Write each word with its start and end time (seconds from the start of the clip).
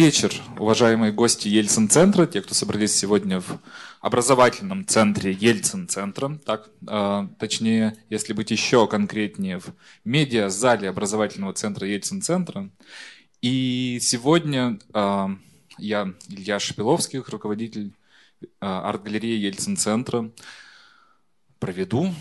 вечер, 0.00 0.32
уважаемые 0.58 1.12
гости 1.12 1.46
Ельцин-центра, 1.46 2.24
те, 2.24 2.40
кто 2.40 2.54
собрались 2.54 2.96
сегодня 2.96 3.38
в 3.38 3.60
образовательном 4.00 4.86
центре 4.86 5.30
Ельцин-центра, 5.30 6.38
так, 6.46 6.70
э, 6.88 7.28
точнее, 7.38 7.98
если 8.08 8.32
быть 8.32 8.50
еще 8.50 8.86
конкретнее, 8.86 9.58
в 9.58 9.74
медиа-зале 10.06 10.88
образовательного 10.88 11.52
центра 11.52 11.86
Ельцин-центра. 11.86 12.70
И 13.42 13.98
сегодня 14.00 14.78
э, 14.94 15.26
я, 15.76 16.14
Илья 16.28 16.58
Шапиловский, 16.58 17.18
руководитель 17.18 17.92
э, 18.40 18.46
арт-галереи 18.58 19.36
Ельцин-центра, 19.38 20.30
проведу 21.58 22.14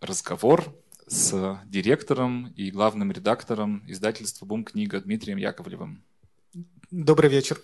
разговор 0.00 0.72
с 1.08 1.60
директором 1.66 2.52
и 2.54 2.70
главным 2.70 3.10
редактором 3.10 3.82
издательства 3.88 4.46
«Бум-книга» 4.46 5.00
Дмитрием 5.00 5.38
Яковлевым. 5.38 6.04
Добрый 6.90 7.28
вечер. 7.28 7.60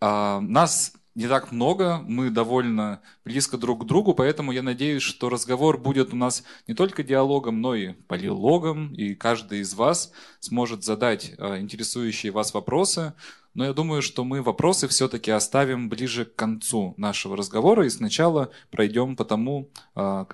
А, 0.00 0.40
нас 0.40 0.92
не 1.14 1.28
так 1.28 1.52
много, 1.52 2.02
мы 2.04 2.30
довольно 2.30 3.00
близко 3.24 3.56
друг 3.56 3.84
к 3.84 3.86
другу, 3.86 4.12
поэтому 4.12 4.50
я 4.50 4.64
надеюсь, 4.64 5.04
что 5.04 5.28
разговор 5.28 5.78
будет 5.78 6.12
у 6.12 6.16
нас 6.16 6.42
не 6.66 6.74
только 6.74 7.04
диалогом, 7.04 7.60
но 7.60 7.76
и 7.76 7.92
полилогом, 7.92 8.92
и 8.92 9.14
каждый 9.14 9.60
из 9.60 9.74
вас 9.74 10.10
сможет 10.40 10.82
задать 10.82 11.34
а, 11.38 11.60
интересующие 11.60 12.32
вас 12.32 12.54
вопросы. 12.54 13.12
Но 13.56 13.64
я 13.64 13.72
думаю, 13.72 14.02
что 14.02 14.22
мы 14.22 14.42
вопросы 14.42 14.86
все-таки 14.86 15.30
оставим 15.30 15.88
ближе 15.88 16.26
к 16.26 16.36
концу 16.36 16.92
нашего 16.98 17.38
разговора 17.38 17.86
и 17.86 17.90
сначала 17.90 18.50
пройдем 18.70 19.16
по 19.16 19.24
тому 19.24 19.70
э, 19.94 20.26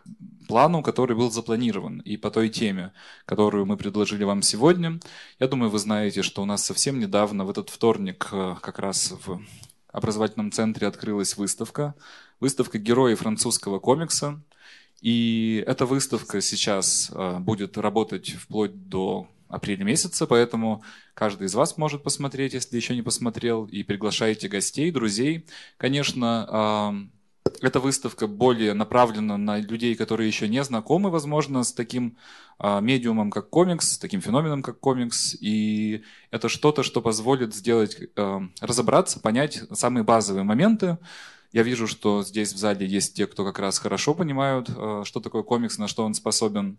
плану, 0.48 0.82
который 0.82 1.14
был 1.14 1.30
запланирован, 1.30 2.00
и 2.00 2.16
по 2.16 2.32
той 2.32 2.48
теме, 2.48 2.92
которую 3.24 3.64
мы 3.64 3.76
предложили 3.76 4.24
вам 4.24 4.42
сегодня. 4.42 4.98
Я 5.38 5.46
думаю, 5.46 5.70
вы 5.70 5.78
знаете, 5.78 6.22
что 6.22 6.42
у 6.42 6.46
нас 6.46 6.64
совсем 6.64 6.98
недавно, 6.98 7.44
в 7.44 7.50
этот 7.50 7.70
вторник, 7.70 8.28
э, 8.32 8.56
как 8.60 8.80
раз 8.80 9.14
в 9.24 9.40
образовательном 9.92 10.50
центре 10.50 10.88
открылась 10.88 11.36
выставка. 11.36 11.94
Выставка 12.40 12.78
героев 12.78 13.20
французского 13.20 13.78
комикса. 13.78 14.42
И 15.00 15.62
эта 15.64 15.86
выставка 15.86 16.40
сейчас 16.40 17.12
э, 17.14 17.38
будет 17.38 17.78
работать 17.78 18.30
вплоть 18.30 18.88
до 18.88 19.28
апреля 19.52 19.84
месяца, 19.84 20.26
поэтому 20.26 20.82
каждый 21.14 21.46
из 21.46 21.54
вас 21.54 21.76
может 21.76 22.02
посмотреть, 22.02 22.54
если 22.54 22.76
еще 22.76 22.94
не 22.96 23.02
посмотрел, 23.02 23.66
и 23.66 23.82
приглашайте 23.82 24.48
гостей, 24.48 24.90
друзей. 24.90 25.46
Конечно, 25.76 27.08
эта 27.60 27.80
выставка 27.80 28.26
более 28.26 28.72
направлена 28.74 29.36
на 29.36 29.58
людей, 29.58 29.94
которые 29.94 30.26
еще 30.26 30.48
не 30.48 30.62
знакомы, 30.64 31.10
возможно, 31.10 31.62
с 31.64 31.72
таким 31.72 32.16
а, 32.58 32.80
медиумом, 32.80 33.30
как 33.30 33.50
комикс, 33.50 33.92
с 33.92 33.98
таким 33.98 34.20
феноменом, 34.20 34.62
как 34.62 34.80
комикс. 34.80 35.36
И 35.40 36.02
это 36.30 36.48
что-то, 36.48 36.82
что 36.82 37.02
позволит 37.02 37.54
сделать, 37.54 37.98
разобраться, 38.60 39.20
понять 39.20 39.62
самые 39.72 40.04
базовые 40.04 40.44
моменты. 40.44 40.98
Я 41.52 41.62
вижу, 41.62 41.86
что 41.86 42.22
здесь 42.22 42.52
в 42.52 42.56
зале 42.56 42.86
есть 42.86 43.14
те, 43.14 43.26
кто 43.26 43.44
как 43.44 43.58
раз 43.58 43.78
хорошо 43.78 44.14
понимают, 44.14 44.70
а, 44.70 45.02
что 45.04 45.20
такое 45.20 45.42
комикс, 45.42 45.78
на 45.78 45.88
что 45.88 46.04
он 46.04 46.14
способен. 46.14 46.78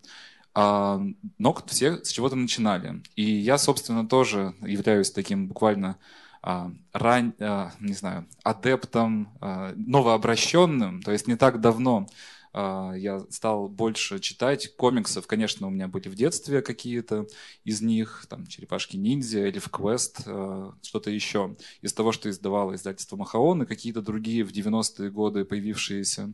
Но 0.55 1.55
все 1.67 2.03
с 2.03 2.09
чего-то 2.09 2.35
начинали. 2.35 3.01
И 3.15 3.23
я, 3.23 3.57
собственно, 3.57 4.07
тоже 4.07 4.53
являюсь 4.61 5.11
таким 5.11 5.47
буквально 5.47 5.97
а, 6.45 6.73
ран, 6.91 7.33
а, 7.39 7.71
не 7.79 7.93
знаю, 7.93 8.27
адептом, 8.43 9.31
а, 9.39 9.73
новообращенным. 9.77 11.01
То 11.01 11.13
есть 11.13 11.25
не 11.27 11.37
так 11.37 11.61
давно 11.61 12.07
я 12.55 13.25
стал 13.31 13.67
больше 13.67 14.19
читать 14.19 14.75
комиксов. 14.75 15.25
Конечно, 15.25 15.65
у 15.65 15.71
меня 15.71 15.87
были 15.87 16.07
в 16.07 16.13
детстве 16.13 16.61
какие-то 16.61 17.25
из 17.63 17.81
них, 17.81 18.27
там 18.29 18.45
«Черепашки-ниндзя», 18.45 19.39
«Эльф 19.39 19.71
Квест», 19.71 20.19
что-то 20.19 21.09
еще. 21.09 21.57
Из 21.81 21.93
того, 21.93 22.11
что 22.11 22.29
издавало 22.29 22.75
издательство 22.75 23.15
«Махаон» 23.15 23.63
и 23.63 23.65
какие-то 23.65 24.03
другие 24.03 24.43
в 24.43 24.51
90-е 24.51 25.09
годы 25.09 25.45
появившиеся 25.45 26.31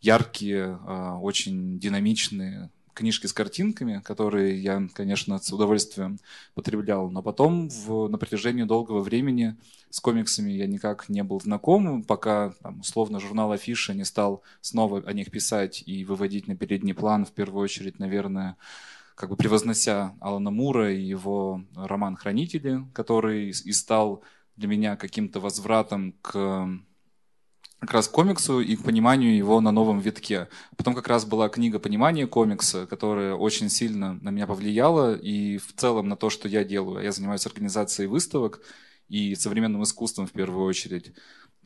яркие, 0.00 0.76
очень 1.20 1.80
динамичные 1.80 2.70
книжки 2.96 3.26
с 3.26 3.32
картинками, 3.32 4.00
которые 4.02 4.60
я, 4.60 4.88
конечно, 4.94 5.38
с 5.38 5.52
удовольствием 5.52 6.18
потреблял. 6.54 7.10
Но 7.10 7.22
потом 7.22 7.68
в, 7.68 8.08
на 8.08 8.18
протяжении 8.18 8.64
долгого 8.64 9.00
времени 9.00 9.56
с 9.90 10.00
комиксами 10.00 10.50
я 10.50 10.66
никак 10.66 11.08
не 11.08 11.22
был 11.22 11.40
знаком, 11.40 12.02
пока 12.02 12.54
там, 12.62 12.80
условно 12.80 13.20
журнал 13.20 13.52
Афиша 13.52 13.94
не 13.94 14.04
стал 14.04 14.42
снова 14.62 15.02
о 15.06 15.12
них 15.12 15.30
писать 15.30 15.82
и 15.86 16.04
выводить 16.04 16.48
на 16.48 16.56
передний 16.56 16.94
план, 16.94 17.26
в 17.26 17.32
первую 17.32 17.62
очередь, 17.62 17.98
наверное, 17.98 18.56
как 19.14 19.28
бы 19.28 19.36
превознося 19.36 20.14
Алана 20.20 20.50
Мура 20.50 20.92
и 20.92 21.00
его 21.00 21.62
роман 21.74 22.16
«Хранители», 22.16 22.80
который 22.94 23.50
и 23.50 23.72
стал 23.72 24.22
для 24.56 24.68
меня 24.68 24.96
каким-то 24.96 25.38
возвратом 25.40 26.14
к 26.22 26.68
как 27.80 27.92
раз 27.92 28.08
комиксу 28.08 28.60
и 28.60 28.76
к 28.76 28.82
пониманию 28.82 29.36
его 29.36 29.60
на 29.60 29.70
новом 29.70 30.00
витке. 30.00 30.48
Потом 30.76 30.94
как 30.94 31.08
раз 31.08 31.24
была 31.24 31.48
книга 31.48 31.78
«Понимание 31.78 32.26
комикса», 32.26 32.86
которая 32.86 33.34
очень 33.34 33.68
сильно 33.68 34.14
на 34.14 34.30
меня 34.30 34.46
повлияла 34.46 35.14
и 35.14 35.58
в 35.58 35.74
целом 35.74 36.08
на 36.08 36.16
то, 36.16 36.30
что 36.30 36.48
я 36.48 36.64
делаю. 36.64 37.04
Я 37.04 37.12
занимаюсь 37.12 37.46
организацией 37.46 38.08
выставок 38.08 38.60
и 39.08 39.34
современным 39.34 39.82
искусством 39.82 40.26
в 40.26 40.32
первую 40.32 40.64
очередь. 40.64 41.12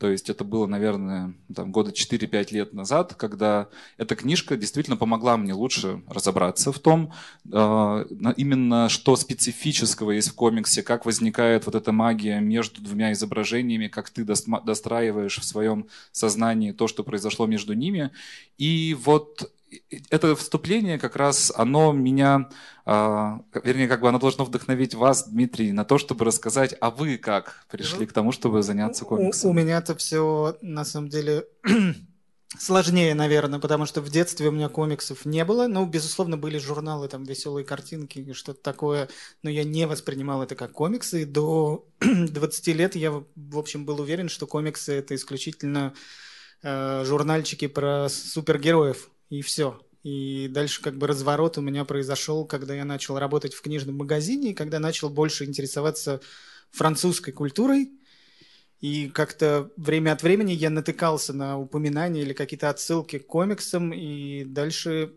То 0.01 0.09
есть 0.09 0.31
это 0.31 0.43
было, 0.43 0.65
наверное, 0.65 1.35
там, 1.55 1.71
года 1.71 1.91
4-5 1.91 2.53
лет 2.53 2.73
назад, 2.73 3.13
когда 3.13 3.67
эта 3.97 4.15
книжка 4.15 4.57
действительно 4.57 4.97
помогла 4.97 5.37
мне 5.37 5.53
лучше 5.53 6.01
разобраться 6.07 6.71
в 6.71 6.79
том, 6.79 7.13
э, 7.45 8.05
именно 8.35 8.89
что 8.89 9.15
специфического 9.15 10.09
есть 10.09 10.29
в 10.29 10.33
комиксе, 10.33 10.81
как 10.81 11.05
возникает 11.05 11.67
вот 11.67 11.75
эта 11.75 11.91
магия 11.91 12.39
между 12.39 12.81
двумя 12.81 13.11
изображениями, 13.11 13.89
как 13.89 14.09
ты 14.09 14.25
достраиваешь 14.25 15.37
в 15.37 15.43
своем 15.43 15.85
сознании 16.11 16.71
то, 16.71 16.87
что 16.87 17.03
произошло 17.03 17.45
между 17.45 17.73
ними. 17.73 18.09
И 18.57 18.97
вот 18.99 19.51
это 20.09 20.35
вступление 20.35 20.99
как 20.99 21.15
раз, 21.15 21.51
оно 21.55 21.91
меня, 21.93 22.49
э, 22.85 23.37
вернее, 23.63 23.87
как 23.87 24.01
бы 24.01 24.09
оно 24.09 24.19
должно 24.19 24.45
вдохновить 24.45 24.95
вас, 24.95 25.29
Дмитрий, 25.29 25.71
на 25.71 25.85
то, 25.85 25.97
чтобы 25.97 26.25
рассказать, 26.25 26.75
а 26.81 26.89
вы 26.89 27.17
как 27.17 27.65
пришли 27.69 28.05
к 28.05 28.13
тому, 28.13 28.31
чтобы 28.31 28.63
заняться 28.63 29.05
комиксом? 29.05 29.49
У, 29.49 29.53
у 29.53 29.55
меня-то 29.55 29.95
все, 29.95 30.57
на 30.61 30.83
самом 30.83 31.09
деле, 31.09 31.45
сложнее, 32.57 33.15
наверное, 33.15 33.59
потому 33.59 33.85
что 33.85 34.01
в 34.01 34.09
детстве 34.09 34.49
у 34.49 34.51
меня 34.51 34.69
комиксов 34.69 35.25
не 35.25 35.45
было. 35.45 35.67
Ну, 35.67 35.85
безусловно, 35.85 36.37
были 36.37 36.57
журналы, 36.57 37.07
там, 37.07 37.23
веселые 37.23 37.65
картинки, 37.65 38.33
что-то 38.33 38.61
такое, 38.61 39.09
но 39.41 39.49
я 39.49 39.63
не 39.63 39.87
воспринимал 39.87 40.43
это 40.43 40.55
как 40.55 40.71
комиксы. 40.73 41.21
И 41.21 41.25
до 41.25 41.87
20 41.99 42.67
лет 42.67 42.95
я, 42.95 43.11
в 43.11 43.57
общем, 43.57 43.85
был 43.85 44.01
уверен, 44.01 44.29
что 44.29 44.47
комиксы— 44.47 44.93
это 44.95 45.15
исключительно 45.15 45.93
э, 46.61 47.03
журнальчики 47.05 47.67
про 47.67 48.09
супергероев 48.09 49.09
и 49.31 49.41
все. 49.41 49.81
И 50.03 50.49
дальше 50.49 50.81
как 50.81 50.97
бы 50.97 51.07
разворот 51.07 51.57
у 51.57 51.61
меня 51.61 51.85
произошел, 51.85 52.45
когда 52.45 52.75
я 52.75 52.85
начал 52.85 53.17
работать 53.17 53.53
в 53.53 53.61
книжном 53.61 53.97
магазине, 53.97 54.51
и 54.51 54.53
когда 54.53 54.79
начал 54.79 55.09
больше 55.09 55.45
интересоваться 55.45 56.21
французской 56.69 57.31
культурой. 57.31 57.91
И 58.81 59.09
как-то 59.09 59.71
время 59.77 60.11
от 60.11 60.21
времени 60.21 60.51
я 60.51 60.69
натыкался 60.69 61.33
на 61.33 61.57
упоминания 61.57 62.23
или 62.23 62.33
какие-то 62.33 62.69
отсылки 62.69 63.19
к 63.19 63.27
комиксам, 63.27 63.93
и 63.93 64.43
дальше 64.43 65.13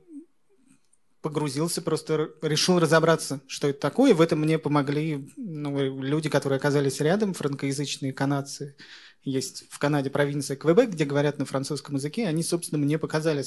погрузился, 1.23 1.83
просто 1.83 2.31
решил 2.43 2.79
разобраться, 2.79 3.41
что 3.49 3.69
это 3.69 3.81
такое. 3.81 4.15
В 4.15 4.21
этом 4.21 4.43
мне 4.43 4.59
помогли 4.59 5.29
ну, 5.37 6.01
люди, 6.03 6.29
которые 6.29 6.59
оказались 6.59 7.01
рядом, 7.01 7.35
франкоязычные 7.35 8.13
канадцы. 8.13 8.77
Есть 9.25 9.65
в 9.71 9.79
Канаде 9.79 10.11
провинция 10.11 10.57
Квебек, 10.57 10.91
где 10.91 11.07
говорят 11.07 11.39
на 11.39 11.47
французском 11.47 11.95
языке. 11.95 12.29
Они, 12.29 12.43
собственно, 12.43 12.79
мне 12.79 12.99
показали, 12.99 13.43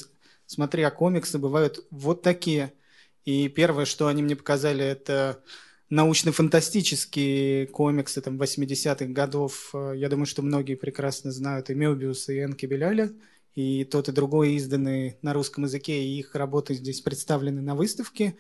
смотри, 0.47 0.81
а 0.81 0.89
комиксы 0.89 1.37
бывают 1.37 1.85
вот 1.91 2.23
такие. 2.23 2.73
И 3.25 3.47
первое, 3.49 3.85
что 3.85 4.07
они 4.07 4.23
мне 4.23 4.35
показали, 4.35 4.83
это 4.83 5.43
научно-фантастические 5.89 7.67
комиксы 7.67 8.21
там, 8.21 8.41
80-х 8.41 9.05
годов. 9.05 9.73
Я 9.93 10.09
думаю, 10.09 10.25
что 10.25 10.41
многие 10.41 10.75
прекрасно 10.75 11.31
знают 11.31 11.69
и 11.69 11.75
Мёбиуса, 11.75 12.33
и 12.33 12.43
Энки 12.43 12.65
Беляля. 12.65 13.11
И 13.53 13.85
тот, 13.85 14.07
и 14.07 14.11
другой 14.11 14.57
изданы 14.57 15.17
на 15.21 15.33
русском 15.33 15.63
языке, 15.63 16.03
и 16.03 16.19
их 16.19 16.35
работы 16.35 16.73
здесь 16.75 17.01
представлены 17.01 17.61
на 17.61 17.73
выставке. 17.75 18.35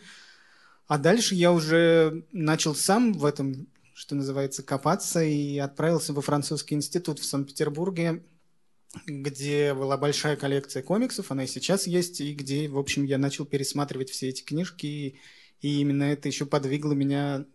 А 0.87 0.97
дальше 0.97 1.35
я 1.35 1.51
уже 1.51 2.23
начал 2.31 2.75
сам 2.75 3.13
в 3.13 3.25
этом, 3.25 3.67
что 3.93 4.15
называется, 4.15 4.61
копаться 4.61 5.23
и 5.23 5.57
отправился 5.57 6.13
во 6.13 6.21
французский 6.21 6.75
институт 6.75 7.17
в 7.19 7.25
Санкт-Петербурге 7.25 8.23
где 9.05 9.73
была 9.73 9.97
большая 9.97 10.35
коллекция 10.35 10.81
комиксов, 10.81 11.31
она 11.31 11.43
и 11.43 11.47
сейчас 11.47 11.87
есть, 11.87 12.21
и 12.21 12.33
где, 12.33 12.67
в 12.67 12.77
общем, 12.77 13.03
я 13.03 13.17
начал 13.17 13.45
пересматривать 13.45 14.09
все 14.09 14.29
эти 14.29 14.43
книжки, 14.43 14.85
и, 14.85 15.19
и 15.61 15.81
именно 15.81 16.03
это 16.03 16.27
еще 16.27 16.45
подвигло 16.45 16.93
меня 16.93 17.45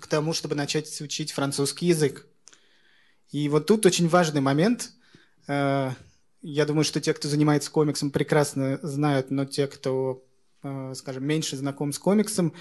к 0.00 0.06
тому, 0.06 0.32
чтобы 0.32 0.54
начать 0.54 1.00
учить 1.00 1.32
французский 1.32 1.86
язык. 1.86 2.26
И 3.30 3.48
вот 3.48 3.66
тут 3.66 3.86
очень 3.86 4.08
важный 4.08 4.40
момент. 4.40 4.92
Э, 5.46 5.90
я 6.42 6.66
думаю, 6.66 6.84
что 6.84 7.00
те, 7.00 7.12
кто 7.14 7.28
занимается 7.28 7.70
комиксом, 7.70 8.10
прекрасно 8.10 8.78
знают, 8.82 9.30
но 9.30 9.44
те, 9.44 9.66
кто, 9.66 10.24
э, 10.62 10.94
скажем, 10.94 11.24
меньше 11.24 11.56
знаком 11.56 11.92
с 11.92 11.98
комиксом, 11.98 12.52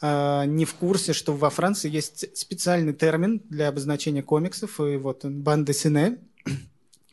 э, 0.00 0.44
не 0.46 0.64
в 0.64 0.74
курсе, 0.74 1.12
что 1.12 1.34
во 1.34 1.50
Франции 1.50 1.90
есть 1.90 2.36
специальный 2.36 2.94
термин 2.94 3.42
для 3.48 3.68
обозначения 3.68 4.22
комиксов, 4.22 4.80
и 4.80 4.96
вот 4.96 5.24
он, 5.24 5.42
банда 5.42 5.72
сине. 5.72 6.18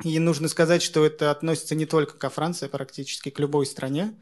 И 0.03 0.19
нужно 0.19 0.49
сказать, 0.49 0.81
что 0.81 1.05
это 1.05 1.31
относится 1.31 1.75
не 1.75 1.85
только 1.85 2.17
ко 2.17 2.29
Франции, 2.29 2.65
а 2.65 2.69
практически 2.69 3.29
к 3.29 3.39
любой 3.39 3.65
стране. 3.65 4.13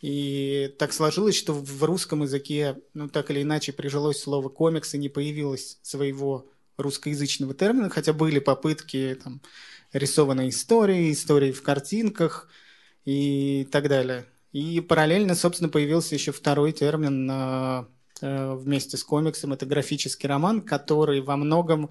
И 0.00 0.74
так 0.78 0.92
сложилось, 0.92 1.36
что 1.36 1.52
в 1.52 1.84
русском 1.84 2.22
языке, 2.22 2.78
ну 2.94 3.08
так 3.08 3.30
или 3.30 3.42
иначе, 3.42 3.72
прижилось 3.72 4.20
слово 4.20 4.48
комикс 4.48 4.94
и 4.94 4.98
не 4.98 5.08
появилось 5.08 5.78
своего 5.82 6.48
русскоязычного 6.76 7.54
термина, 7.54 7.88
хотя 7.90 8.12
были 8.12 8.38
попытки 8.38 9.18
там, 9.22 9.40
рисованной 9.92 10.50
истории, 10.50 11.12
истории 11.12 11.52
в 11.52 11.62
картинках 11.62 12.48
и 13.04 13.66
так 13.70 13.88
далее. 13.88 14.26
И 14.52 14.80
параллельно, 14.80 15.34
собственно, 15.34 15.70
появился 15.70 16.14
еще 16.14 16.32
второй 16.32 16.72
термин 16.72 17.30
э, 17.30 17.84
вместе 18.54 18.96
с 18.96 19.04
комиксом. 19.04 19.52
Это 19.52 19.66
графический 19.66 20.28
роман, 20.28 20.62
который 20.62 21.20
во 21.20 21.36
многом 21.36 21.90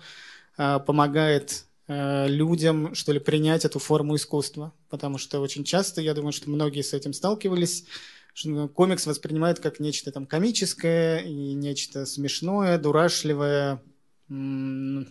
э, 0.57 0.79
помогает 0.79 1.51
э, 1.51 1.74
людям, 1.87 2.95
что 2.95 3.11
ли, 3.11 3.19
принять 3.19 3.65
эту 3.65 3.79
форму 3.79 4.15
искусства. 4.15 4.73
Потому 4.89 5.17
что 5.17 5.39
очень 5.39 5.63
часто, 5.63 6.01
я 6.01 6.13
думаю, 6.13 6.31
что 6.31 6.49
многие 6.49 6.81
с 6.81 6.93
этим 6.93 7.13
сталкивались, 7.13 7.85
что 8.33 8.49
ну, 8.49 8.67
комикс 8.67 9.05
воспринимают 9.05 9.59
как 9.59 9.79
нечто 9.79 10.11
там 10.11 10.25
комическое 10.25 11.19
и 11.19 11.53
нечто 11.53 12.05
смешное, 12.05 12.77
дурашливое. 12.77 13.81
Ну, 14.27 15.05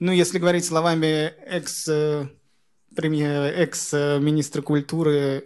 если 0.00 0.38
говорить 0.38 0.64
словами 0.64 1.34
экс 1.46 1.86
экс-министра 2.96 4.62
культуры 4.62 5.44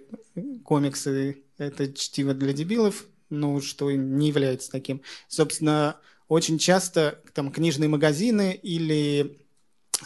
комиксы– 0.65 1.43
это 1.59 1.93
чтиво 1.93 2.33
для 2.35 2.53
дебилов, 2.53 3.07
ну, 3.29 3.61
что 3.61 3.91
не 3.91 4.29
является 4.29 4.71
таким. 4.71 5.03
Собственно, 5.29 5.97
очень 6.29 6.59
часто 6.59 7.21
там 7.33 7.53
книжные 7.53 7.89
магазины 7.89 8.59
или 8.61 9.44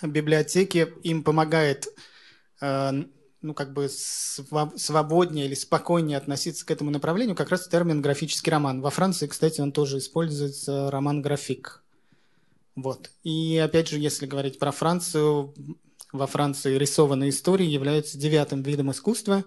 библиотеки 0.03 0.89
им 1.03 1.23
помогает 1.23 1.89
э, 2.61 3.05
ну, 3.41 3.55
как 3.55 3.73
бы 3.73 3.89
свободнее 3.89 5.47
или 5.47 5.55
спокойнее 5.55 6.19
относиться 6.19 6.67
к 6.67 6.71
этому 6.71 6.91
направлению, 6.91 7.37
как 7.37 7.51
раз 7.51 7.69
термин 7.69 8.03
графический 8.03 8.51
роман. 8.51 8.81
Во 8.81 8.91
Франции, 8.91 9.27
кстати, 9.27 9.61
он 9.61 9.73
тоже 9.73 9.99
используется, 9.99 10.91
роман-график. 10.91 11.85
Вот. 12.75 13.11
И 13.23 13.59
опять 13.59 13.89
же, 13.89 13.99
если 13.99 14.27
говорить 14.27 14.59
про 14.59 14.71
Францию, 14.71 15.55
во 16.13 16.27
Франции 16.27 16.79
рисованные 16.79 17.31
истории 17.31 17.67
являются 17.67 18.19
девятым 18.19 18.63
видом 18.63 18.91
искусства 18.91 19.45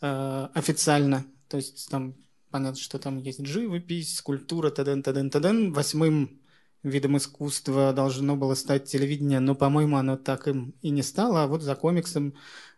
э, 0.00 0.48
официально. 0.54 1.24
То 1.48 1.56
есть 1.56 1.88
там 1.90 2.14
понятно, 2.50 2.80
что 2.80 2.98
там 2.98 3.18
есть 3.18 3.44
живопись, 3.44 4.16
скульптура, 4.16 4.70
таден, 4.70 5.02
таден, 5.02 5.30
таден. 5.30 5.72
Восьмым 5.72 6.40
видом 6.84 7.16
искусства 7.16 7.92
должно 7.92 8.36
было 8.36 8.54
стать 8.54 8.84
телевидение, 8.84 9.40
но, 9.40 9.54
по-моему, 9.54 9.96
оно 9.96 10.16
так 10.16 10.46
им 10.48 10.74
и 10.82 10.90
не 10.90 11.02
стало. 11.02 11.42
А 11.42 11.46
вот 11.46 11.62
за 11.62 11.74
комиксом 11.74 12.34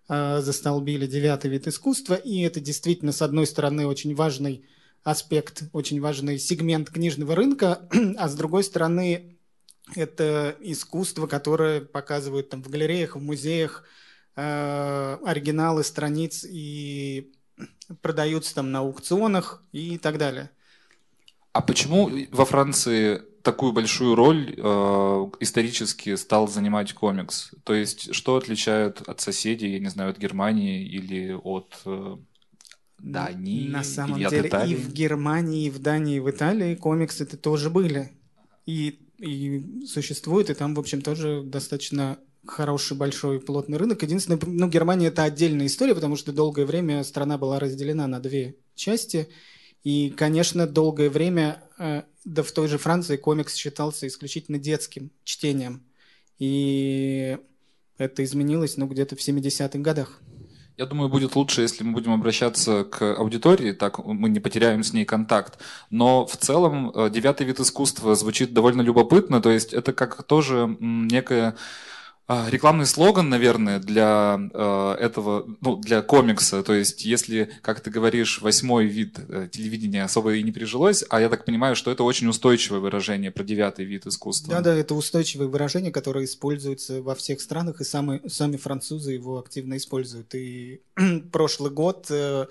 э, 0.09 0.41
застолбили 0.41 1.07
девятый 1.07 1.51
вид 1.51 1.67
искусства, 1.67 2.15
и 2.15 2.41
это 2.41 2.61
действительно, 2.61 3.13
с 3.13 3.23
одной 3.23 3.47
стороны, 3.47 3.87
очень 3.87 4.15
важный 4.15 4.65
аспект, 5.03 5.65
очень 5.73 6.01
важный 6.01 6.39
сегмент 6.39 6.91
книжного 6.91 7.35
рынка, 7.35 7.89
а 8.19 8.29
с 8.29 8.35
другой 8.35 8.65
стороны, 8.65 9.39
это 9.95 10.57
искусство, 10.61 11.27
которое 11.27 11.81
показывают 11.81 12.49
там 12.49 12.63
в 12.63 12.69
галереях, 12.69 13.17
в 13.17 13.21
музеях, 13.21 13.85
э, 14.37 15.19
оригиналы 15.25 15.85
страниц 15.85 16.45
и 16.49 17.33
продаются 18.03 18.55
там 18.55 18.71
на 18.73 18.81
аукционах 18.81 19.63
и 19.73 19.99
так 19.99 20.19
далее. 20.19 20.51
А 21.53 21.63
почему 21.63 22.11
во 22.33 22.45
Франции 22.45 23.23
такую 23.47 23.73
большую 23.73 24.17
роль 24.17 24.55
э, 24.57 25.31
исторически 25.41 26.17
стал 26.17 26.49
занимать 26.49 26.93
комикс? 26.93 27.53
То 27.65 27.75
есть, 27.75 28.13
что 28.13 28.37
отличает 28.37 29.09
от 29.09 29.21
соседей, 29.21 29.73
я 29.73 29.79
не 29.79 29.89
знаю, 29.89 30.11
от 30.11 30.19
Германии 30.19 30.85
или 30.85 31.33
от 31.33 31.81
э, 31.87 32.17
Дании? 32.99 33.69
На 33.69 33.85
самом 33.85 34.19
или 34.19 34.29
деле, 34.29 34.41
от 34.41 34.47
Италии? 34.47 34.73
и 34.73 34.75
в 34.75 34.93
Германии, 34.93 35.67
и 35.67 35.71
в 35.71 35.79
Дании, 35.79 36.17
и 36.17 36.21
в 36.21 36.29
Италии 36.29 36.75
комиксы 36.75 37.23
это 37.23 37.37
тоже 37.37 37.71
были. 37.71 38.11
И 38.67 38.99
и 39.19 39.87
существует, 39.87 40.51
и 40.51 40.55
там, 40.55 40.75
в 40.75 40.81
общем, 40.81 41.01
тоже 41.01 41.43
достаточно 41.43 42.19
хороший, 42.47 42.97
большой, 42.97 43.41
плотный 43.41 43.79
рынок. 43.79 44.03
Единственное, 44.03 44.39
ну, 44.45 44.69
Германия– 44.69 45.07
это 45.09 45.23
отдельная 45.23 45.67
история, 45.67 45.95
потому 45.95 46.17
что 46.17 46.33
долгое 46.33 46.67
время 46.67 47.03
страна 47.05 47.39
была 47.39 47.59
разделена 47.59 48.07
на 48.07 48.21
две 48.21 48.57
части. 48.75 49.29
И, 49.87 50.11
конечно, 50.11 50.67
долгое 50.67 51.09
время, 51.09 51.63
э, 51.79 52.03
да 52.25 52.43
в 52.43 52.51
той 52.51 52.67
же 52.67 52.77
Франции 52.77 53.17
комикс 53.17 53.55
считался 53.55 54.09
исключительно 54.09 54.59
детским 54.59 55.13
чтением. 55.23 55.85
И 56.41 57.39
это 57.97 58.25
изменилось, 58.25 58.77
ну, 58.79 58.89
где-то 58.89 59.15
в 59.15 59.21
70-х 59.21 59.79
годах. 59.79 60.21
Я 60.77 60.87
думаю, 60.87 61.09
будет 61.09 61.37
лучше, 61.37 61.63
если 61.63 61.85
мы 61.85 61.93
будем 61.93 62.11
обращаться 62.11 62.83
к 62.83 63.15
аудитории, 63.15 63.71
так 63.71 64.05
мы 64.05 64.29
не 64.29 64.41
потеряем 64.41 64.83
с 64.83 64.93
ней 64.93 65.05
контакт. 65.05 65.61
Но 65.91 66.27
в 66.27 66.37
целом 66.37 66.91
э, 66.93 67.09
девятый 67.09 67.47
вид 67.47 67.61
искусства 67.61 68.17
звучит 68.17 68.53
довольно 68.53 68.83
любопытно, 68.83 69.41
то 69.41 69.53
есть 69.53 69.73
это 69.73 69.93
как 69.93 70.25
тоже 70.25 70.77
некая 70.81 71.55
рекламный 72.29 72.87
слоган, 72.87 73.29
наверное, 73.29 73.79
для 73.79 74.39
э, 74.53 74.97
этого, 74.99 75.47
ну, 75.61 75.77
для 75.77 76.03
комикса. 76.03 76.63
То 76.65 76.75
есть, 76.75 77.05
если, 77.05 77.51
как 77.63 77.81
ты 77.81 77.91
говоришь, 77.91 78.43
восьмой 78.43 78.87
вид 78.87 79.19
э, 79.19 79.49
телевидения 79.51 80.03
особо 80.03 80.35
и 80.35 80.43
не 80.43 80.51
прижилось, 80.51 81.05
а 81.09 81.21
я 81.21 81.29
так 81.29 81.45
понимаю, 81.45 81.77
что 81.77 81.91
это 81.91 82.03
очень 82.03 82.27
устойчивое 82.27 82.81
выражение 82.81 83.31
про 83.31 83.45
девятый 83.45 83.85
вид 83.85 84.07
искусства. 84.07 84.55
Да, 84.55 84.61
да, 84.61 84.75
это 84.75 84.95
устойчивое 84.95 85.47
выражение, 85.47 85.93
которое 85.93 86.25
используется 86.25 87.01
во 87.01 87.15
всех 87.15 87.41
странах, 87.41 87.81
и 87.81 87.85
сами, 87.85 88.27
сами 88.29 88.57
французы 88.57 89.13
его 89.13 89.39
активно 89.39 89.77
используют. 89.77 90.35
И 90.35 90.81
прошлый 91.33 91.71
год 91.71 92.11
э, 92.11 92.47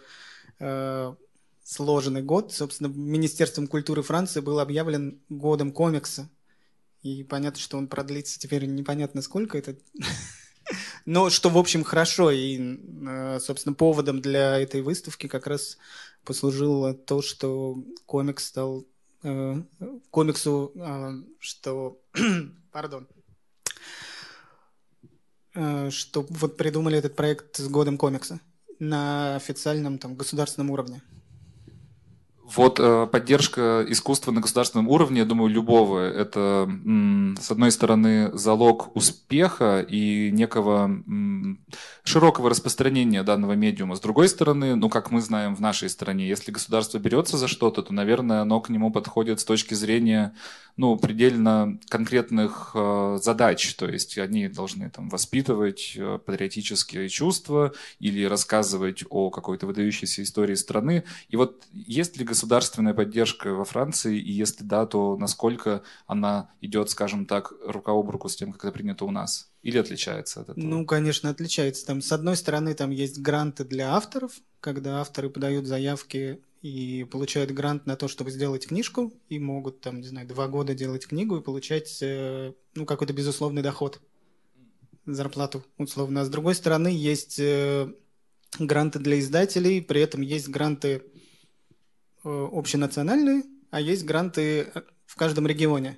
сложенный 1.66 2.22
год, 2.22 2.54
собственно, 2.54 2.88
Министерством 2.88 3.68
культуры 3.68 4.04
Франции 4.04 4.40
был 4.40 4.60
объявлен 4.60 5.20
годом 5.30 5.72
комикса. 5.72 6.30
И 7.06 7.24
понятно, 7.24 7.60
что 7.60 7.78
он 7.78 7.88
продлится 7.88 8.40
теперь 8.40 8.66
непонятно 8.66 9.22
сколько 9.22 9.60
это. 9.60 9.76
Но 11.06 11.30
что, 11.30 11.52
в 11.52 11.58
общем, 11.60 11.84
хорошо. 11.84 12.32
И, 12.32 12.80
э, 13.08 13.40
собственно, 13.40 13.76
поводом 13.76 14.22
для 14.22 14.58
этой 14.60 14.82
выставки 14.82 15.28
как 15.28 15.46
раз 15.46 15.78
послужило 16.24 16.96
то, 16.96 17.22
что 17.22 17.78
комикс 18.08 18.46
стал... 18.46 18.88
Э, 19.22 19.62
комиксу, 20.10 20.72
э, 20.74 21.12
что... 21.38 22.02
Пардон. 22.72 23.08
Что 25.54 26.26
вот 26.28 26.58
придумали 26.58 26.98
этот 26.98 27.16
проект 27.16 27.58
с 27.58 27.68
годом 27.70 28.00
комикса 28.00 28.40
на 28.80 29.36
официальном 29.36 30.00
там 30.00 30.16
государственном 30.16 30.72
уровне. 30.72 31.04
Вот 32.54 32.80
э, 32.80 33.08
поддержка 33.12 33.84
искусства 33.88 34.32
на 34.32 34.40
государственном 34.40 34.88
уровне, 34.88 35.20
я 35.20 35.26
думаю, 35.26 35.50
любого, 35.50 36.00
это, 36.00 36.70
с 37.42 37.50
одной 37.50 37.72
стороны, 37.72 38.30
залог 38.38 38.96
успеха 38.96 39.82
и 39.82 40.30
некого 40.32 40.92
широкого 42.04 42.52
распространения 42.52 43.24
данного 43.24 43.54
медиума. 43.54 43.96
С 43.96 44.00
другой 44.00 44.30
стороны, 44.30 44.76
ну, 44.76 44.90
как 44.90 45.10
мы 45.10 45.22
знаем 45.22 45.56
в 45.56 45.60
нашей 45.60 45.90
стране, 45.90 46.28
если 46.28 46.52
государство 46.52 47.00
берется 47.00 47.38
за 47.38 47.48
что-то, 47.48 47.82
то, 47.82 47.94
наверное, 47.94 48.42
оно 48.42 48.62
к 48.62 48.70
нему 48.70 48.92
подходит 48.92 49.40
с 49.40 49.46
точки 49.46 49.74
зрения 49.74 50.36
ну, 50.78 50.98
предельно 50.98 51.80
конкретных 51.90 52.72
э, 52.74 53.18
задач. 53.22 53.76
То 53.76 53.88
есть 53.88 54.18
они 54.18 54.50
должны 54.50 54.90
там, 54.90 55.10
воспитывать 55.10 55.94
э, 55.96 56.20
патриотические 56.24 57.08
чувства 57.10 57.74
или 58.00 58.26
рассказывать 58.26 59.04
о 59.10 59.30
какой-то 59.30 59.68
выдающейся 59.68 60.22
истории 60.22 60.56
страны. 60.56 61.06
И 61.30 61.38
вот 61.38 61.64
есть 61.72 62.18
ли 62.18 62.26
государственная 62.36 62.94
поддержка 62.94 63.54
во 63.54 63.64
Франции, 63.64 64.20
и 64.20 64.30
если 64.30 64.66
да, 64.66 64.86
то 64.86 65.16
насколько 65.16 65.84
она 66.06 66.50
идет, 66.60 66.90
скажем 66.90 67.26
так, 67.26 67.54
рука 67.66 67.94
об 67.94 68.10
руку 68.10 68.28
с 68.28 68.36
тем, 68.36 68.52
как 68.52 68.66
это 68.66 68.74
принято 68.74 69.06
у 69.06 69.12
нас? 69.12 69.52
Или 69.64 69.78
отличается 69.78 70.42
от 70.42 70.50
этого? 70.50 70.66
Ну, 70.66 70.86
конечно, 70.86 71.30
отличается. 71.30 71.86
Там, 71.86 72.02
с 72.02 72.12
одной 72.12 72.36
стороны, 72.36 72.74
там 72.74 72.92
есть 72.92 73.20
гранты 73.20 73.64
для 73.64 73.96
авторов, 73.96 74.34
когда 74.60 75.00
авторы 75.00 75.30
подают 75.30 75.66
заявки 75.66 76.42
и 76.62 77.06
получают 77.10 77.52
грант 77.52 77.86
на 77.86 77.96
то, 77.96 78.10
чтобы 78.10 78.32
сделать 78.32 78.68
книжку, 78.68 79.14
и 79.30 79.40
могут 79.40 79.80
там, 79.80 80.02
не 80.02 80.08
знаю, 80.08 80.28
два 80.28 80.50
года 80.50 80.74
делать 80.74 81.08
книгу 81.08 81.38
и 81.38 81.42
получать, 81.42 82.00
э, 82.02 82.52
ну, 82.76 82.86
какой-то 82.86 83.14
безусловный 83.14 83.62
доход, 83.62 84.02
зарплату, 85.06 85.64
условно. 85.78 86.22
А 86.22 86.26
с 86.26 86.30
другой 86.30 86.56
стороны, 86.56 86.90
есть 86.90 87.40
э, 87.40 87.94
гранты 88.60 89.00
для 89.00 89.20
издателей, 89.20 89.82
при 89.82 90.02
этом 90.02 90.20
есть 90.20 90.50
гранты 90.50 91.04
общенациональные, 92.26 93.44
а 93.72 93.80
есть 93.80 94.04
гранты 94.04 94.68
в 95.06 95.16
каждом 95.16 95.48
регионе. 95.48 95.98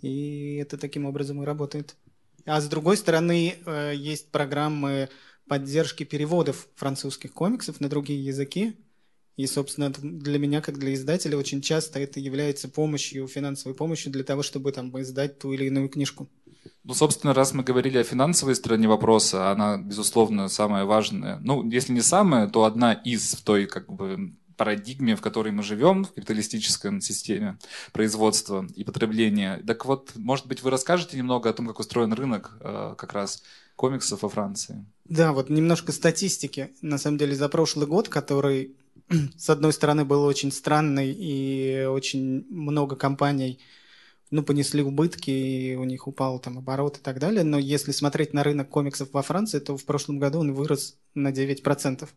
И 0.00 0.56
это 0.56 0.76
таким 0.76 1.06
образом 1.06 1.42
и 1.42 1.46
работает. 1.46 1.96
А 2.44 2.60
с 2.60 2.68
другой 2.68 2.98
стороны, 2.98 3.54
есть 3.94 4.30
программы 4.30 5.08
поддержки 5.48 6.04
переводов 6.04 6.68
французских 6.74 7.32
комиксов 7.32 7.80
на 7.80 7.88
другие 7.88 8.22
языки, 8.22 8.74
И, 9.36 9.46
собственно, 9.46 9.90
для 9.90 10.38
меня, 10.38 10.60
как 10.60 10.78
для 10.78 10.94
издателя, 10.94 11.36
очень 11.36 11.60
часто 11.60 11.98
это 11.98 12.20
является 12.20 12.68
помощью, 12.68 13.26
финансовой 13.26 13.74
помощью 13.76 14.12
для 14.12 14.22
того, 14.22 14.42
чтобы 14.44 14.70
там 14.70 14.90
издать 15.00 15.40
ту 15.40 15.52
или 15.52 15.64
иную 15.66 15.88
книжку. 15.88 16.28
Ну, 16.84 16.94
собственно, 16.94 17.34
раз 17.34 17.52
мы 17.52 17.64
говорили 17.64 17.98
о 17.98 18.04
финансовой 18.04 18.54
стороне 18.54 18.86
вопроса, 18.86 19.50
она, 19.50 19.76
безусловно, 19.76 20.48
самая 20.48 20.84
важная. 20.84 21.40
Ну, 21.40 21.68
если 21.68 21.92
не 21.92 22.00
самая, 22.00 22.48
то 22.48 22.64
одна 22.64 22.92
из 22.92 23.34
в 23.34 23.42
той, 23.42 23.66
как 23.66 23.92
бы, 23.92 24.34
парадигме, 24.56 25.16
в 25.16 25.20
которой 25.20 25.52
мы 25.52 25.62
живем, 25.62 26.04
в 26.04 26.12
капиталистической 26.12 27.00
системе 27.00 27.58
производства 27.92 28.66
и 28.74 28.84
потребления. 28.84 29.62
Так 29.66 29.84
вот, 29.84 30.12
может 30.16 30.46
быть, 30.46 30.62
вы 30.62 30.70
расскажете 30.70 31.16
немного 31.16 31.50
о 31.50 31.52
том, 31.52 31.66
как 31.66 31.80
устроен 31.80 32.12
рынок 32.12 32.56
э, 32.60 32.94
как 32.96 33.12
раз 33.12 33.42
комиксов 33.76 34.22
во 34.22 34.28
Франции? 34.28 34.84
Да, 35.04 35.32
вот 35.32 35.50
немножко 35.50 35.92
статистики. 35.92 36.70
На 36.82 36.98
самом 36.98 37.18
деле, 37.18 37.34
за 37.34 37.48
прошлый 37.48 37.86
год, 37.86 38.08
который, 38.08 38.76
с 39.36 39.50
одной 39.50 39.72
стороны, 39.72 40.04
был 40.04 40.24
очень 40.24 40.52
странный 40.52 41.12
и 41.12 41.84
очень 41.84 42.46
много 42.50 42.96
компаний 42.96 43.58
ну, 44.30 44.42
понесли 44.42 44.82
убытки, 44.82 45.30
и 45.30 45.76
у 45.76 45.84
них 45.84 46.08
упал 46.08 46.40
там 46.40 46.58
оборот 46.58 46.98
и 46.98 47.00
так 47.00 47.20
далее. 47.20 47.44
Но 47.44 47.58
если 47.58 47.92
смотреть 47.92 48.34
на 48.34 48.42
рынок 48.42 48.68
комиксов 48.68 49.10
во 49.12 49.22
Франции, 49.22 49.60
то 49.60 49.76
в 49.76 49.84
прошлом 49.84 50.18
году 50.18 50.40
он 50.40 50.52
вырос 50.52 50.96
на 51.14 51.30
9%. 51.30 52.08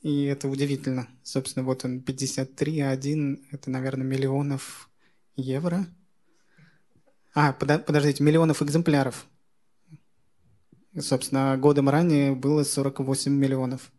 И 0.00 0.24
это 0.24 0.48
удивительно. 0.48 1.08
Собственно, 1.22 1.64
вот 1.64 1.84
он 1.84 1.98
53,1, 2.00 3.44
это, 3.50 3.70
наверное, 3.70 4.06
миллионов 4.06 4.90
евро. 5.36 5.86
А, 7.34 7.52
подождите, 7.52 8.22
миллионов 8.22 8.62
экземпляров. 8.62 9.26
Собственно, 10.98 11.56
годом 11.56 11.88
ранее 11.88 12.34
было 12.34 12.64
48 12.64 13.32
миллионов. 13.32 13.92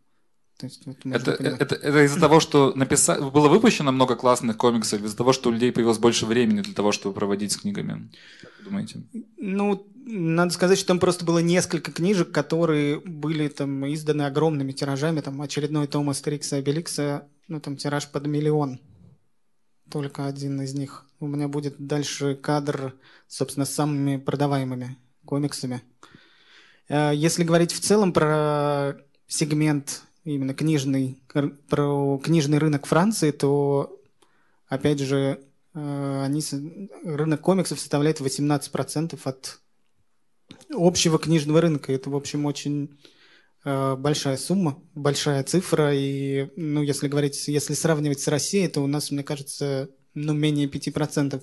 То 0.60 0.66
есть, 0.66 0.84
вот 0.84 0.98
это, 1.04 1.30
это, 1.30 1.74
это 1.74 2.04
из-за 2.04 2.20
того, 2.20 2.38
что 2.38 2.74
написа... 2.76 3.18
было 3.18 3.48
выпущено 3.48 3.92
много 3.92 4.14
классных 4.14 4.58
комиксов, 4.58 5.02
из-за 5.02 5.16
того, 5.16 5.32
что 5.32 5.48
у 5.48 5.52
людей 5.52 5.72
появилось 5.72 5.96
больше 5.96 6.26
времени 6.26 6.60
для 6.60 6.74
того, 6.74 6.92
чтобы 6.92 7.14
проводить 7.14 7.52
с 7.52 7.56
книгами? 7.56 8.10
Как 8.42 8.52
вы 8.58 8.64
думаете? 8.64 9.02
Ну, 9.38 9.86
надо 10.04 10.52
сказать, 10.52 10.76
что 10.76 10.88
там 10.88 10.98
просто 10.98 11.24
было 11.24 11.38
несколько 11.38 11.92
книжек, 11.92 12.30
которые 12.30 13.00
были 13.00 13.48
там 13.48 13.90
изданы 13.90 14.22
огромными 14.22 14.72
тиражами. 14.72 15.22
Там 15.22 15.40
очередной 15.40 15.86
том 15.86 16.10
Астерикса 16.10 16.56
и 16.56 16.58
Обеликса, 16.58 17.26
ну 17.48 17.58
там 17.58 17.78
тираж 17.78 18.06
под 18.10 18.26
миллион. 18.26 18.80
Только 19.90 20.26
один 20.26 20.60
из 20.60 20.74
них. 20.74 21.06
У 21.20 21.26
меня 21.26 21.48
будет 21.48 21.76
дальше 21.78 22.34
кадр, 22.34 22.94
собственно, 23.28 23.64
с 23.64 23.74
самыми 23.74 24.18
продаваемыми 24.18 24.98
комиксами. 25.24 25.80
Э, 26.90 27.12
если 27.14 27.44
говорить 27.44 27.72
в 27.72 27.80
целом 27.80 28.12
про 28.12 28.98
сегмент 29.26 30.02
именно 30.24 30.54
книжный, 30.54 31.22
про 31.68 32.18
книжный 32.18 32.58
рынок 32.58 32.86
Франции, 32.86 33.30
то, 33.30 34.00
опять 34.68 35.00
же, 35.00 35.40
э, 35.74 36.22
они, 36.24 36.42
рынок 37.04 37.40
комиксов 37.40 37.80
составляет 37.80 38.20
18% 38.20 39.18
от 39.24 39.60
общего 40.70 41.18
книжного 41.18 41.60
рынка. 41.60 41.92
Это, 41.92 42.10
в 42.10 42.16
общем, 42.16 42.46
очень 42.46 42.98
э, 43.64 43.96
большая 43.96 44.36
сумма, 44.36 44.82
большая 44.94 45.42
цифра. 45.44 45.94
И, 45.94 46.50
ну, 46.56 46.82
если 46.82 47.08
говорить, 47.08 47.48
если 47.48 47.74
сравнивать 47.74 48.20
с 48.20 48.28
Россией, 48.28 48.68
то 48.68 48.82
у 48.82 48.86
нас, 48.86 49.10
мне 49.10 49.22
кажется, 49.22 49.90
ну, 50.14 50.32
менее 50.32 50.68
5%. 50.68 51.42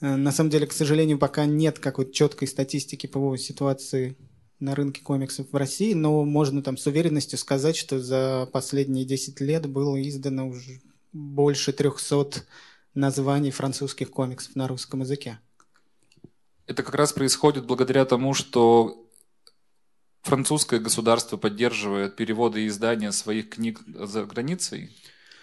Э, 0.00 0.16
на 0.16 0.32
самом 0.32 0.50
деле, 0.50 0.66
к 0.66 0.72
сожалению, 0.72 1.18
пока 1.18 1.46
нет 1.46 1.78
какой-то 1.78 2.12
четкой 2.12 2.48
статистики 2.48 3.06
по 3.06 3.36
ситуации 3.36 4.16
на 4.60 4.74
рынке 4.74 5.02
комиксов 5.02 5.50
в 5.50 5.56
России, 5.56 5.94
но 5.94 6.24
можно 6.24 6.62
там 6.62 6.76
с 6.76 6.86
уверенностью 6.86 7.38
сказать, 7.38 7.76
что 7.76 8.00
за 8.00 8.48
последние 8.52 9.04
10 9.04 9.40
лет 9.40 9.66
было 9.66 10.00
издано 10.02 10.48
уже 10.48 10.80
больше 11.12 11.72
300 11.72 12.42
названий 12.94 13.50
французских 13.50 14.10
комиксов 14.10 14.56
на 14.56 14.66
русском 14.66 15.00
языке. 15.00 15.38
Это 16.66 16.82
как 16.82 16.94
раз 16.94 17.12
происходит 17.12 17.66
благодаря 17.66 18.04
тому, 18.04 18.34
что 18.34 19.08
французское 20.22 20.80
государство 20.80 21.36
поддерживает 21.36 22.16
переводы 22.16 22.64
и 22.64 22.66
издания 22.68 23.12
своих 23.12 23.50
книг 23.50 23.80
за 23.86 24.24
границей? 24.24 24.94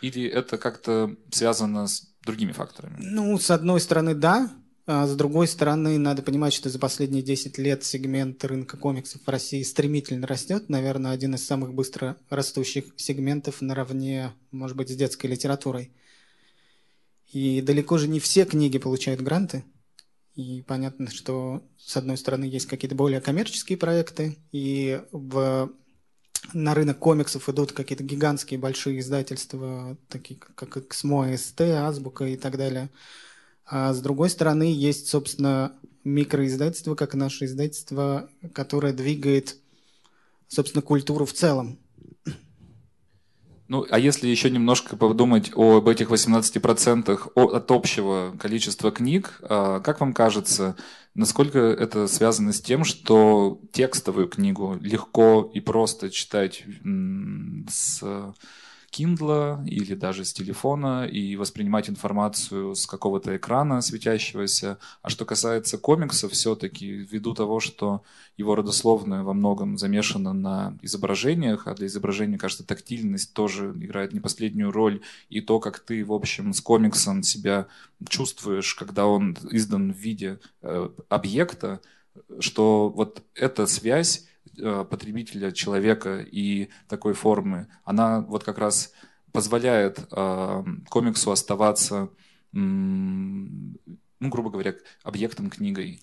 Или 0.01 0.27
это 0.27 0.57
как-то 0.57 1.15
связано 1.31 1.87
с 1.87 2.03
другими 2.21 2.51
факторами? 2.51 2.97
Ну, 2.99 3.39
с 3.39 3.49
одной 3.49 3.79
стороны, 3.79 4.13
да. 4.13 4.51
А 4.87 5.07
с 5.07 5.15
другой 5.15 5.47
стороны, 5.47 5.97
надо 5.97 6.21
понимать, 6.21 6.53
что 6.53 6.69
за 6.69 6.77
последние 6.77 7.23
10 7.23 7.57
лет 7.57 7.83
сегмент 7.83 8.43
рынка 8.45 8.77
комиксов 8.77 9.19
в 9.25 9.29
России 9.29 9.63
стремительно 9.63 10.27
растет. 10.27 10.69
Наверное, 10.69 11.11
один 11.11 11.33
из 11.33 11.45
самых 11.45 11.73
быстро 11.73 12.17
растущих 12.29 12.85
сегментов 12.95 13.61
наравне, 13.61 14.31
может 14.51 14.77
быть, 14.77 14.89
с 14.89 14.95
детской 14.95 15.25
литературой. 15.25 15.91
И 17.31 17.61
далеко 17.61 17.97
же 17.97 18.07
не 18.07 18.19
все 18.19 18.45
книги 18.45 18.77
получают 18.77 19.21
гранты. 19.21 19.63
И 20.35 20.63
понятно, 20.67 21.09
что 21.09 21.63
с 21.79 21.97
одной 21.97 22.17
стороны 22.17 22.43
есть 22.43 22.67
какие-то 22.67 22.93
более 22.93 23.21
коммерческие 23.21 23.79
проекты, 23.79 24.37
и 24.51 25.01
в, 25.11 25.71
на 26.53 26.75
рынок 26.75 26.99
комиксов 26.99 27.49
идут 27.49 27.71
какие-то 27.71 28.03
гигантские 28.03 28.59
большие 28.59 28.99
издательства, 28.99 29.97
такие 30.09 30.39
как 30.39 30.77
Эксмо, 30.77 31.35
СТ, 31.35 31.61
Азбука 31.61 32.25
и 32.25 32.37
так 32.37 32.55
далее– 32.55 32.91
а 33.65 33.93
с 33.93 34.01
другой 34.01 34.29
стороны, 34.29 34.71
есть, 34.71 35.07
собственно, 35.07 35.73
микроиздательство, 36.03 36.95
как 36.95 37.15
наше 37.15 37.45
издательство, 37.45 38.29
которое 38.53 38.93
двигает, 38.93 39.57
собственно, 40.47 40.81
культуру 40.81 41.25
в 41.25 41.33
целом. 41.33 41.79
Ну, 43.67 43.83
а 43.89 43.97
если 43.97 44.27
еще 44.27 44.51
немножко 44.51 44.95
подумать 44.95 45.51
об 45.55 45.87
этих 45.87 46.11
18% 46.11 47.31
от 47.33 47.71
общего 47.71 48.35
количества 48.37 48.91
книг, 48.91 49.39
а, 49.41 49.79
как 49.79 50.01
вам 50.01 50.13
кажется, 50.13 50.75
насколько 51.15 51.57
это 51.57 52.07
связано 52.07 52.53
с 52.53 52.61
тем, 52.61 52.83
что 52.83 53.59
текстовую 53.71 54.27
книгу 54.27 54.77
легко 54.79 55.49
и 55.51 55.61
просто 55.61 56.11
читать 56.11 56.63
с 57.67 58.03
Kindle 58.95 59.67
или 59.67 59.93
даже 59.95 60.23
с 60.23 60.33
телефона 60.33 61.05
и 61.05 61.35
воспринимать 61.35 61.89
информацию 61.89 62.75
с 62.75 62.87
какого-то 62.87 63.35
экрана 63.35 63.81
светящегося. 63.81 64.77
А 65.01 65.09
что 65.09 65.25
касается 65.25 65.77
комикса, 65.77 66.29
все-таки 66.29 66.87
ввиду 66.87 67.33
того, 67.33 67.59
что 67.59 68.03
его 68.37 68.55
родословное 68.55 69.23
во 69.23 69.33
многом 69.33 69.77
замешано 69.77 70.33
на 70.33 70.77
изображениях, 70.81 71.67
а 71.67 71.73
для 71.73 71.87
изображения, 71.87 72.37
кажется, 72.37 72.65
тактильность 72.65 73.33
тоже 73.33 73.73
играет 73.79 74.13
не 74.13 74.19
последнюю 74.19 74.71
роль, 74.71 75.01
и 75.29 75.41
то, 75.41 75.59
как 75.59 75.79
ты, 75.79 76.05
в 76.05 76.13
общем, 76.13 76.53
с 76.53 76.61
комиксом 76.61 77.23
себя 77.23 77.67
чувствуешь, 78.07 78.75
когда 78.75 79.07
он 79.07 79.37
издан 79.51 79.93
в 79.93 79.97
виде 79.97 80.39
э, 80.61 80.89
объекта, 81.09 81.81
что 82.39 82.89
вот 82.89 83.23
эта 83.33 83.67
связь 83.67 84.25
потребителя, 84.55 85.51
человека 85.51 86.19
и 86.19 86.69
такой 86.87 87.13
формы, 87.13 87.67
она 87.83 88.21
вот 88.21 88.43
как 88.43 88.57
раз 88.57 88.91
позволяет 89.31 89.99
э, 90.11 90.63
комиксу 90.89 91.31
оставаться, 91.31 92.09
ну, 92.53 93.77
грубо 94.21 94.49
говоря, 94.49 94.75
объектом 95.03 95.49
книгой. 95.49 96.01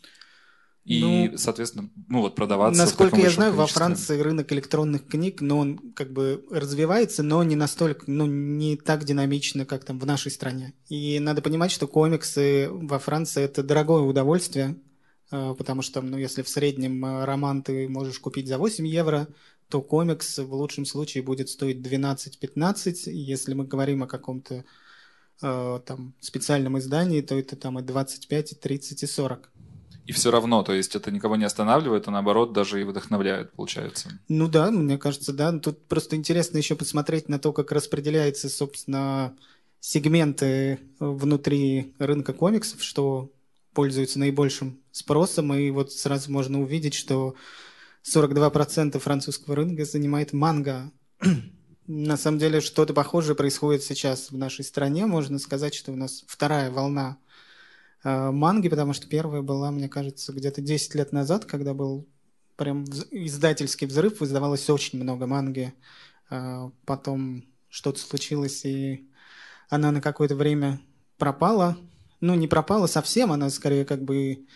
И, 0.84 1.00
ну, 1.00 1.38
соответственно, 1.38 1.88
ну 2.08 2.20
вот 2.20 2.34
продаваться. 2.34 2.82
Насколько 2.82 3.16
я 3.16 3.30
знаю, 3.30 3.52
количестве. 3.52 3.58
во 3.58 3.66
Франции 3.68 4.20
рынок 4.20 4.52
электронных 4.52 5.06
книг, 5.06 5.40
но 5.40 5.58
он 5.58 5.78
как 5.94 6.12
бы 6.12 6.44
развивается, 6.50 7.22
но 7.22 7.42
не 7.44 7.54
настолько, 7.54 8.04
ну 8.08 8.26
не 8.26 8.76
так 8.76 9.04
динамично, 9.04 9.64
как 9.64 9.84
там 9.84 9.98
в 9.98 10.04
нашей 10.04 10.32
стране. 10.32 10.74
И 10.88 11.20
надо 11.20 11.40
понимать, 11.40 11.70
что 11.70 11.86
комиксы 11.86 12.68
во 12.70 12.98
Франции 12.98 13.44
это 13.44 13.62
дорогое 13.62 14.02
удовольствие, 14.02 14.76
Э, 14.76 14.91
потому 15.32 15.82
что, 15.82 16.02
ну, 16.02 16.18
если 16.18 16.42
в 16.42 16.48
среднем 16.48 17.04
э, 17.04 17.24
роман 17.24 17.62
ты 17.62 17.88
можешь 17.88 18.18
купить 18.18 18.48
за 18.48 18.58
8 18.58 18.86
евро, 18.86 19.28
то 19.68 19.80
комикс 19.80 20.38
в 20.38 20.52
лучшем 20.52 20.84
случае 20.84 21.22
будет 21.22 21.48
стоить 21.48 21.78
12-15. 21.78 23.10
Если 23.10 23.54
мы 23.54 23.64
говорим 23.64 24.02
о 24.02 24.06
каком-то 24.06 24.64
э, 25.40 25.80
там 25.86 26.12
специальном 26.20 26.78
издании, 26.78 27.22
то 27.22 27.34
это 27.38 27.56
там 27.56 27.78
и 27.78 27.82
25, 27.82 28.52
и 28.52 28.54
30, 28.54 29.02
и 29.02 29.06
40. 29.06 29.50
И 30.04 30.12
все 30.12 30.30
равно, 30.30 30.62
то 30.62 30.74
есть 30.74 30.96
это 30.96 31.10
никого 31.10 31.36
не 31.36 31.44
останавливает, 31.44 32.08
а 32.08 32.10
наоборот 32.10 32.52
даже 32.52 32.80
и 32.80 32.84
вдохновляет, 32.84 33.52
получается. 33.52 34.10
Ну 34.28 34.48
да, 34.48 34.70
мне 34.70 34.98
кажется, 34.98 35.32
да. 35.32 35.52
Тут 35.58 35.86
просто 35.86 36.16
интересно 36.16 36.58
еще 36.58 36.74
посмотреть 36.74 37.30
на 37.30 37.38
то, 37.38 37.52
как 37.52 37.72
распределяются, 37.72 38.50
собственно, 38.50 39.34
сегменты 39.80 40.80
внутри 40.98 41.94
рынка 41.98 42.32
комиксов, 42.32 42.82
что 42.82 43.30
пользуются 43.72 44.18
наибольшим 44.18 44.80
спросом, 44.90 45.54
и 45.54 45.70
вот 45.70 45.92
сразу 45.92 46.30
можно 46.30 46.60
увидеть, 46.60 46.94
что 46.94 47.34
42% 48.04 48.98
французского 48.98 49.56
рынка 49.56 49.84
занимает 49.84 50.32
манго. 50.32 50.90
На 51.86 52.16
самом 52.16 52.38
деле 52.38 52.60
что-то 52.60 52.94
похожее 52.94 53.34
происходит 53.34 53.82
сейчас 53.82 54.30
в 54.30 54.36
нашей 54.36 54.64
стране. 54.64 55.06
Можно 55.06 55.38
сказать, 55.38 55.74
что 55.74 55.92
у 55.92 55.96
нас 55.96 56.24
вторая 56.26 56.70
волна 56.70 57.18
э, 58.04 58.30
манги, 58.30 58.68
потому 58.68 58.92
что 58.92 59.08
первая 59.08 59.42
была, 59.42 59.70
мне 59.70 59.88
кажется, 59.88 60.32
где-то 60.32 60.60
10 60.60 60.94
лет 60.94 61.12
назад, 61.12 61.44
когда 61.44 61.74
был 61.74 62.06
прям 62.56 62.84
издательский 63.10 63.86
взрыв, 63.86 64.22
издавалось 64.22 64.68
очень 64.70 65.02
много 65.02 65.26
манги. 65.26 65.74
Э, 66.30 66.70
потом 66.84 67.44
что-то 67.68 67.98
случилось, 67.98 68.64
и 68.64 69.08
она 69.68 69.90
на 69.90 70.00
какое-то 70.00 70.36
время 70.36 70.80
пропала. 71.18 71.78
Ну, 72.22 72.34
не 72.36 72.46
пропала 72.46 72.86
совсем, 72.86 73.32
она 73.32 73.50
скорее 73.50 73.84
как 73.84 74.02
бы 74.02 74.46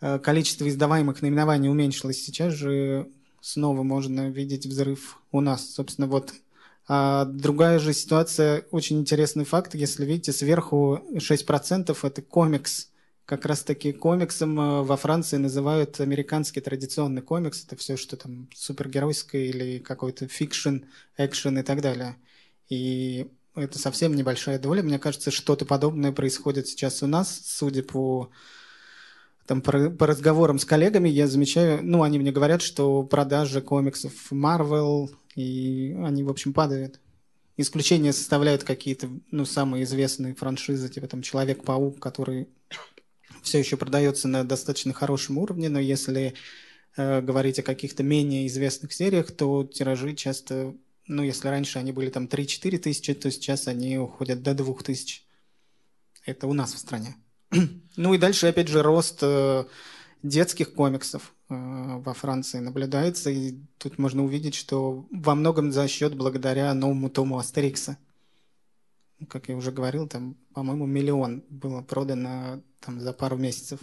э, 0.00 0.18
количество 0.18 0.66
издаваемых 0.66 1.20
наименований 1.20 1.68
уменьшилось. 1.68 2.24
Сейчас 2.24 2.54
же 2.54 3.10
снова 3.42 3.82
можно 3.82 4.30
видеть 4.30 4.64
взрыв 4.64 5.20
у 5.30 5.42
нас. 5.42 5.74
Собственно, 5.74 6.08
вот 6.08 6.32
а 6.86 7.26
другая 7.26 7.78
же 7.78 7.92
ситуация, 7.92 8.66
очень 8.70 8.98
интересный 9.00 9.44
факт, 9.44 9.74
если 9.74 10.06
видите, 10.06 10.32
сверху 10.32 11.00
6% 11.12 11.96
это 12.02 12.22
комикс. 12.22 12.90
Как 13.26 13.44
раз 13.44 13.62
таки 13.62 13.92
комиксом 13.92 14.58
э, 14.58 14.82
во 14.82 14.96
Франции 14.96 15.36
называют 15.36 16.00
американский 16.00 16.62
традиционный 16.62 17.20
комикс. 17.20 17.64
Это 17.64 17.76
все, 17.76 17.98
что 17.98 18.16
там 18.16 18.48
супергеройское 18.54 19.42
или 19.42 19.78
какой-то 19.78 20.26
fiction, 20.26 20.78
экшен 21.18 21.58
и 21.58 21.62
так 21.62 21.82
далее. 21.82 22.16
И 22.70 23.30
это 23.54 23.78
совсем 23.78 24.14
небольшая 24.14 24.58
доля. 24.58 24.82
Мне 24.82 24.98
кажется, 24.98 25.30
что-то 25.30 25.64
подобное 25.64 26.12
происходит 26.12 26.68
сейчас 26.68 27.02
у 27.02 27.06
нас, 27.06 27.40
судя 27.44 27.82
по 27.82 28.30
там 29.46 29.60
по, 29.60 29.72
разговорам 30.06 30.58
с 30.58 30.64
коллегами 30.64 31.08
я 31.08 31.26
замечаю, 31.26 31.80
ну, 31.82 32.02
они 32.02 32.18
мне 32.18 32.32
говорят, 32.32 32.62
что 32.62 33.02
продажи 33.02 33.60
комиксов 33.60 34.12
Marvel, 34.32 35.10
и 35.34 35.94
они, 36.02 36.22
в 36.22 36.30
общем, 36.30 36.52
падают. 36.54 36.98
Исключение 37.56 38.12
составляют 38.12 38.64
какие-то, 38.64 39.08
ну, 39.30 39.44
самые 39.44 39.84
известные 39.84 40.34
франшизы, 40.34 40.88
типа 40.88 41.08
там 41.08 41.22
Человек-паук, 41.22 42.00
который 42.00 42.48
все 43.42 43.58
еще 43.58 43.76
продается 43.76 44.26
на 44.28 44.44
достаточно 44.44 44.92
хорошем 44.92 45.38
уровне, 45.38 45.68
но 45.68 45.78
если 45.78 46.34
э, 46.96 47.20
говорить 47.20 47.58
о 47.58 47.62
каких-то 47.62 48.02
менее 48.02 48.46
известных 48.46 48.92
сериях, 48.92 49.30
то 49.30 49.64
тиражи 49.64 50.14
часто, 50.14 50.74
ну, 51.06 51.22
если 51.22 51.48
раньше 51.48 51.78
они 51.78 51.92
были 51.92 52.10
там 52.10 52.24
3-4 52.24 52.78
тысячи, 52.78 53.14
то 53.14 53.30
сейчас 53.30 53.68
они 53.68 53.98
уходят 53.98 54.42
до 54.42 54.54
2 54.54 54.74
тысяч. 54.82 55.26
Это 56.24 56.46
у 56.46 56.52
нас 56.52 56.72
в 56.74 56.78
стране. 56.78 57.16
ну 57.96 58.14
и 58.14 58.18
дальше, 58.18 58.46
опять 58.46 58.68
же, 58.68 58.82
рост 58.82 59.18
э, 59.22 59.64
детских 60.22 60.72
комиксов 60.74 61.34
э, 61.48 61.54
во 61.54 62.14
Франции 62.14 62.58
наблюдается, 62.58 63.30
и 63.30 63.58
тут 63.78 63.98
можно 63.98 64.24
увидеть, 64.24 64.54
что 64.54 65.06
во 65.10 65.34
многом 65.34 65.70
за 65.70 65.86
счет 65.88 66.16
благодаря 66.16 66.72
новому 66.72 67.10
тому 67.10 67.38
Астерикса. 67.38 67.98
Как 69.28 69.48
я 69.48 69.56
уже 69.56 69.70
говорил, 69.70 70.08
там, 70.08 70.36
по-моему, 70.54 70.86
миллион 70.86 71.44
было 71.48 71.82
продано 71.82 72.62
там, 72.80 73.00
за 73.00 73.12
пару 73.12 73.36
месяцев. 73.36 73.80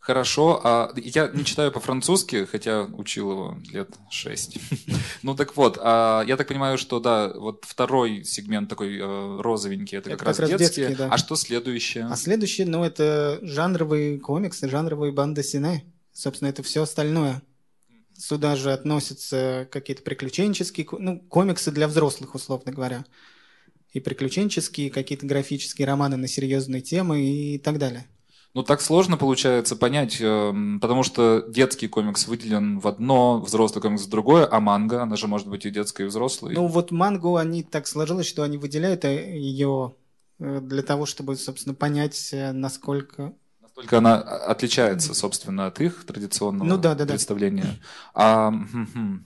Хорошо, 0.00 0.60
а 0.64 0.92
я 0.96 1.28
не 1.28 1.44
читаю 1.44 1.72
по-французски, 1.72 2.46
хотя 2.46 2.84
учил 2.84 3.30
его 3.30 3.58
лет 3.70 3.90
шесть. 4.10 4.58
ну 5.22 5.34
так 5.34 5.56
вот, 5.56 5.78
а, 5.80 6.22
я 6.26 6.36
так 6.36 6.48
понимаю, 6.48 6.78
что 6.78 7.00
да, 7.00 7.32
вот 7.34 7.64
второй 7.66 8.24
сегмент 8.24 8.70
такой 8.70 8.98
э, 8.98 9.40
розовенький, 9.40 9.98
это, 9.98 10.10
это 10.10 10.18
как, 10.18 10.28
раз, 10.28 10.38
раз 10.38 10.50
детский. 10.50 10.82
детский 10.82 10.96
да. 10.96 11.08
А 11.10 11.18
что 11.18 11.36
следующее? 11.36 12.06
А 12.10 12.16
следующее, 12.16 12.66
ну 12.66 12.84
это 12.84 13.38
жанровые 13.42 14.18
комиксы, 14.18 14.68
жанровые 14.68 15.12
банды 15.12 15.42
сине. 15.42 15.84
Собственно, 16.12 16.48
это 16.48 16.62
все 16.62 16.82
остальное. 16.82 17.42
Сюда 18.16 18.56
же 18.56 18.72
относятся 18.72 19.68
какие-то 19.70 20.02
приключенческие, 20.02 20.86
ну, 20.98 21.20
комиксы 21.20 21.70
для 21.70 21.86
взрослых, 21.86 22.34
условно 22.34 22.72
говоря. 22.72 23.04
И 23.92 24.00
приключенческие, 24.00 24.90
какие-то 24.90 25.26
графические 25.26 25.86
романы 25.86 26.16
на 26.16 26.28
серьезные 26.28 26.82
темы 26.82 27.20
и 27.20 27.58
так 27.58 27.78
далее. 27.78 28.06
Ну, 28.54 28.62
так 28.62 28.80
сложно 28.80 29.16
получается 29.16 29.76
понять, 29.76 30.20
эм, 30.20 30.80
потому 30.80 31.02
что 31.02 31.44
детский 31.48 31.86
комикс 31.86 32.26
выделен 32.26 32.80
в 32.80 32.88
одно, 32.88 33.40
взрослый 33.40 33.82
комикс 33.82 34.04
в 34.04 34.08
другое, 34.08 34.48
а 34.50 34.58
манга, 34.58 35.02
она 35.02 35.16
же 35.16 35.28
может 35.28 35.46
быть 35.46 35.66
и 35.66 35.70
детская, 35.70 36.04
и 36.04 36.06
взрослая. 36.06 36.54
Ну, 36.54 36.66
вот 36.66 36.90
мангу, 36.90 37.36
они 37.36 37.62
так 37.62 37.86
сложилось, 37.86 38.26
что 38.26 38.42
они 38.42 38.56
выделяют 38.56 39.04
э, 39.04 39.38
ее 39.38 39.94
э, 40.38 40.60
для 40.60 40.82
того, 40.82 41.04
чтобы, 41.04 41.36
собственно, 41.36 41.74
понять, 41.74 42.30
э, 42.32 42.52
насколько 42.52 43.34
только 43.78 43.98
она 43.98 44.16
отличается, 44.16 45.14
собственно, 45.14 45.66
от 45.66 45.80
их 45.80 46.04
традиционного 46.04 46.66
ну, 46.66 46.78
да, 46.78 46.96
да, 46.96 47.06
представления. 47.06 47.62
Да. 47.62 48.50
А, 48.50 48.54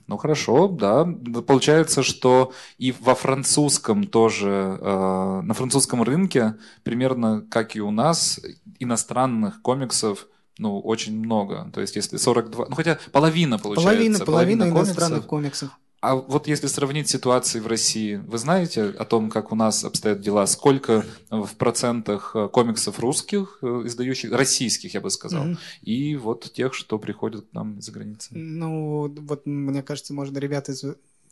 ну 0.05 0.17
хорошо, 0.17 0.67
да. 0.67 1.05
Получается, 1.47 2.03
что 2.03 2.53
и 2.77 2.91
во 2.91 3.15
французском 3.15 4.03
тоже, 4.03 4.77
э, 4.79 5.41
на 5.41 5.53
французском 5.55 6.03
рынке, 6.03 6.53
примерно 6.83 7.43
как 7.49 7.75
и 7.75 7.81
у 7.81 7.89
нас, 7.89 8.39
иностранных 8.79 9.61
комиксов 9.61 10.27
ну, 10.59 10.79
очень 10.79 11.17
много. 11.17 11.69
То 11.73 11.81
есть, 11.81 11.95
если 11.95 12.17
42... 12.17 12.67
Ну, 12.69 12.75
хотя 12.75 12.99
половина 13.11 13.57
получается. 13.57 13.89
Половина, 13.89 14.19
половина, 14.19 14.65
половина 14.65 14.85
иностранных 14.85 15.25
комиксов. 15.25 15.71
А 16.03 16.15
вот 16.15 16.47
если 16.47 16.67
сравнить 16.67 17.07
ситуации 17.07 17.61
в 17.61 17.67
России, 17.67 18.15
вы 18.15 18.37
знаете 18.37 18.83
о 18.87 19.05
том, 19.05 19.29
как 19.29 19.53
у 19.53 19.55
нас 19.55 19.85
обстоят 19.85 20.19
дела? 20.19 20.45
Сколько 20.47 21.05
в 21.29 21.55
процентах 21.55 22.33
э, 22.35 22.49
комиксов 22.49 22.99
русских, 22.99 23.59
э, 23.61 23.83
издающих, 23.85 24.33
российских, 24.33 24.93
я 24.93 24.99
бы 24.99 25.09
сказал, 25.09 25.45
mm-hmm. 25.45 25.57
и 25.83 26.17
вот 26.17 26.51
тех, 26.51 26.73
что 26.73 26.99
приходят 26.99 27.47
к 27.49 27.53
нам 27.53 27.79
из-за 27.79 27.93
границы? 27.93 28.31
Ну, 28.31 29.07
вот 29.17 29.45
мне 29.45 29.81
кажется, 29.81 30.13
можно 30.13 30.37
ребят 30.39 30.67
из 30.67 30.83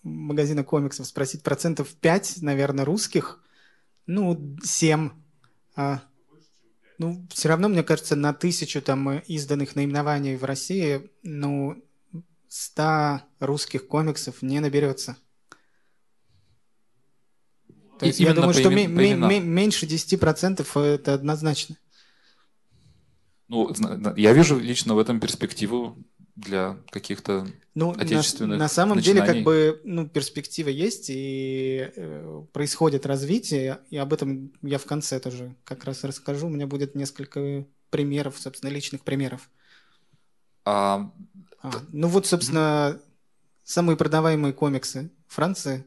магазина 0.04 0.64
комиксов 0.64 1.06
спросить 1.06 1.44
процентов 1.44 1.90
5, 1.90 2.38
наверное, 2.42 2.86
русских, 2.86 3.42
ну, 4.06 4.56
7. 4.64 5.10
А, 5.76 6.02
ну, 7.02 7.28
все 7.32 7.50
равно, 7.50 7.68
мне 7.68 7.82
кажется, 7.82 8.16
на 8.16 8.32
тысячу 8.32 8.80
там 8.80 9.18
изданных 9.22 9.76
наименований 9.76 10.36
в 10.36 10.44
России, 10.44 11.10
ну, 11.24 11.84
100 12.48 13.22
русских 13.40 13.88
комиксов 13.88 14.44
не 14.44 14.60
наберется. 14.60 15.18
То 17.98 18.06
есть 18.06 18.20
я 18.20 18.36
думаю, 18.36 18.54
что 18.54 18.70
меньше 18.70 19.88
10% 19.88 20.80
это 20.80 21.14
однозначно. 21.16 21.76
Ну, 23.48 23.74
я 24.16 24.34
вижу 24.34 24.60
лично 24.60 24.94
в 24.94 25.00
этом 25.00 25.20
перспективу 25.20 25.98
для 26.36 26.78
каких-то 26.90 27.48
ну, 27.76 27.92
отечественных 27.92 28.58
на, 28.58 28.66
на 28.66 28.68
самом 28.68 28.98
начинаний. 28.98 29.22
деле, 29.22 29.34
как 29.34 29.44
бы, 29.44 29.82
ну, 29.84 30.08
перспектива 30.08 30.70
есть, 30.70 31.10
и 31.10 31.92
э, 31.96 32.44
происходит 32.52 33.06
развитие, 33.06 33.80
и 33.90 33.98
об 33.98 34.14
этом 34.14 34.52
я 34.62 34.78
в 34.78 34.86
конце 34.86 35.20
тоже 35.20 35.56
как 35.64 35.84
раз 35.86 36.04
расскажу. 36.04 36.48
У 36.48 36.50
меня 36.50 36.68
будет 36.68 36.96
несколько 36.96 37.66
примеров, 37.90 38.40
собственно, 38.40 38.72
личных 38.72 39.02
примеров. 39.02 39.50
А, 40.66 41.12
а, 41.62 41.72
ну 41.92 42.08
вот, 42.08 42.26
собственно, 42.26 43.00
самые 43.64 43.98
продаваемые 43.98 44.54
комиксы 44.54 45.12
Франции. 45.28 45.86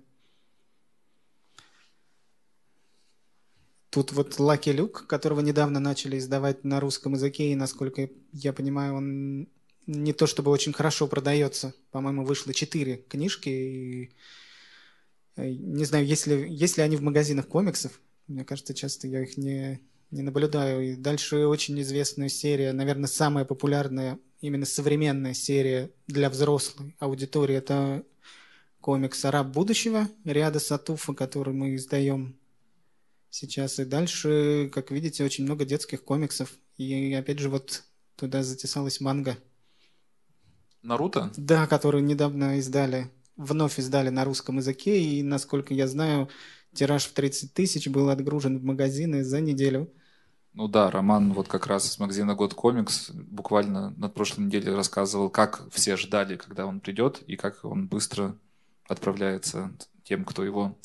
Тут 3.91 4.13
вот 4.13 4.41
Лаки 4.41 4.71
Люк, 4.71 5.07
которого 5.07 5.41
недавно 5.41 5.79
начали 5.79 6.19
издавать 6.19 6.65
на 6.65 6.81
русском 6.81 7.13
языке, 7.13 7.53
и, 7.53 7.55
насколько 7.55 8.09
я 8.33 8.53
понимаю, 8.53 8.95
он 8.97 9.49
не 9.87 10.13
то 10.13 10.27
чтобы 10.27 10.51
очень 10.51 10.73
хорошо 10.73 11.07
продается. 11.07 11.75
По-моему, 11.91 12.25
вышло 12.25 12.53
четыре 12.55 12.97
книжки. 13.09 13.49
И... 13.49 14.11
Э, 15.37 15.49
не 15.49 15.85
знаю, 15.85 16.07
есть 16.07 16.27
ли, 16.27 16.49
есть 16.49 16.77
ли 16.77 16.83
они 16.83 16.97
в 16.97 17.03
магазинах 17.03 17.49
комиксов. 17.49 18.01
Мне 18.27 18.45
кажется, 18.45 18.75
часто 18.75 19.07
я 19.07 19.23
их 19.23 19.37
не, 19.37 19.81
не 20.11 20.23
наблюдаю. 20.23 20.93
И 20.93 20.97
дальше 20.97 21.47
очень 21.47 21.81
известная 21.83 22.29
серия, 22.29 22.73
наверное, 22.73 23.09
самая 23.09 23.45
популярная 23.45 24.19
именно 24.41 24.67
современная 24.67 25.35
серия 25.35 25.91
для 26.07 26.29
взрослой 26.29 26.95
аудитории. 26.99 27.57
Это 27.57 28.05
комикс 28.81 29.25
«Араб 29.25 29.49
будущего» 29.49 30.09
Риада 30.25 30.61
Сатуфа, 30.61 31.15
который 31.15 31.55
мы 31.55 31.77
издаем 31.77 32.39
сейчас. 33.31 33.79
И 33.79 33.85
дальше, 33.87 34.71
как 34.73 34.91
видите, 34.91 35.25
очень 35.25 35.45
много 35.45 35.65
детских 35.65 36.05
комиксов. 36.05 36.53
И 36.77 37.15
опять 37.15 37.39
же 37.39 37.49
вот 37.49 37.85
туда 38.17 38.43
затесалась 38.43 39.01
манга. 39.01 39.39
Наруто? 40.85 41.33
Да, 41.37 41.67
которую 41.67 42.05
недавно 42.05 42.59
издали, 42.59 43.11
вновь 43.37 43.79
издали 43.79 44.11
на 44.11 44.25
русском 44.25 44.59
языке. 44.59 45.01
И, 45.03 45.23
насколько 45.23 45.73
я 45.73 45.89
знаю, 45.89 46.29
тираж 46.75 47.07
в 47.07 47.15
30 47.15 47.55
тысяч 47.55 47.89
был 47.89 48.11
отгружен 48.11 48.59
в 48.59 48.65
магазины 48.65 49.25
за 49.25 49.41
неделю. 49.41 49.91
Ну 50.53 50.69
да, 50.69 50.91
Роман 50.91 51.33
вот 51.33 51.49
как 51.49 51.67
раз 51.67 51.89
из 51.89 51.99
магазина 51.99 52.35
«Год 52.35 52.55
комикс» 52.55 53.11
буквально 53.11 53.91
на 53.97 54.09
прошлой 54.09 54.45
неделе 54.45 54.73
рассказывал, 54.75 55.29
как 55.29 55.69
все 55.73 55.97
ждали, 55.97 56.37
когда 56.37 56.67
он 56.67 56.79
придет, 56.79 57.23
и 57.27 57.35
как 57.35 57.65
он 57.65 57.89
быстро 57.89 58.37
отправляется 58.87 59.73
тем, 60.05 60.25
кто 60.25 60.45
его 60.45 60.77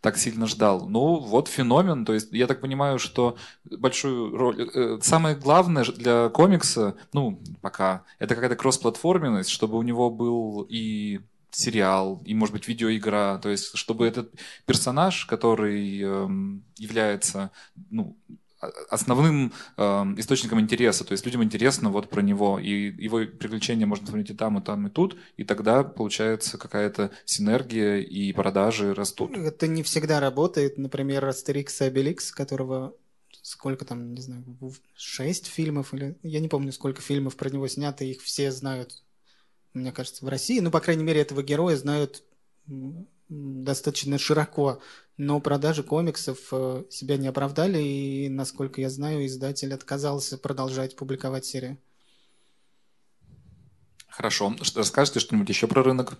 так 0.00 0.16
сильно 0.16 0.46
ждал. 0.46 0.88
Ну, 0.88 1.18
вот 1.18 1.48
феномен. 1.48 2.04
То 2.04 2.14
есть, 2.14 2.32
я 2.32 2.46
так 2.46 2.60
понимаю, 2.60 2.98
что 2.98 3.36
большую 3.64 4.36
роль... 4.36 4.70
Э, 4.74 4.98
самое 5.02 5.34
главное 5.34 5.84
для 5.84 6.28
комикса, 6.28 6.96
ну, 7.12 7.40
пока, 7.60 8.04
это 8.18 8.34
какая-то 8.34 8.56
кроссплатформенность, 8.56 9.50
чтобы 9.50 9.76
у 9.78 9.82
него 9.82 10.10
был 10.10 10.66
и 10.68 11.20
сериал, 11.50 12.22
и, 12.24 12.34
может 12.34 12.54
быть, 12.54 12.68
видеоигра. 12.68 13.40
То 13.42 13.48
есть, 13.48 13.76
чтобы 13.76 14.06
этот 14.06 14.32
персонаж, 14.66 15.26
который 15.26 16.00
эм, 16.00 16.62
является, 16.76 17.50
ну, 17.90 18.16
основным 18.90 19.52
э, 19.76 19.82
источником 20.16 20.60
интереса. 20.60 21.04
То 21.04 21.12
есть 21.12 21.24
людям 21.24 21.44
интересно 21.44 21.90
вот 21.90 22.08
про 22.08 22.22
него, 22.22 22.58
и 22.58 22.92
его 23.02 23.18
приключения 23.18 23.86
можно 23.86 24.06
смотреть 24.06 24.30
и 24.30 24.34
там, 24.34 24.58
и 24.58 24.62
там, 24.62 24.86
и 24.86 24.90
тут, 24.90 25.16
и 25.36 25.44
тогда 25.44 25.84
получается 25.84 26.58
какая-то 26.58 27.10
синергия, 27.24 27.98
и 27.98 28.32
продажи 28.32 28.94
растут. 28.94 29.36
Это 29.36 29.66
не 29.66 29.82
всегда 29.82 30.20
работает. 30.20 30.78
Например, 30.78 31.24
Астерикс 31.24 31.80
и 31.80 31.84
Обеликс, 31.84 32.32
которого 32.32 32.94
сколько 33.42 33.84
там, 33.84 34.14
не 34.14 34.20
знаю, 34.20 34.44
шесть 34.94 35.46
фильмов, 35.46 35.94
или 35.94 36.18
я 36.22 36.40
не 36.40 36.48
помню, 36.48 36.72
сколько 36.72 37.00
фильмов 37.00 37.36
про 37.36 37.48
него 37.48 37.66
снято, 37.68 38.04
их 38.04 38.20
все 38.20 38.52
знают, 38.52 39.02
мне 39.72 39.90
кажется, 39.90 40.24
в 40.24 40.28
России. 40.28 40.60
Ну, 40.60 40.70
по 40.70 40.80
крайней 40.80 41.04
мере, 41.04 41.22
этого 41.22 41.42
героя 41.42 41.76
знают 41.76 42.22
достаточно 43.28 44.18
широко, 44.18 44.80
но 45.18 45.40
продажи 45.40 45.82
комиксов 45.82 46.38
э, 46.52 46.84
себя 46.90 47.16
не 47.16 47.26
оправдали, 47.26 47.82
и, 47.82 48.28
насколько 48.28 48.80
я 48.80 48.88
знаю, 48.88 49.26
издатель 49.26 49.74
отказался 49.74 50.38
продолжать 50.38 50.96
публиковать 50.96 51.44
серию. 51.44 51.76
Хорошо. 54.06 54.54
Расскажете 54.74 55.20
что-нибудь 55.20 55.48
еще 55.48 55.66
про 55.66 55.82
рынок? 55.82 56.18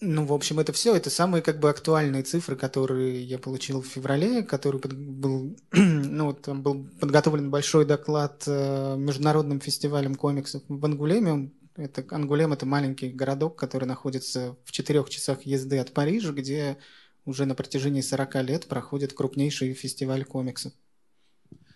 Ну, 0.00 0.24
в 0.26 0.32
общем, 0.32 0.60
это 0.60 0.72
все. 0.72 0.94
Это 0.94 1.10
самые 1.10 1.42
как 1.42 1.58
бы 1.58 1.70
актуальные 1.70 2.22
цифры, 2.22 2.56
которые 2.56 3.24
я 3.24 3.38
получил 3.38 3.82
в 3.82 3.86
феврале, 3.86 4.42
который 4.42 4.80
был, 4.80 5.56
ну, 5.72 6.32
там 6.34 6.62
был 6.62 6.88
подготовлен 7.00 7.50
большой 7.50 7.84
доклад 7.84 8.44
э, 8.46 8.96
международным 8.96 9.60
фестивалем 9.60 10.14
комиксов 10.14 10.62
в 10.68 10.84
Ангулеме. 10.84 11.50
Это, 11.78 12.04
Ангулем– 12.10 12.52
это 12.54 12.66
маленький 12.66 13.08
городок, 13.08 13.56
который 13.56 13.84
находится 13.84 14.56
в 14.64 14.72
четырех 14.72 15.08
часах 15.08 15.42
езды 15.42 15.78
от 15.78 15.94
Парижа, 15.94 16.32
где 16.32 16.76
уже 17.24 17.46
на 17.46 17.54
протяжении 17.54 18.00
40 18.00 18.34
лет 18.42 18.66
проходит 18.66 19.12
крупнейший 19.12 19.72
фестиваль 19.74 20.24
комиксов. 20.24 20.72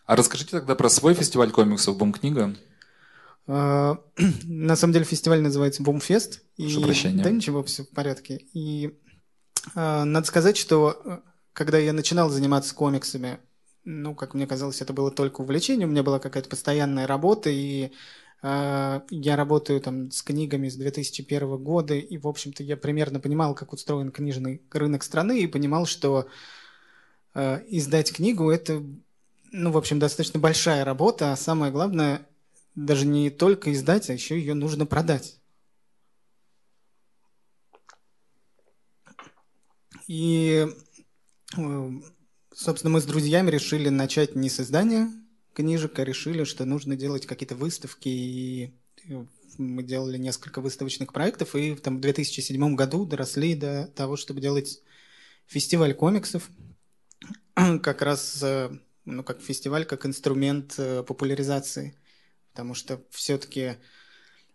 А 0.05 0.17
расскажите 0.17 0.51
тогда 0.51 0.75
про 0.75 0.89
свой 0.89 1.15
фестиваль 1.15 1.53
комиксов 1.53 1.97
«Бум-книга». 1.97 2.57
А, 3.47 3.97
на 4.43 4.75
самом 4.75 4.93
деле 4.93 5.05
фестиваль 5.05 5.41
называется 5.41 5.85
«Бумфест». 5.85 6.43
Прошу 6.57 6.81
и... 6.81 6.85
прощения. 6.85 7.23
Да 7.23 7.31
ничего, 7.31 7.63
все 7.63 7.85
в 7.85 7.91
порядке. 7.91 8.41
И 8.53 8.99
э, 9.77 10.05
надо 10.05 10.27
сказать, 10.27 10.57
что 10.57 11.01
э, 11.05 11.19
когда 11.53 11.79
я 11.79 11.93
начинал 11.93 12.29
заниматься 12.29 12.75
комиксами, 12.75 13.39
ну, 13.85 14.17
как 14.17 14.35
мне 14.35 14.49
казалось, 14.49 14.83
это 14.83 14.93
было 14.93 15.13
только 15.13 15.43
увлечение, 15.43 15.87
у 15.87 15.91
меня 15.91 16.03
была 16.03 16.19
какая-то 16.19 16.49
постоянная 16.49 17.07
работа, 17.07 17.51
и 17.51 17.87
а, 17.87 17.91
я 18.43 19.37
работаю 19.37 19.81
там 19.81 20.11
с 20.11 20.21
книгами 20.23 20.69
с 20.69 20.75
2001 20.75 21.63
года, 21.63 21.95
и, 21.95 22.19
в 22.19 22.27
общем-то, 22.27 22.65
я 22.65 22.77
примерно 22.77 23.21
понимал, 23.21 23.55
как 23.55 23.73
устроен 23.73 24.11
книжный 24.11 24.63
рынок 24.73 25.05
страны, 25.05 25.41
и 25.41 25.47
понимал, 25.47 25.87
что 25.87 26.27
э, 27.35 27.61
издать 27.69 28.13
книгу– 28.13 28.51
это, 28.53 28.83
ну, 29.53 29.71
в 29.71 29.79
общем, 29.79 30.01
достаточно 30.01 30.41
большая 30.41 30.85
работа, 30.85 31.33
а 31.33 31.37
самое 31.37 31.71
главное, 31.71 32.27
даже 32.75 33.07
не 33.07 33.31
только 33.31 33.73
издать, 33.73 34.11
а 34.11 34.13
еще 34.13 34.37
ее 34.37 34.55
нужно 34.55 34.87
продать. 34.87 35.39
И, 40.09 40.67
э, 41.57 41.91
собственно, 42.53 42.93
мы 42.93 43.01
с 43.01 43.05
друзьями 43.05 43.53
решили 43.53 43.89
начать 43.89 44.35
не 44.35 44.51
с 44.51 44.59
издания 44.59 45.09
книжек, 45.55 45.99
решили, 45.99 46.45
что 46.45 46.65
нужно 46.65 46.97
делать 46.97 47.27
какие-то 47.27 47.55
выставки. 47.55 48.09
И 48.09 48.73
мы 49.59 49.83
делали 49.83 50.19
несколько 50.19 50.61
выставочных 50.61 51.13
проектов, 51.13 51.55
и 51.55 51.75
там, 51.75 51.99
в 51.99 52.01
2007 52.01 52.75
году 52.75 53.05
доросли 53.05 53.55
до 53.55 53.87
того, 53.95 54.17
чтобы 54.17 54.41
делать 54.41 54.83
фестиваль 55.47 55.95
комиксов. 55.95 56.49
Как 57.55 58.03
раз 58.03 58.43
э, 58.43 58.71
ну, 59.05 59.25
как 59.25 59.41
фестиваль, 59.41 59.85
как 59.85 60.07
инструмент 60.07 60.75
э, 60.79 61.03
популяризации. 61.03 61.97
Потому 62.53 62.75
что 62.75 63.03
все-таки 63.11 63.77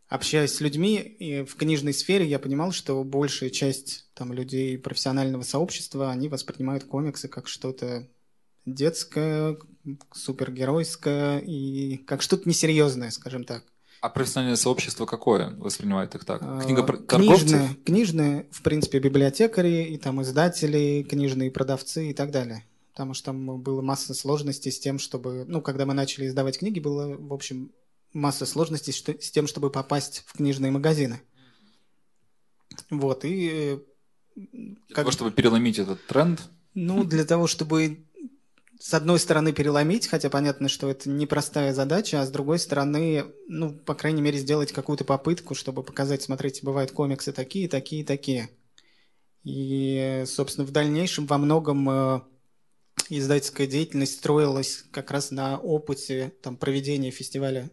общаясь 0.08 0.54
с 0.54 0.62
людьми 0.62 0.98
и 0.98 1.44
в 1.44 1.56
книжной 1.56 1.94
сфере, 1.94 2.26
я 2.26 2.40
понимал, 2.40 2.72
что 2.72 3.04
большая 3.04 3.50
часть 3.50 4.10
там, 4.14 4.32
людей 4.32 4.78
профессионального 4.78 5.44
сообщества, 5.44 6.12
они 6.12 6.30
воспринимают 6.30 6.86
комиксы 6.86 7.28
как 7.28 7.48
что-то 7.48 8.08
детское, 8.68 9.58
супергеройское 10.14 11.40
и 11.40 11.98
как 11.98 12.22
что-то 12.22 12.48
несерьезное, 12.48 13.10
скажем 13.10 13.44
так. 13.46 13.64
А 14.02 14.10
профессиональное 14.10 14.58
сообщество 14.58 15.06
какое 15.06 15.56
воспринимает 15.58 16.14
их 16.14 16.24
так? 16.24 16.42
А, 16.44 16.62
Книга 16.62 16.84
про 16.84 16.98
книжное, 16.98 17.76
книжное, 17.84 18.46
в 18.52 18.62
принципе, 18.62 19.00
библиотекари, 19.00 19.86
и 19.86 19.98
там 19.98 20.22
издатели, 20.22 21.04
книжные 21.10 21.50
продавцы 21.50 22.12
и 22.12 22.14
так 22.14 22.30
далее. 22.30 22.64
Потому 22.92 23.14
что 23.14 23.28
там 23.28 23.60
было 23.60 23.82
масса 23.82 24.14
сложностей 24.14 24.72
с 24.72 24.80
тем, 24.80 25.00
чтобы... 25.00 25.46
Ну, 25.48 25.62
когда 25.62 25.86
мы 25.86 25.94
начали 25.94 26.28
издавать 26.28 26.60
книги, 26.60 26.80
было, 26.80 27.16
в 27.18 27.34
общем, 27.34 27.72
масса 28.14 28.46
сложностей 28.46 28.94
с 28.94 29.32
тем, 29.32 29.48
чтобы 29.48 29.72
попасть 29.72 30.24
в 30.28 30.34
книжные 30.34 30.72
магазины. 30.72 31.22
Вот, 32.90 33.24
и... 33.24 33.80
Для 34.36 34.76
как... 34.90 34.98
того, 34.98 35.12
чтобы 35.12 35.32
переломить 35.32 35.80
этот 35.80 36.06
тренд? 36.06 36.42
Ну, 36.76 37.04
для 37.04 37.26
того, 37.26 37.48
чтобы 37.48 38.06
с 38.80 38.94
одной 38.94 39.20
стороны, 39.20 39.54
переломить, 39.54 40.08
хотя 40.08 40.30
понятно, 40.30 40.70
что 40.70 40.90
это 40.90 41.10
непростая 41.10 41.74
задача, 41.74 42.22
а 42.22 42.26
с 42.26 42.30
другой 42.30 42.60
стороны, 42.60 43.26
ну, 43.48 43.74
по 43.74 43.96
крайней 43.96 44.22
мере, 44.22 44.38
сделать 44.38 44.72
какую-то 44.72 45.04
попытку, 45.04 45.56
чтобы 45.56 45.84
показать, 45.84 46.22
смотрите, 46.22 46.62
бывают 46.64 46.92
комиксы 46.92 47.32
такие, 47.32 47.68
такие, 47.68 48.06
такие. 48.06 48.50
И, 49.44 50.24
собственно, 50.28 50.68
в 50.68 50.72
дальнейшем 50.72 51.26
во 51.26 51.38
многом 51.38 51.90
э, 51.90 52.22
издательская 53.10 53.66
деятельность 53.66 54.18
строилась 54.18 54.84
как 54.92 55.10
раз 55.10 55.32
на 55.32 55.58
опыте 55.58 56.34
там, 56.42 56.58
проведения 56.58 57.12
фестиваля. 57.12 57.72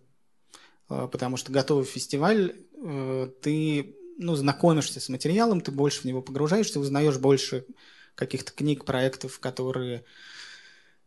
Э, 0.89 1.09
потому 1.11 1.37
что 1.37 1.53
готовый 1.53 1.85
фестиваль, 1.85 2.55
э, 2.83 3.29
ты 3.43 3.97
ну, 4.17 4.37
знакомишься 4.37 5.01
с 5.01 5.09
материалом, 5.09 5.61
ты 5.61 5.71
больше 5.71 6.03
в 6.03 6.05
него 6.05 6.23
погружаешься, 6.23 6.81
узнаешь 6.81 7.19
больше 7.19 7.67
каких-то 8.15 8.53
книг, 8.53 8.85
проектов, 8.85 9.41
которые 9.41 10.05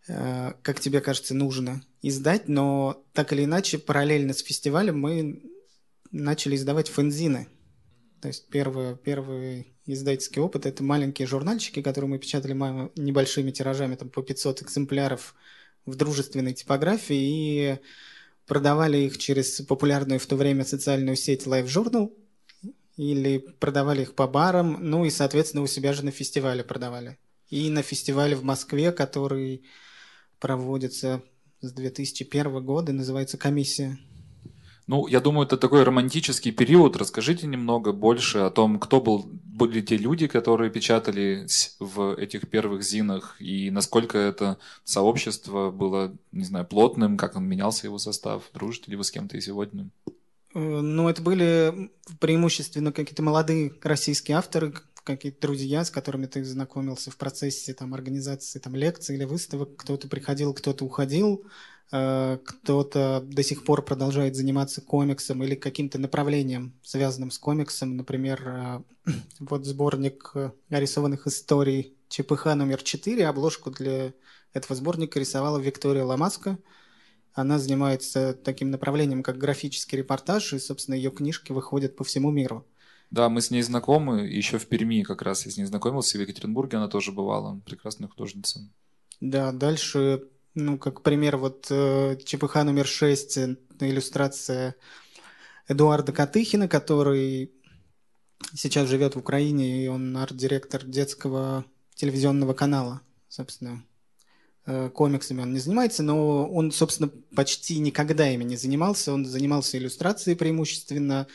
как 0.07 0.79
тебе 0.79 1.01
кажется, 1.01 1.35
нужно 1.35 1.83
издать, 2.01 2.47
но 2.47 3.03
так 3.13 3.33
или 3.33 3.43
иначе, 3.43 3.77
параллельно 3.77 4.33
с 4.33 4.41
фестивалем 4.41 4.99
мы 4.99 5.43
начали 6.11 6.55
издавать 6.55 6.87
фэнзины. 6.87 7.47
То 8.21 8.29
есть 8.29 8.47
первый, 8.47 8.95
первый 8.95 9.75
издательский 9.85 10.41
опыт– 10.41 10.65
это 10.65 10.83
маленькие 10.83 11.27
журнальчики, 11.27 11.81
которые 11.81 12.09
мы 12.09 12.19
печатали 12.19 12.53
небольшими 12.99 13.51
тиражами, 13.51 13.95
там 13.95 14.09
по 14.09 14.21
500 14.21 14.63
экземпляров 14.63 15.35
в 15.85 15.95
дружественной 15.95 16.53
типографии 16.53 17.17
и 17.17 17.79
продавали 18.45 18.97
их 18.97 19.17
через 19.17 19.61
популярную 19.61 20.19
в 20.19 20.25
то 20.25 20.35
время 20.35 20.65
социальную 20.65 21.15
сеть 21.15 21.45
Live 21.45 21.65
Journal 21.65 22.11
или 22.95 23.37
продавали 23.37 24.01
их 24.01 24.15
по 24.15 24.27
барам, 24.27 24.77
ну 24.81 25.05
и, 25.05 25.09
соответственно, 25.09 25.63
у 25.63 25.67
себя 25.67 25.93
же 25.93 26.03
на 26.03 26.11
фестивале 26.11 26.63
продавали. 26.63 27.17
И 27.49 27.69
на 27.69 27.81
фестивале 27.81 28.35
в 28.35 28.43
Москве, 28.43 28.91
который 28.91 29.63
проводится 30.39 31.21
с 31.61 31.71
2001 31.71 32.63
года, 32.63 32.93
называется 32.93 33.37
комиссия. 33.37 33.97
Ну, 34.87 35.05
я 35.07 35.19
думаю, 35.19 35.45
это 35.45 35.57
такой 35.57 35.83
романтический 35.83 36.53
период. 36.53 36.95
Расскажите 36.95 37.45
немного 37.45 37.91
больше 37.91 38.37
о 38.39 38.49
том, 38.49 38.79
кто 38.79 39.01
был, 39.01 39.25
были 39.27 39.81
те 39.81 39.97
люди, 39.97 40.27
которые 40.27 40.71
печатались 40.71 41.75
в 41.79 42.15
этих 42.15 42.49
первых 42.49 42.83
зинах, 42.83 43.35
и 43.39 43.69
насколько 43.69 44.17
это 44.17 44.57
сообщество 44.85 45.71
было, 45.71 46.15
не 46.31 46.45
знаю, 46.45 46.65
плотным, 46.65 47.17
как 47.17 47.35
он 47.35 47.43
менялся 47.43 47.87
его 47.87 47.97
состав. 47.97 48.43
Дружите 48.53 48.91
ли 48.91 48.95
вы 48.95 49.03
с 49.03 49.11
кем-то 49.11 49.35
и 49.35 49.41
сегодня? 49.41 49.89
Э, 50.53 50.59
ну, 50.59 51.09
это 51.09 51.21
были 51.21 51.91
преимущественно 52.19 52.93
какие-то 52.93 53.23
молодые 53.23 53.73
российские 53.83 54.37
авторы, 54.37 54.73
какие-то 55.07 55.41
друзья, 55.41 55.83
с 55.85 55.89
которыми 55.89 56.25
ты 56.25 56.43
знакомился 56.43 57.09
в 57.09 57.17
процессе 57.17 57.73
там, 57.73 57.93
организации 57.93 58.59
там, 58.59 58.75
лекций 58.75 59.15
или 59.15 59.23
выставок. 59.23 59.75
Кто-то 59.77 60.07
приходил, 60.09 60.53
кто-то 60.53 60.83
уходил, 60.83 61.45
э, 61.91 62.37
кто-то 62.43 63.21
до 63.25 63.43
сих 63.43 63.63
пор 63.63 63.83
продолжает 63.85 64.35
заниматься 64.35 64.81
комиксом 64.81 65.43
или 65.43 65.55
каким-то 65.55 65.97
направлением, 65.97 66.73
связанным 66.83 67.31
с 67.31 67.39
комиксом. 67.39 67.95
Например, 67.95 68.83
э, 69.05 69.11
вот 69.39 69.65
сборник 69.65 70.31
э, 70.35 70.51
рисованных 70.69 71.25
историй 71.25 71.95
ЧПХ 72.09 72.55
номер 72.55 72.83
4. 72.83 73.25
Обложку 73.27 73.71
для 73.71 74.13
этого 74.53 74.75
сборника 74.75 75.19
рисовала 75.19 75.57
Виктория 75.57 76.03
Ламаска. 76.03 76.57
Она 77.33 77.59
занимается 77.59 78.33
таким 78.33 78.71
направлением, 78.71 79.23
как 79.23 79.37
графический 79.37 79.99
репортаж, 79.99 80.53
и, 80.53 80.59
собственно, 80.59 80.95
ее 80.95 81.11
книжки 81.11 81.51
выходят 81.51 81.95
по 81.95 82.03
всему 82.03 82.31
миру. 82.31 82.65
Да, 83.09 83.29
мы 83.29 83.41
с 83.41 83.51
ней 83.51 83.61
знакомы, 83.61 84.21
еще 84.27 84.57
в 84.59 84.67
Перми 84.67 85.03
как 85.03 85.21
раз 85.21 85.45
я 85.45 85.51
с 85.51 85.57
ней 85.57 85.65
знакомился, 85.65 86.17
в 86.17 86.21
Екатеринбурге 86.21 86.77
она 86.77 86.87
тоже 86.89 87.11
бывала, 87.11 87.59
прекрасная 87.65 88.09
художница. 88.09 88.61
Да, 89.21 89.51
дальше, 89.51 90.23
ну, 90.55 90.77
как 90.77 91.01
пример, 91.03 91.37
вот 91.37 91.67
э, 91.71 92.17
ЧПХ 92.23 92.55
номер 92.63 92.85
6, 92.85 93.37
э, 93.37 93.57
иллюстрация 93.79 94.75
Эдуарда 95.67 96.11
Катыхина, 96.13 96.67
который 96.67 97.51
сейчас 98.53 98.87
живет 98.89 99.15
в 99.15 99.19
Украине, 99.19 99.83
и 99.85 99.87
он 99.87 100.15
арт-директор 100.17 100.83
детского 100.85 101.65
телевизионного 101.95 102.53
канала, 102.53 103.01
собственно. 103.29 103.83
э, 104.65 104.89
комиксами 104.89 105.41
он 105.41 105.53
не 105.53 105.59
занимается, 105.59 106.03
но 106.03 106.47
он, 106.49 106.71
собственно, 106.71 107.09
почти 107.35 107.79
никогда 107.79 108.29
ими 108.29 108.43
не 108.43 108.57
занимался. 108.57 109.13
Он 109.13 109.25
занимался 109.25 109.77
иллюстрацией 109.77 110.37
преимущественно. 110.37 111.27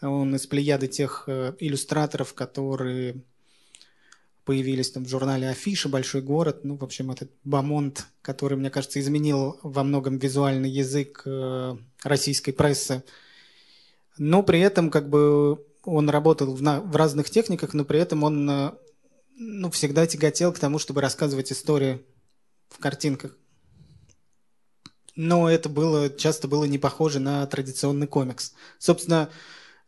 Он 0.00 0.34
из 0.34 0.46
плеяды 0.46 0.86
тех 0.86 1.24
э, 1.26 1.54
иллюстраторов, 1.58 2.34
которые 2.34 3.22
появились 4.44 4.90
там 4.90 5.04
в 5.04 5.08
журнале 5.08 5.48
Афиша, 5.48 5.88
Большой 5.88 6.22
город. 6.22 6.60
Ну, 6.64 6.76
в 6.76 6.84
общем, 6.84 7.10
этот 7.10 7.30
Бамонт, 7.44 8.06
который, 8.22 8.56
мне 8.56 8.70
кажется, 8.70 9.00
изменил 9.00 9.58
во 9.62 9.82
многом 9.82 10.18
визуальный 10.18 10.70
язык 10.70 11.22
э, 11.26 11.76
российской 12.02 12.52
прессы. 12.52 13.02
Но 14.16 14.42
при 14.42 14.60
этом, 14.60 14.90
как 14.90 15.10
бы, 15.10 15.64
он 15.84 16.08
работал 16.08 16.54
в, 16.54 16.62
на, 16.62 16.80
в 16.80 16.96
разных 16.96 17.28
техниках, 17.28 17.74
но 17.74 17.84
при 17.84 17.98
этом 17.98 18.22
он 18.22 18.48
э, 18.48 18.72
ну, 19.36 19.70
всегда 19.70 20.06
тяготел 20.06 20.52
к 20.52 20.58
тому, 20.58 20.78
чтобы 20.78 21.00
рассказывать 21.00 21.52
истории 21.52 22.00
в 22.68 22.78
картинках. 22.78 23.36
Но 25.14 25.50
это 25.50 25.68
было, 25.68 26.08
часто 26.08 26.46
было 26.46 26.64
не 26.64 26.78
похоже 26.78 27.18
на 27.18 27.44
традиционный 27.46 28.06
комикс. 28.06 28.54
Собственно, 28.78 29.30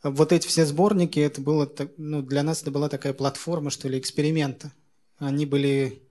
вот 0.02 0.32
эти 0.32 0.46
все 0.46 0.64
сборники, 0.64 1.20
это 1.20 1.40
было, 1.40 1.70
ну, 1.96 2.22
для 2.22 2.42
нас 2.42 2.62
это 2.62 2.70
была 2.70 2.88
такая 2.88 3.12
платформа, 3.12 3.70
что 3.70 3.88
ли, 3.88 3.98
эксперимента. 3.98 4.72
Они 5.18 5.44
были 5.44 6.02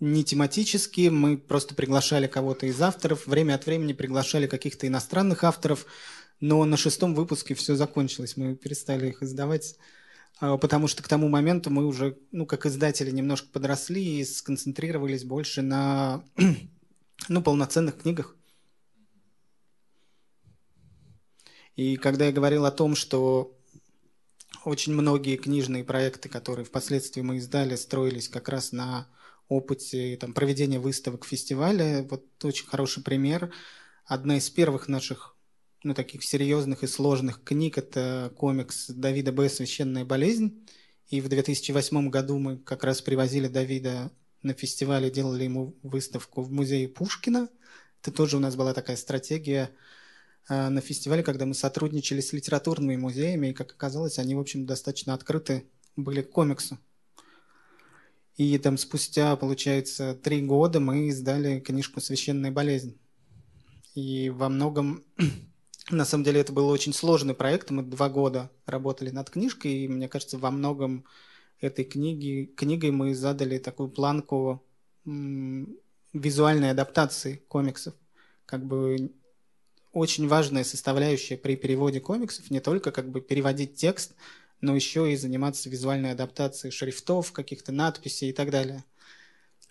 не 0.00 0.24
тематические, 0.24 1.10
мы 1.10 1.36
просто 1.36 1.74
приглашали 1.74 2.26
кого-то 2.26 2.66
из 2.66 2.80
авторов, 2.80 3.26
время 3.26 3.54
от 3.54 3.66
времени 3.66 3.92
приглашали 3.92 4.46
каких-то 4.46 4.86
иностранных 4.86 5.44
авторов, 5.44 5.86
но 6.40 6.64
на 6.64 6.76
шестом 6.76 7.14
выпуске 7.14 7.54
все 7.54 7.76
закончилось, 7.76 8.36
мы 8.36 8.54
перестали 8.54 9.08
их 9.08 9.22
издавать, 9.22 9.76
а, 10.38 10.58
потому 10.58 10.86
что 10.86 11.02
к 11.02 11.08
тому 11.08 11.28
моменту 11.28 11.70
мы 11.70 11.86
уже, 11.86 12.18
ну, 12.30 12.44
как 12.46 12.66
издатели, 12.66 13.10
немножко 13.10 13.48
подросли 13.50 14.20
и 14.20 14.24
сконцентрировались 14.24 15.24
больше 15.24 15.62
на, 15.62 16.22
ну, 17.28 17.42
полноценных 17.42 17.98
книгах. 17.98 18.35
И 21.76 21.96
когда 21.96 22.26
я 22.26 22.32
говорил 22.32 22.64
о 22.64 22.70
том, 22.70 22.96
что 22.96 23.54
очень 24.64 24.94
многие 24.94 25.36
книжные 25.36 25.84
проекты, 25.84 26.28
которые 26.28 26.64
впоследствии 26.64 27.20
мы 27.20 27.36
издали, 27.36 27.76
строились 27.76 28.28
как 28.28 28.48
раз 28.48 28.72
на 28.72 29.06
опыте 29.48 30.16
там, 30.16 30.32
проведения 30.32 30.78
выставок, 30.78 31.26
фестиваля. 31.26 32.06
Вот 32.10 32.24
очень 32.42 32.66
хороший 32.66 33.02
пример. 33.02 33.52
Одна 34.06 34.38
из 34.38 34.48
первых 34.48 34.88
наших 34.88 35.36
ну, 35.84 35.94
таких 35.94 36.24
серьезных 36.24 36.82
и 36.82 36.86
сложных 36.86 37.44
книг– 37.44 37.78
это 37.78 38.32
комикс 38.36 38.88
Давида 38.88 39.32
Б. 39.32 39.48
«Священная 39.48 40.04
болезнь». 40.04 40.66
И 41.08 41.20
в 41.20 41.28
2008 41.28 42.10
году 42.10 42.38
мы 42.38 42.56
как 42.56 42.82
раз 42.82 43.02
привозили 43.02 43.46
Давида 43.46 44.10
на 44.42 44.54
фестивале, 44.54 45.10
делали 45.10 45.44
ему 45.44 45.76
выставку 45.84 46.42
в 46.42 46.50
музее 46.50 46.88
Пушкина. 46.88 47.48
Это 48.02 48.10
тоже 48.10 48.38
у 48.38 48.40
нас 48.40 48.56
была 48.56 48.72
такая 48.72 48.96
стратегия– 48.96 49.70
на 50.48 50.80
фестивале, 50.80 51.22
когда 51.22 51.44
мы 51.46 51.54
сотрудничали 51.54 52.20
с 52.20 52.32
литературными 52.32 52.96
музеями, 52.96 53.48
и, 53.48 53.52
как 53.52 53.72
оказалось, 53.72 54.18
они, 54.18 54.34
в 54.34 54.40
общем, 54.40 54.66
достаточно 54.66 55.14
открыты 55.14 55.66
были 55.96 56.22
к 56.22 56.30
комиксу. 56.30 56.78
И 58.36 58.58
там 58.58 58.76
спустя, 58.76 59.34
получается, 59.36 60.14
три 60.14 60.42
года 60.42 60.78
мы 60.78 61.08
издали 61.08 61.58
книжку 61.60 62.00
«Священная 62.00 62.50
болезнь». 62.50 62.98
И 63.94 64.28
во 64.28 64.50
многом, 64.50 65.04
на 65.90 66.04
самом 66.04 66.24
деле, 66.24 66.42
это 66.42 66.52
был 66.52 66.68
очень 66.68 66.92
сложный 66.92 67.34
проект. 67.34 67.70
Мы 67.70 67.82
два 67.82 68.10
года 68.10 68.50
работали 68.66 69.10
над 69.10 69.30
книжкой, 69.30 69.72
и, 69.72 69.88
мне 69.88 70.06
кажется, 70.06 70.36
во 70.38 70.50
многом 70.50 71.06
этой 71.60 71.84
книги, 71.86 72.52
книгой 72.56 72.90
мы 72.90 73.14
задали 73.14 73.58
такую 73.58 73.88
планку 73.88 74.62
визуальной 76.12 76.70
адаптации 76.70 77.42
комиксов. 77.48 77.94
Как 78.44 78.64
бы 78.64 79.12
очень 79.96 80.28
важная 80.28 80.62
составляющая 80.62 81.38
при 81.38 81.56
переводе 81.56 82.00
комиксов 82.00 82.50
не 82.50 82.60
только 82.60 82.92
как 82.92 83.10
бы 83.10 83.22
переводить 83.22 83.76
текст, 83.76 84.12
но 84.60 84.74
еще 84.74 85.10
и 85.10 85.16
заниматься 85.16 85.70
визуальной 85.70 86.12
адаптацией 86.12 86.70
шрифтов, 86.70 87.32
каких-то 87.32 87.72
надписей 87.72 88.28
и 88.28 88.32
так 88.32 88.50
далее. 88.50 88.84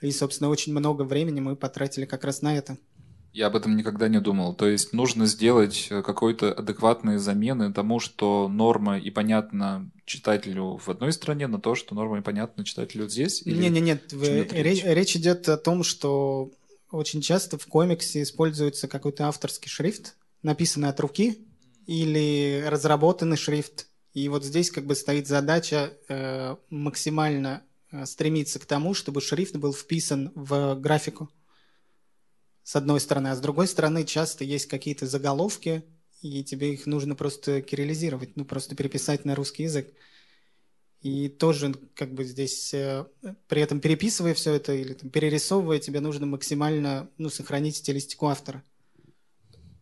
И, 0.02 0.12
собственно, 0.12 0.50
очень 0.50 0.74
много 0.74 1.04
времени 1.04 1.42
мы 1.42 1.56
потратили 1.56 2.06
как 2.06 2.24
раз 2.24 2.42
на 2.42 2.58
это. 2.58 2.78
Я 3.34 3.48
об 3.48 3.56
этом 3.56 3.76
никогда 3.76 4.08
не 4.08 4.20
думал. 4.20 4.56
То 4.56 4.68
есть 4.68 4.94
нужно 4.94 5.28
сделать 5.28 5.88
э, 5.92 6.02
какой-то 6.02 6.54
адекватные 6.54 7.20
замены 7.20 7.72
тому, 7.72 8.00
что 8.00 8.48
норма 8.48 8.98
и 8.98 9.12
понятно 9.12 9.92
читателю 10.06 10.78
в 10.78 10.90
одной 10.90 11.12
стране, 11.12 11.46
на 11.48 11.60
то, 11.60 11.76
что 11.76 11.94
норма 11.94 12.20
и 12.20 12.22
понятно 12.22 12.64
читателю 12.64 13.10
здесь? 13.10 13.46
Нет, 13.46 13.72
нет, 13.72 14.12
нет. 14.12 14.54
Речь? 14.54 14.84
речь 14.84 15.16
идет 15.18 15.48
о 15.50 15.58
том, 15.58 15.84
что 15.84 16.50
очень 16.96 17.22
часто 17.22 17.58
в 17.58 17.68
комиксе 17.68 18.22
используется 18.22 18.88
какой-то 18.88 19.28
авторский 19.28 19.70
шрифт, 19.70 20.16
написанный 20.42 20.90
от 20.90 21.00
руки, 21.00 21.46
или 21.86 22.64
разработанный 22.68 23.38
шрифт. 23.38 23.88
И 24.14 24.30
вот 24.30 24.44
здесь 24.44 24.72
как 24.72 24.86
бы 24.86 24.96
стоит 24.96 25.28
задача 25.28 25.94
э, 26.08 26.56
максимально 26.70 27.64
э, 27.92 28.06
стремиться 28.06 28.60
к 28.60 28.66
тому, 28.66 28.94
чтобы 28.94 29.22
шрифт 29.22 29.56
был 29.58 29.74
вписан 29.74 30.32
в 30.36 30.76
графику. 30.76 31.30
С 32.64 32.76
одной 32.76 33.00
стороны. 33.00 33.28
А 33.28 33.36
с 33.36 33.42
другой 33.42 33.68
стороны, 33.68 34.06
часто 34.06 34.44
есть 34.44 34.68
какие-то 34.68 35.06
заголовки, 35.06 35.84
и 36.22 36.44
тебе 36.44 36.74
их 36.74 36.88
нужно 36.88 37.16
просто 37.16 37.62
кириллизировать, 37.62 38.36
ну, 38.36 38.46
просто 38.46 38.76
переписать 38.76 39.26
на 39.26 39.36
русский 39.36 39.64
язык. 39.64 39.94
И 41.06 41.30
тоже 41.30 41.72
как 41.94 42.16
бы 42.16 42.24
здесь, 42.24 42.74
э, 42.74 43.06
при 43.48 43.62
этом 43.62 43.80
переписывая 43.80 44.34
все 44.34 44.56
это 44.56 44.74
или 44.74 44.94
там, 44.94 45.12
перерисовывая, 45.12 45.78
тебе 45.78 46.00
нужно 46.00 46.26
максимально 46.26 47.12
ну, 47.20 47.30
сохранить 47.30 47.76
стилистику 47.76 48.26
автора. 48.26 48.64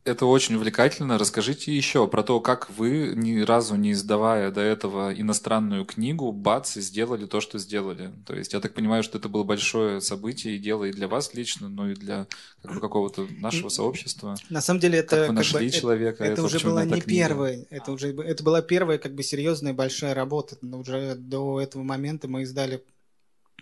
Это 0.06 0.26
очень 0.26 0.56
увлекательно. 0.56 1.18
Расскажите 1.18 1.74
еще 1.74 2.10
про 2.10 2.24
то, 2.24 2.42
как 2.42 2.70
вы, 2.70 3.14
ни 3.16 3.40
разу 3.40 3.76
не 3.76 3.94
издавая 3.94 4.52
до 4.52 4.60
этого 4.60 5.14
иностранную 5.14 5.86
книгу, 5.86 6.34
бац, 6.34 6.74
сделали 6.74 7.26
то, 7.26 7.40
что 7.40 7.58
сделали. 7.58 8.12
То 8.26 8.36
есть 8.36 8.52
я 8.52 8.60
так 8.60 8.74
понимаю, 8.74 9.04
что 9.04 9.18
это 9.18 9.30
было 9.30 9.46
большое 9.46 10.02
событие 10.02 10.58
и 10.58 10.60
дело 10.60 10.84
и 10.84 10.92
для 10.92 11.08
вас 11.08 11.34
лично, 11.34 11.70
но 11.70 11.90
и 11.90 11.96
для 11.96 12.28
как 12.62 12.74
бы, 12.74 12.82
какого-то 12.82 13.28
нашего 13.40 13.70
сообщества. 13.70 14.36
На 14.50 14.60
самом 14.60 14.82
деле 14.82 15.00
это 15.00 15.16
как 15.16 15.28
вы 15.30 15.34
нашли 15.36 15.68
бы, 15.68 15.72
человека. 15.74 16.26
Это, 16.26 16.34
это 16.34 16.44
уже 16.44 16.60
была 16.60 16.84
не 16.84 17.00
первая, 17.00 17.66
это 17.70 17.94
уже 17.94 18.14
это 18.14 18.44
была 18.44 18.62
первая 18.62 18.98
как 18.98 19.16
бы 19.16 19.24
серьезная 19.24 19.74
большая 19.74 20.14
работа. 20.14 20.58
Но 20.62 20.80
уже 20.80 21.16
до 21.16 21.62
этого 21.62 21.82
момента 21.82 22.28
мы 22.28 22.42
издали, 22.42 22.84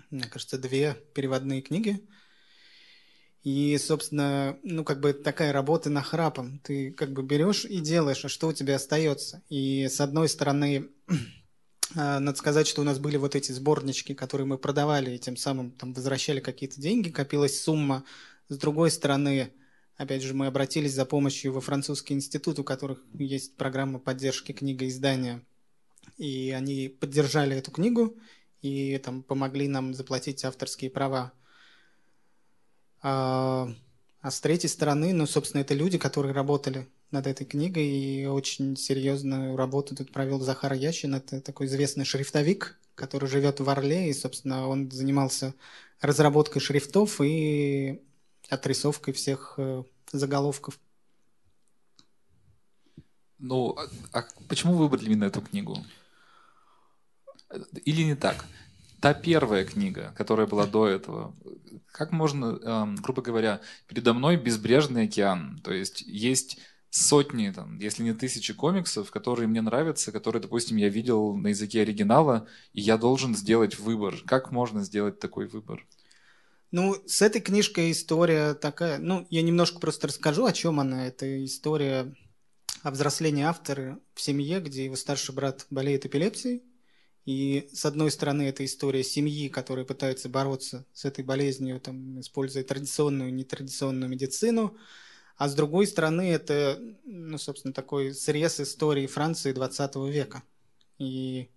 мне 0.09 0.23
кажется, 0.23 0.57
две 0.57 0.97
переводные 1.13 1.61
книги. 1.61 2.01
И, 3.43 3.75
собственно, 3.79 4.59
ну, 4.61 4.83
как 4.83 4.99
бы 4.99 5.13
такая 5.13 5.51
работа 5.51 5.89
на 5.89 6.03
храпом. 6.03 6.59
Ты 6.59 6.91
как 6.91 7.11
бы 7.11 7.23
берешь 7.23 7.65
и 7.65 7.79
делаешь, 7.79 8.23
а 8.23 8.29
что 8.29 8.49
у 8.49 8.53
тебя 8.53 8.75
остается? 8.75 9.41
И, 9.49 9.87
с 9.87 9.99
одной 9.99 10.29
стороны, 10.29 10.89
а, 11.95 12.19
надо 12.19 12.37
сказать, 12.37 12.67
что 12.67 12.81
у 12.81 12.83
нас 12.83 12.99
были 12.99 13.17
вот 13.17 13.35
эти 13.35 13.51
сборнички, 13.51 14.13
которые 14.13 14.45
мы 14.45 14.59
продавали, 14.59 15.15
и 15.15 15.19
тем 15.19 15.37
самым 15.37 15.71
там 15.71 15.93
возвращали 15.93 16.39
какие-то 16.39 16.79
деньги, 16.79 17.09
копилась 17.09 17.59
сумма. 17.59 18.03
С 18.47 18.57
другой 18.57 18.91
стороны, 18.91 19.51
опять 19.97 20.21
же, 20.21 20.35
мы 20.35 20.45
обратились 20.45 20.93
за 20.93 21.05
помощью 21.05 21.51
во 21.51 21.61
французский 21.61 22.13
институт, 22.13 22.59
у 22.59 22.63
которых 22.63 23.03
есть 23.13 23.55
программа 23.55 23.97
поддержки 23.97 24.51
книгоиздания. 24.51 25.43
И 26.17 26.51
они 26.51 26.89
поддержали 26.89 27.57
эту 27.57 27.71
книгу 27.71 28.15
и 28.61 28.99
там 28.99 29.23
помогли 29.23 29.67
нам 29.67 29.95
заплатить 29.95 30.45
авторские 30.45 30.91
права. 30.91 31.33
А, 33.01 33.69
а 34.21 34.31
с 34.31 34.39
третьей 34.39 34.69
стороны, 34.69 35.13
ну, 35.13 35.25
собственно, 35.25 35.61
это 35.61 35.73
люди, 35.73 35.97
которые 35.97 36.33
работали 36.33 36.87
над 37.11 37.27
этой 37.27 37.45
книгой, 37.45 37.87
и 37.87 38.25
очень 38.25 38.77
серьезную 38.77 39.55
работу 39.55 39.95
тут 39.95 40.11
провел 40.11 40.39
Захар 40.39 40.73
Ящин. 40.73 41.15
Это 41.15 41.41
такой 41.41 41.65
известный 41.65 42.05
шрифтовик, 42.05 42.79
который 42.95 43.27
живет 43.27 43.59
в 43.59 43.69
Орле, 43.69 44.09
и, 44.09 44.13
собственно, 44.13 44.67
он 44.67 44.89
занимался 44.91 45.53
разработкой 45.99 46.61
шрифтов 46.61 47.19
и 47.21 48.01
отрисовкой 48.49 49.13
всех 49.13 49.55
э, 49.57 49.83
заголовков. 50.11 50.79
Ну, 53.39 53.75
а, 53.75 53.87
а 54.19 54.25
почему 54.47 54.75
выбрали 54.75 55.05
именно 55.05 55.25
эту 55.25 55.41
книгу? 55.41 55.83
Или 57.85 58.03
не 58.03 58.15
так? 58.15 58.45
Та 59.01 59.13
первая 59.15 59.65
книга, 59.65 60.13
которая 60.15 60.47
была 60.47 60.67
до 60.67 60.87
этого, 60.87 61.35
как 61.91 62.11
можно, 62.11 62.59
эм, 62.61 62.95
грубо 62.95 63.21
говоря, 63.21 63.61
передо 63.87 64.13
мной 64.13 64.37
безбрежный 64.37 65.05
океан. 65.05 65.59
То 65.63 65.73
есть 65.73 66.01
есть 66.01 66.59
сотни, 66.91 67.49
там, 67.49 67.79
если 67.79 68.03
не 68.03 68.13
тысячи 68.13 68.53
комиксов, 68.53 69.09
которые 69.09 69.47
мне 69.47 69.61
нравятся, 69.61 70.11
которые, 70.11 70.41
допустим, 70.41 70.77
я 70.77 70.89
видел 70.89 71.35
на 71.35 71.47
языке 71.47 71.81
оригинала, 71.81 72.47
и 72.73 72.81
я 72.81 72.97
должен 72.97 73.35
сделать 73.35 73.79
выбор. 73.79 74.15
Как 74.25 74.51
можно 74.51 74.83
сделать 74.83 75.19
такой 75.19 75.47
выбор? 75.47 75.85
Ну, 76.69 76.95
с 77.05 77.21
этой 77.21 77.41
книжкой 77.41 77.91
история 77.91 78.53
такая... 78.53 78.99
Ну, 78.99 79.25
я 79.29 79.41
немножко 79.41 79.79
просто 79.79 80.07
расскажу, 80.07 80.45
о 80.45 80.53
чем 80.53 80.79
она. 80.79 81.07
Это 81.07 81.43
история 81.43 82.13
о 82.83 82.91
взрослении 82.91 83.43
автора 83.43 83.99
в 84.13 84.21
семье, 84.21 84.59
где 84.59 84.85
его 84.85 84.95
старший 84.95 85.33
брат 85.35 85.65
болеет 85.69 86.05
эпилепсией, 86.05 86.63
И 87.25 87.69
с 87.71 87.85
одной 87.85 88.09
стороны, 88.09 88.43
это 88.43 88.65
история 88.65 89.03
семьи, 89.03 89.47
которая 89.47 89.85
пытается 89.85 90.27
бороться 90.27 90.85
с 90.93 91.05
этой 91.05 91.23
болезнью, 91.23 91.79
там, 91.79 92.19
используя 92.19 92.63
традиционную 92.63 93.33
нетрадиционную 93.33 94.09
медицину. 94.09 94.75
А 95.37 95.47
с 95.47 95.55
другой 95.55 95.87
стороны, 95.87 96.31
это, 96.31 96.79
ну, 97.03 97.37
собственно, 97.37 97.73
такой 97.73 98.13
срез 98.13 98.59
истории 98.59 99.07
Франции 99.07 99.53
20 99.53 99.95
века. 100.11 100.43
И 100.97 101.49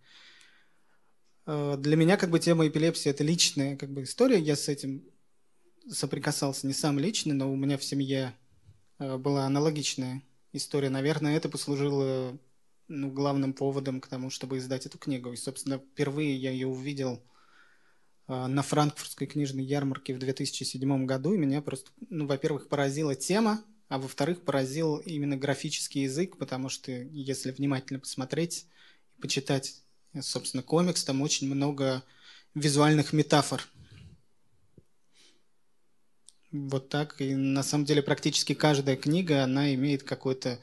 э, 1.47 1.77
для 1.79 1.97
меня 1.97 2.17
как 2.17 2.31
бы 2.31 2.41
тема 2.41 2.67
эпилепсии– 2.69 3.09
это 3.11 3.25
личная 3.25 3.77
как 3.77 3.91
бы 3.91 4.03
история. 4.03 4.39
Я 4.39 4.57
с 4.57 4.69
этим 4.69 5.05
соприкасался 5.89 6.67
не 6.67 6.73
сам 6.73 6.99
лично, 6.99 7.35
но 7.35 7.51
у 7.53 7.57
меня 7.57 7.79
в 7.79 7.85
семье 7.85 8.35
э, 8.99 9.17
была 9.17 9.47
аналогичная 9.47 10.23
история. 10.53 10.91
Наверное, 10.91 11.37
это 11.37 11.49
послужило 11.49 12.39
ну, 12.89 13.11
главным 13.11 13.53
поводом 13.53 14.01
к 14.01 14.07
тому, 14.07 14.31
чтобы 14.31 14.59
издать 14.59 14.87
эту 14.87 14.99
книгу. 14.99 15.33
И, 15.33 15.37
собственно, 15.37 15.79
впервые 15.79 16.37
я 16.37 16.51
ее 16.51 16.67
увидел 16.67 17.23
э, 18.29 18.47
на 18.47 18.63
франкфуртской 18.63 19.27
книжной 19.27 19.65
ярмарке 19.65 20.15
в 20.15 20.19
2007 20.19 21.07
году, 21.07 21.35
и 21.35 21.39
меня 21.39 21.63
просто, 21.63 21.91
ну, 22.11 22.27
во-первых, 22.27 22.69
поразила 22.69 23.15
тема, 23.15 23.63
а 23.89 23.99
во-вторых, 23.99 24.43
поразил 24.43 24.97
именно 24.97 25.37
графический 25.37 26.03
язык, 26.03 26.37
потому 26.37 26.69
что 26.69 26.91
если 26.91 27.51
внимательно 27.51 28.01
посмотреть 28.01 28.67
и 29.17 29.21
почитать, 29.21 29.83
собственно, 30.21 30.63
комикс, 30.63 31.05
там 31.05 31.23
очень 31.23 31.53
много 31.53 32.03
визуальных 32.55 33.13
метафор. 33.13 33.63
Вот 36.51 36.89
так. 36.89 37.21
И 37.21 37.35
на 37.35 37.63
самом 37.63 37.85
деле 37.85 38.03
практически 38.03 38.55
каждая 38.55 38.97
книга, 38.97 39.43
она 39.43 39.75
имеет 39.75 40.05
какую-то 40.05 40.61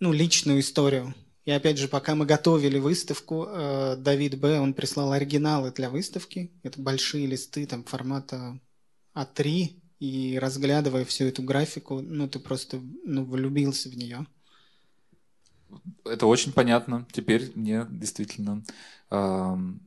ну, 0.00 0.12
личную 0.12 0.60
историю. 0.60 1.14
И 1.44 1.50
опять 1.50 1.78
же, 1.78 1.88
пока 1.88 2.14
мы 2.14 2.26
готовили 2.26 2.78
выставку, 2.78 3.46
э, 3.48 3.96
Давид 3.96 4.38
Б., 4.38 4.60
он 4.60 4.74
прислал 4.74 5.12
оригиналы 5.12 5.70
для 5.72 5.88
выставки. 5.88 6.50
Это 6.62 6.80
большие 6.80 7.26
листы 7.26 7.66
там 7.66 7.84
формата 7.84 8.60
А3. 9.14 9.70
И 9.98 10.38
разглядывая 10.38 11.04
всю 11.04 11.24
эту 11.24 11.42
графику, 11.42 12.00
ну, 12.00 12.28
ты 12.28 12.38
просто 12.38 12.80
ну, 13.04 13.24
влюбился 13.24 13.88
в 13.88 13.96
нее. 13.96 14.26
Это 16.04 16.26
очень 16.26 16.52
понятно. 16.52 17.06
Теперь 17.12 17.50
мне 17.54 17.86
действительно 17.90 18.62
эм, 19.10 19.80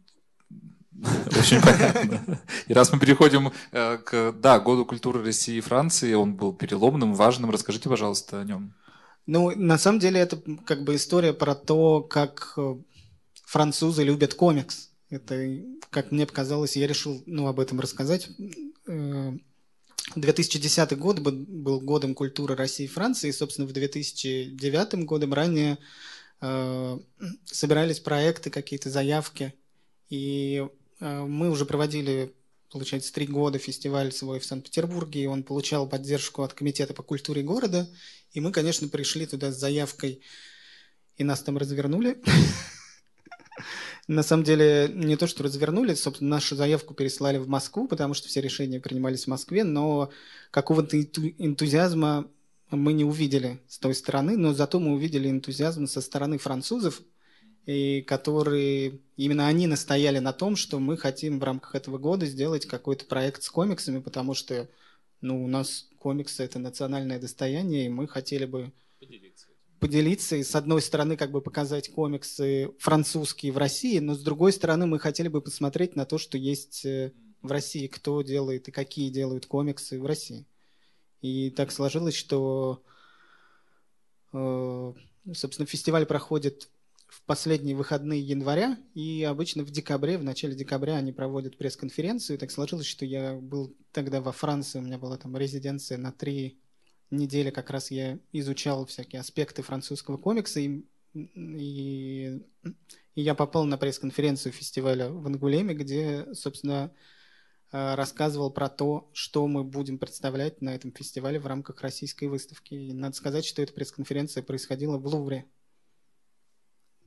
очень 1.38 1.62
понятно. 1.62 2.42
И 2.68 2.74
раз 2.74 2.92
мы 2.92 3.00
переходим 3.00 3.52
э, 3.72 3.98
к 3.98 4.34
да, 4.34 4.60
году 4.60 4.86
культуры 4.86 5.24
России 5.24 5.58
и 5.58 5.62
Франции, 5.62 6.14
он 6.14 6.36
был 6.36 6.54
переломным, 6.54 7.14
важным. 7.14 7.52
Расскажите, 7.52 7.88
пожалуйста, 7.88 8.42
о 8.42 8.44
нем. 8.44 8.74
Ну, 9.32 9.56
на 9.56 9.78
самом 9.78 10.00
деле, 10.00 10.20
это 10.20 10.42
как 10.66 10.84
бы 10.84 10.96
история 10.96 11.32
про 11.32 11.56
то, 11.56 12.02
как 12.02 12.54
э, 12.58 12.76
французы 13.46 14.04
любят 14.04 14.34
комикс. 14.34 14.90
Это, 15.10 15.58
как 15.90 16.12
мне 16.12 16.26
показалось, 16.26 16.76
я 16.76 16.86
решил 16.86 17.24
ну, 17.26 17.48
об 17.48 17.62
этом 17.62 17.80
рассказать. 17.80 18.28
2010 18.86 20.92
э, 20.92 20.96
год 20.98 21.20
был 21.20 21.80
годом 21.80 22.14
культуры 22.14 22.58
России 22.58 22.84
и 22.84 22.90
Франции, 22.90 23.30
и, 23.30 23.32
собственно, 23.32 23.70
в 23.70 23.72
2009 23.72 25.06
годом 25.06 25.34
ранее 25.34 25.78
э, 26.42 27.00
собирались 27.46 28.02
проекты, 28.02 28.50
какие-то 28.50 28.90
заявки, 28.90 29.54
и 30.10 30.68
мы 31.00 31.50
уже 31.50 31.66
проводили 31.66 32.34
получается, 32.72 33.14
три 33.14 33.28
года 33.28 33.60
фестиваль 33.60 34.12
свой 34.12 34.40
в 34.40 34.46
Санкт-Петербурге, 34.46 35.24
и 35.24 35.28
он 35.28 35.44
получал 35.44 35.88
поддержку 35.88 36.44
от 36.44 36.54
Комитета 36.54 36.94
по 36.94 37.04
культуре 37.04 37.44
города, 37.44 37.90
и 38.32 38.40
мы, 38.40 38.52
конечно, 38.52 38.88
пришли 38.88 39.26
туда 39.26 39.52
с 39.52 39.60
заявкой, 39.60 40.22
и 41.18 41.24
нас 41.24 41.42
там 41.42 41.58
развернули. 41.58 42.22
На 44.08 44.24
самом 44.24 44.44
деле, 44.44 44.90
не 44.94 45.16
то, 45.16 45.28
что 45.28 45.44
развернули, 45.44 45.94
собственно, 45.94 46.32
нашу 46.32 46.56
заявку 46.56 46.94
переслали 46.94 47.38
в 47.38 47.48
Москву, 47.48 47.88
потому 47.88 48.14
что 48.14 48.28
все 48.28 48.42
решения 48.42 48.80
принимались 48.80 49.26
в 49.26 49.28
Москве, 49.28 49.64
но 49.64 50.10
какого-то 50.50 51.00
энтузиазма 51.00 52.28
мы 52.72 52.94
не 52.94 53.04
увидели 53.04 53.60
с 53.68 53.78
той 53.78 53.94
стороны, 53.94 54.38
но 54.38 54.54
зато 54.54 54.80
мы 54.80 54.94
увидели 54.94 55.30
энтузиазм 55.30 55.88
со 55.88 56.02
стороны 56.02 56.38
французов, 56.38 57.02
и 57.66 58.02
которые 58.02 59.00
именно 59.18 59.48
они 59.48 59.68
настояли 59.68 60.20
на 60.20 60.34
том, 60.34 60.56
что 60.56 60.80
мы 60.80 60.98
хотим 60.98 61.40
в 61.40 61.44
рамках 61.44 61.76
этого 61.76 61.98
года 61.98 62.26
сделать 62.26 62.66
какой-то 62.66 63.06
проект 63.06 63.44
с 63.44 63.50
комиксами, 63.50 64.00
потому 64.00 64.34
что 64.34 64.68
ну, 65.22 65.44
у 65.44 65.48
нас 65.48 65.88
комиксы 66.00 66.44
это 66.44 66.58
национальное 66.58 67.20
достояние, 67.20 67.86
и 67.86 67.90
мы 67.90 68.08
хотели 68.08 68.46
бы 68.46 68.72
поделиться. 69.00 69.48
поделиться 69.80 70.36
и 70.36 70.44
с 70.44 70.56
одной 70.56 70.82
стороны 70.82 71.16
как 71.16 71.32
бы 71.32 71.42
показать 71.42 71.92
комиксы 71.92 72.72
французские 72.80 73.52
в 73.52 73.58
России, 73.58 74.00
но 74.00 74.16
с 74.16 74.24
другой 74.24 74.52
стороны 74.54 74.88
мы 74.88 74.98
хотели 74.98 75.28
бы 75.28 75.42
посмотреть 75.42 75.96
на 75.96 76.06
то, 76.06 76.18
что 76.18 76.40
есть 76.40 76.84
э, 76.86 77.14
в 77.44 77.52
России, 77.52 77.86
кто 77.86 78.24
делает 78.24 78.68
и 78.68 78.72
какие 78.72 79.12
делают 79.12 79.46
комиксы 79.46 80.00
в 80.00 80.06
России. 80.08 80.46
И 81.22 81.52
так 81.52 81.72
сложилось, 81.72 82.16
что, 82.16 82.82
э, 84.34 84.94
собственно, 85.34 85.68
фестиваль 85.68 86.08
проходит 86.08 86.68
в 87.12 87.24
последние 87.24 87.76
выходные 87.76 88.22
января, 88.22 88.78
и 88.94 89.22
обычно 89.24 89.64
в 89.64 89.70
декабре, 89.70 90.18
в 90.18 90.24
начале 90.24 90.56
декабря 90.56 90.96
они 90.96 91.12
проводят 91.12 91.58
пресс-конференцию. 91.58 92.40
Так 92.40 92.52
сложилось, 92.52 92.86
что 92.86 93.04
я 93.04 93.36
был 93.36 93.76
тогда 93.92 94.22
во 94.22 94.32
Франции, 94.32 94.80
у 94.80 94.82
меня 94.82 94.98
была 94.98 95.18
там 95.18 95.36
резиденция 95.36 95.98
на 95.98 96.14
три 96.14 96.62
недели, 97.10 97.50
как 97.50 97.70
раз 97.70 97.92
я 97.92 98.18
изучал 98.32 98.86
всякие 98.86 99.20
аспекты 99.20 99.62
французского 99.62 100.16
комикса, 100.16 100.62
и, 100.62 100.86
и, 101.14 102.42
и 103.16 103.22
я 103.22 103.36
попал 103.36 103.66
на 103.66 103.78
пресс-конференцию 103.78 104.54
фестиваля 104.54 105.10
в 105.10 105.28
Ангулеме, 105.28 105.74
где, 105.74 106.34
собственно, 106.34 106.94
э, 107.74 107.96
рассказывал 107.96 108.52
про 108.52 108.70
то, 108.70 109.10
что 109.12 109.46
мы 109.48 109.66
будем 109.66 110.00
представлять 110.00 110.62
на 110.62 110.74
этом 110.74 110.94
фестивале 110.94 111.42
в 111.42 111.46
рамках 111.46 111.82
российской 111.82 112.30
выставки. 112.30 112.74
И 112.74 112.94
надо 112.94 113.18
сказать, 113.18 113.44
что 113.44 113.62
эта 113.62 113.74
пресс-конференция 113.74 114.44
происходила 114.44 114.98
в 114.98 115.06
Лувре, 115.06 115.46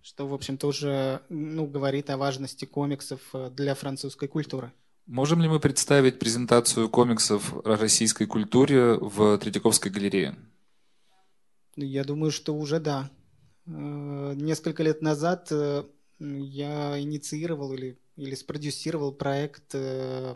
что, 0.05 0.29
в 0.29 0.35
общем, 0.35 0.59
тоже 0.59 1.23
ну, 1.31 1.67
говорит 1.67 2.11
о 2.11 2.19
важности 2.19 2.67
комиксов 2.67 3.21
э, 3.33 3.51
для 3.51 3.75
французской 3.75 4.29
культуры. 4.29 4.71
Можем 5.07 5.40
ли 5.40 5.49
мы 5.49 5.61
представить 5.61 6.19
презентацию 6.19 6.90
комиксов 6.90 7.55
о 7.64 7.77
российской 7.77 8.27
культуре 8.27 8.99
в 9.01 9.38
Третьяковской 9.38 9.88
галерее? 9.88 10.37
Я 11.77 12.05
думаю, 12.05 12.33
что 12.33 12.55
уже 12.55 12.81
да. 12.81 13.11
Э, 13.67 14.35
несколько 14.37 14.83
лет 14.83 15.01
назад 15.01 15.49
э, 15.51 15.85
я 16.19 17.01
инициировал 17.01 17.73
или, 17.73 17.99
или 18.17 18.35
спродюсировал 18.35 19.11
проект 19.11 19.75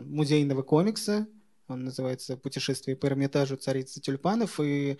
музейного 0.01 0.63
комикса. 0.63 1.27
Он 1.67 1.83
называется 1.83 2.37
«Путешествие 2.37 2.97
по 2.97 3.05
Эрмитажу 3.05 3.55
царицы 3.55 4.01
тюльпанов». 4.01 4.59
И 4.59 4.97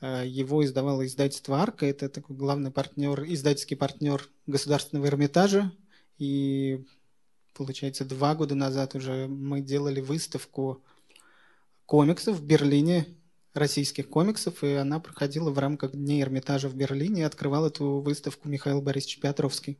его 0.00 0.64
издавало 0.64 1.06
издательство 1.06 1.60
«Арка». 1.60 1.86
Это 1.86 2.08
такой 2.08 2.36
главный 2.36 2.70
партнер, 2.70 3.24
издательский 3.24 3.76
партнер 3.76 4.28
Государственного 4.46 5.06
Эрмитажа. 5.06 5.72
И, 6.18 6.84
получается, 7.54 8.04
два 8.04 8.34
года 8.34 8.54
назад 8.54 8.94
уже 8.94 9.26
мы 9.28 9.60
делали 9.60 10.00
выставку 10.00 10.82
комиксов 11.86 12.38
в 12.38 12.44
Берлине, 12.44 13.06
российских 13.54 14.08
комиксов, 14.08 14.62
и 14.64 14.72
она 14.72 14.98
проходила 15.00 15.50
в 15.50 15.58
рамках 15.58 15.92
Дней 15.92 16.22
Эрмитажа 16.22 16.68
в 16.68 16.74
Берлине, 16.74 17.22
и 17.22 17.24
открывал 17.24 17.66
эту 17.66 18.00
выставку 18.00 18.48
Михаил 18.48 18.82
Борисович 18.82 19.20
Петровский. 19.20 19.78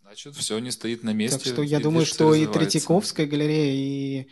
Значит, 0.00 0.34
все 0.34 0.58
не 0.58 0.70
стоит 0.70 1.04
на 1.04 1.12
месте. 1.12 1.38
Так 1.38 1.46
что 1.46 1.62
я 1.62 1.78
думаю, 1.78 2.06
что 2.06 2.34
и 2.34 2.46
Третьяковская 2.46 3.26
галерея, 3.26 3.74
и, 3.74 4.28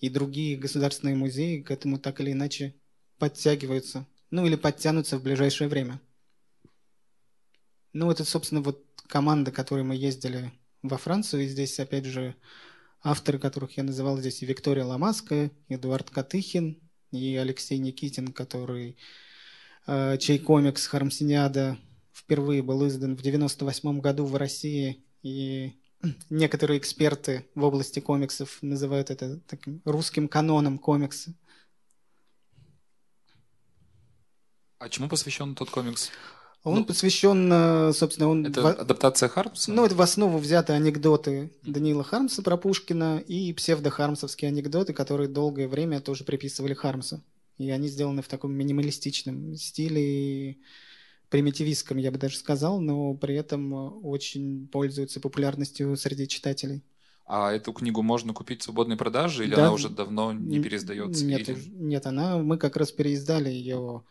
и 0.00 0.08
другие 0.08 0.56
государственные 0.56 1.14
музеи 1.16 1.60
к 1.60 1.70
этому 1.70 1.98
так 1.98 2.20
или 2.20 2.32
иначе 2.32 2.74
подтягиваются 3.18 4.06
ну 4.32 4.46
или 4.46 4.56
подтянутся 4.56 5.18
в 5.18 5.22
ближайшее 5.22 5.68
время. 5.68 6.00
Ну, 7.92 8.10
это, 8.10 8.24
собственно, 8.24 8.62
вот 8.62 8.84
команда, 9.06 9.52
которой 9.52 9.84
мы 9.84 9.94
ездили 9.94 10.50
во 10.82 10.96
Францию, 10.96 11.44
и 11.44 11.48
здесь, 11.48 11.78
опять 11.78 12.06
же, 12.06 12.34
авторы, 13.02 13.38
которых 13.38 13.76
я 13.76 13.82
называл 13.84 14.18
здесь, 14.18 14.40
Виктория 14.40 14.84
Ламаская, 14.84 15.50
Эдуард 15.68 16.08
Катыхин, 16.10 16.80
и 17.10 17.36
Алексей 17.36 17.76
Никитин, 17.76 18.28
который, 18.28 18.96
э, 19.86 20.16
чей 20.18 20.38
комикс 20.38 20.86
«Хармсиниада» 20.86 21.78
впервые 22.14 22.62
был 22.62 22.88
издан 22.88 23.16
в 23.16 23.22
98 23.22 24.00
году 24.00 24.24
в 24.24 24.34
России, 24.36 25.04
и 25.22 25.74
некоторые 26.30 26.78
эксперты 26.78 27.44
в 27.54 27.64
области 27.64 28.00
комиксов 28.00 28.58
называют 28.62 29.10
это 29.10 29.40
таким 29.40 29.82
русским 29.84 30.26
каноном 30.26 30.78
комикса. 30.78 31.34
А 34.82 34.88
чему 34.88 35.08
посвящен 35.08 35.54
тот 35.54 35.70
комикс? 35.70 36.10
Он 36.64 36.74
ну, 36.74 36.84
посвящен, 36.84 37.48
э, 37.52 37.92
собственно, 37.92 38.28
он... 38.28 38.46
Это 38.46 38.62
в... 38.62 38.66
адаптация 38.66 39.28
Хармса? 39.28 39.70
Ну, 39.70 39.84
это 39.84 39.94
в 39.94 40.02
основу 40.02 40.38
взяты 40.38 40.72
анекдоты 40.72 41.52
Данила 41.62 42.02
Хармса 42.02 42.42
про 42.42 42.56
Пушкина 42.56 43.18
и 43.20 43.52
псевдохармсовские 43.52 44.48
анекдоты, 44.48 44.92
которые 44.92 45.28
долгое 45.28 45.68
время 45.68 46.00
тоже 46.00 46.24
приписывали 46.24 46.74
Хармсу. 46.74 47.22
И 47.58 47.70
они 47.70 47.86
сделаны 47.86 48.22
в 48.22 48.28
таком 48.28 48.54
минималистичном 48.54 49.54
стиле. 49.54 50.56
Примитивистском, 51.30 51.96
я 51.96 52.10
бы 52.10 52.18
даже 52.18 52.36
сказал, 52.36 52.80
но 52.80 53.14
при 53.14 53.36
этом 53.36 53.72
очень 54.04 54.66
пользуется 54.66 55.20
популярностью 55.20 55.96
среди 55.96 56.26
читателей. 56.26 56.82
А 57.24 57.52
эту 57.52 57.72
книгу 57.72 58.02
можно 58.02 58.34
купить 58.34 58.62
в 58.62 58.64
свободной 58.64 58.96
продаже 58.96 59.44
или 59.44 59.54
да, 59.54 59.62
она 59.62 59.72
уже 59.72 59.88
давно 59.88 60.32
не 60.32 60.60
переиздается? 60.60 61.24
Нет, 61.24 61.48
или... 61.48 61.72
нет, 61.76 62.04
она 62.06 62.38
мы 62.38 62.58
как 62.58 62.76
раз 62.76 62.90
переиздали 62.90 63.48
ее 63.48 64.02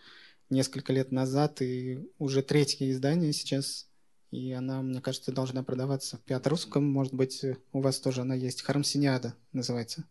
несколько 0.52 0.94
лет 0.94 1.12
назад, 1.12 1.62
и 1.62 2.08
уже 2.18 2.42
третье 2.42 2.92
издание 2.92 3.34
сейчас, 3.34 3.90
и 4.30 4.52
она, 4.52 4.82
мне 4.82 5.02
кажется, 5.02 5.32
должна 5.32 5.64
продаваться 5.64 6.18
в 6.18 6.22
пиатрусском, 6.22 6.84
может 6.84 7.14
быть, 7.14 7.44
у 7.74 7.82
вас 7.82 8.00
тоже 8.00 8.22
она 8.22 8.36
есть. 8.36 8.62
Харамсиниада 8.62 9.36
называется. 9.52 10.06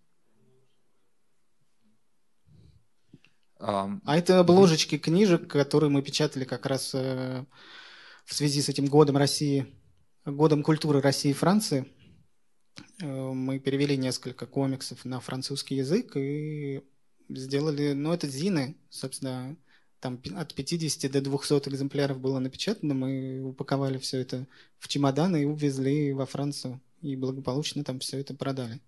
Um, 3.60 4.00
а 4.06 4.16
это 4.16 4.40
обложечки 4.40 4.96
книжек, 4.96 5.46
которые 5.46 5.90
мы 5.90 6.00
печатали 6.00 6.44
как 6.44 6.64
раз 6.64 6.94
э, 6.94 7.44
в 8.24 8.34
связи 8.34 8.62
с 8.62 8.70
этим 8.70 8.86
годом 8.86 9.18
России, 9.18 9.66
годом 10.24 10.62
культуры 10.62 11.02
России 11.02 11.32
и 11.32 11.34
Франции. 11.34 11.86
Э, 13.02 13.06
мы 13.06 13.58
перевели 13.58 13.98
несколько 13.98 14.46
комиксов 14.46 15.04
на 15.04 15.20
французский 15.20 15.76
язык 15.76 16.16
и 16.16 16.82
сделали, 17.28 17.92
ну, 17.92 18.14
это 18.14 18.26
зины, 18.26 18.78
собственно, 18.88 19.58
там 20.00 20.20
от 20.34 20.54
50 20.54 21.10
до 21.12 21.20
200 21.20 21.68
экземпляров 21.68 22.18
было 22.18 22.38
напечатано, 22.38 22.94
мы 22.94 23.42
упаковали 23.42 23.98
все 23.98 24.20
это 24.20 24.46
в 24.78 24.88
чемоданы 24.88 25.42
и 25.42 25.44
увезли 25.44 26.12
во 26.12 26.26
Францию, 26.26 26.80
и 27.02 27.16
благополучно 27.16 27.84
там 27.84 28.00
все 28.00 28.18
это 28.18 28.34
продали. 28.34 28.80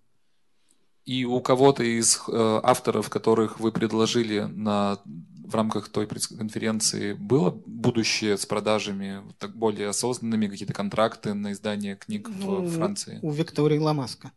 И 1.05 1.25
у 1.25 1.41
кого-то 1.41 1.83
из 1.83 2.21
э, 2.29 2.61
авторов, 2.63 3.11
которых 3.11 3.59
вы 3.59 3.73
предложили 3.73 4.41
на, 4.41 5.01
в 5.05 5.55
рамках 5.55 5.89
той 5.89 6.07
конференции, 6.07 7.13
было 7.13 7.51
будущее 7.51 8.39
с 8.39 8.47
продажами 8.47 9.23
так 9.39 9.57
более 9.57 9.89
осознанными, 9.89 10.47
какие-то 10.47 10.73
контракты 10.73 11.35
на 11.35 11.53
издание 11.53 11.97
книг 11.97 12.29
ну, 12.29 12.63
в 12.63 12.71
Франции? 12.71 13.19
У 13.23 13.33
Виктории 13.33 13.79
Ламаска. 13.79 14.31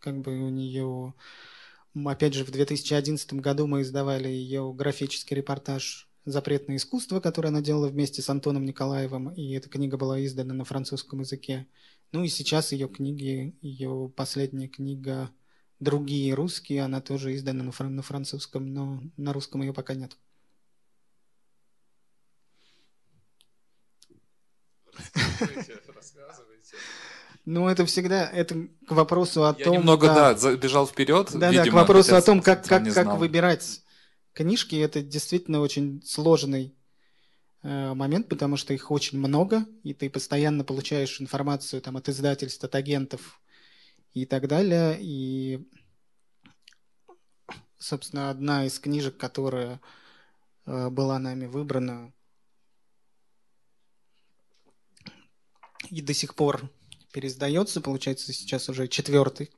Как 0.00 0.20
бы 0.20 0.38
у 0.38 0.50
нее... 0.50 1.14
Опять 1.94 2.34
же, 2.34 2.44
в 2.44 2.50
2011 2.50 3.34
году 3.34 3.68
мы 3.68 3.82
издавали 3.82 4.26
ее 4.26 4.72
графический 4.72 5.36
репортаж 5.36 6.08
«Запретное 6.24 6.76
искусство», 6.76 7.20
которое 7.20 7.48
она 7.48 7.60
делала 7.60 7.86
вместе 7.86 8.20
с 8.20 8.28
Антоном 8.28 8.64
Николаевым, 8.64 9.30
и 9.30 9.52
эта 9.52 9.68
книга 9.68 9.96
была 9.96 10.24
издана 10.24 10.54
на 10.54 10.64
французском 10.64 11.20
языке. 11.20 11.68
Ну 12.10 12.24
и 12.24 12.28
сейчас 12.28 12.72
ее 12.72 12.88
книги, 12.88 13.54
ее 13.60 14.12
последняя 14.16 14.66
книга 14.66 15.30
другие 15.78 16.34
русские, 16.34 16.82
она 16.82 17.00
тоже 17.00 17.36
издана 17.36 17.62
на, 17.62 17.70
фран- 17.70 17.94
на 17.94 18.02
французском, 18.02 18.74
но 18.74 19.00
на 19.16 19.32
русском 19.32 19.62
ее 19.62 19.72
пока 19.72 19.94
нет. 19.94 20.16
Ну, 27.44 27.68
это 27.68 27.84
всегда, 27.84 28.28
это 28.28 28.68
к 28.86 28.90
вопросу 28.90 29.44
о 29.44 29.54
Я 29.58 29.64
том... 29.64 29.74
немного, 29.74 30.06
да, 30.06 30.32
да 30.32 30.38
забежал 30.38 30.86
вперед. 30.86 31.30
Да, 31.34 31.50
видимо, 31.50 31.64
да, 31.64 31.70
к 31.70 31.74
вопросу 31.74 32.16
о 32.16 32.22
том, 32.22 32.40
как, 32.40 32.64
как, 32.64 32.92
как 32.92 33.18
выбирать 33.18 33.82
книжки, 34.32 34.76
это 34.76 35.02
действительно 35.02 35.60
очень 35.60 36.02
сложный 36.04 36.74
э, 37.62 37.94
момент, 37.94 38.28
потому 38.28 38.56
что 38.56 38.72
их 38.72 38.90
очень 38.90 39.18
много, 39.18 39.66
и 39.82 39.92
ты 39.92 40.08
постоянно 40.08 40.64
получаешь 40.64 41.20
информацию 41.20 41.82
там, 41.82 41.98
от 41.98 42.08
издательств, 42.08 42.64
от 42.64 42.74
агентов, 42.74 43.40
и 44.14 44.24
так 44.26 44.48
далее. 44.48 44.96
И, 45.00 45.68
собственно, 47.76 48.30
одна 48.30 48.64
из 48.64 48.78
книжек, 48.78 49.16
которая 49.16 49.80
э, 50.64 50.88
была 50.88 51.18
нами 51.18 51.46
выбрана 51.46 52.12
и 55.90 56.00
до 56.00 56.14
сих 56.14 56.34
пор 56.34 56.70
переиздается, 57.14 57.80
получается, 57.80 58.32
сейчас 58.32 58.68
уже 58.68 58.88
четвертый 58.88 59.50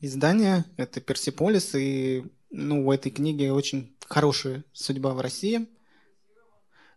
издание, 0.00 0.64
это 0.78 1.02
Персиполис, 1.02 1.74
и 1.74 2.24
ну, 2.50 2.86
у 2.86 2.92
этой 2.92 3.12
книги 3.12 3.46
очень 3.46 3.94
хорошая 4.08 4.64
судьба 4.72 5.12
в 5.12 5.20
России. 5.20 5.68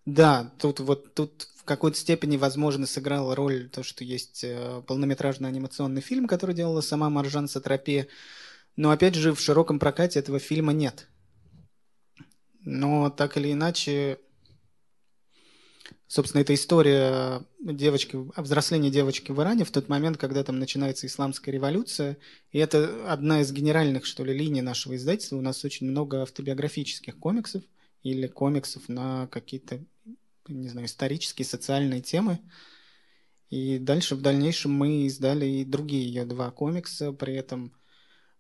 Да, 0.06 0.54
тут 0.60 0.80
вот 0.80 1.14
тут 1.14 1.50
какой-то 1.66 1.98
степени, 1.98 2.38
возможно, 2.38 2.88
сыграла 2.88 3.36
роль 3.36 3.70
то, 3.70 3.84
что 3.84 4.06
есть 4.06 4.44
э, 4.44 4.82
полнометражный 4.88 5.50
анимационный 5.50 6.02
фильм, 6.02 6.26
который 6.26 6.56
делала 6.56 6.80
сама 6.80 7.10
Маржан 7.10 7.50
Сатрапе. 7.50 8.08
Но, 8.78 8.90
опять 8.90 9.16
же, 9.16 9.34
в 9.34 9.42
широком 9.42 9.78
прокате 9.78 10.20
этого 10.20 10.40
фильма 10.40 10.72
нет. 10.72 11.10
Но 12.62 13.10
так 13.10 13.36
или 13.36 13.52
иначе, 13.52 14.20
собственно, 16.08 16.42
это 16.42 16.54
история 16.54 17.44
девочки, 17.60 18.18
взросления 18.40 18.90
девочки 18.90 19.32
в 19.32 19.42
Иране 19.42 19.66
в 19.66 19.72
тот 19.72 19.90
момент, 19.90 20.18
когда 20.18 20.44
там 20.44 20.60
начинается 20.60 21.08
исламская 21.08 21.54
революция. 21.54 22.18
И 22.52 22.60
это 22.60 23.12
одна 23.12 23.42
из 23.42 23.52
генеральных, 23.52 24.06
что 24.06 24.24
ли, 24.24 24.34
линий 24.34 24.62
нашего 24.62 24.96
издательства. 24.96 25.38
У 25.38 25.42
нас 25.42 25.64
очень 25.66 25.88
много 25.88 26.22
автобиографических 26.22 27.18
комиксов 27.18 27.64
или 28.04 28.28
комиксов 28.28 28.88
на 28.90 29.28
какие-то 29.28 29.80
не 30.48 30.70
знаю, 30.70 30.88
исторические, 30.88 31.46
социальные 31.46 32.02
темы. 32.02 32.40
И 33.50 33.80
дальше, 33.80 34.16
в 34.16 34.22
дальнейшем, 34.22 34.72
мы 34.72 35.06
издали 35.06 35.46
и 35.46 35.66
другие 35.66 36.06
ее 36.06 36.26
два 36.26 36.52
комикса. 36.52 37.12
При 37.12 37.36
этом 37.36 37.74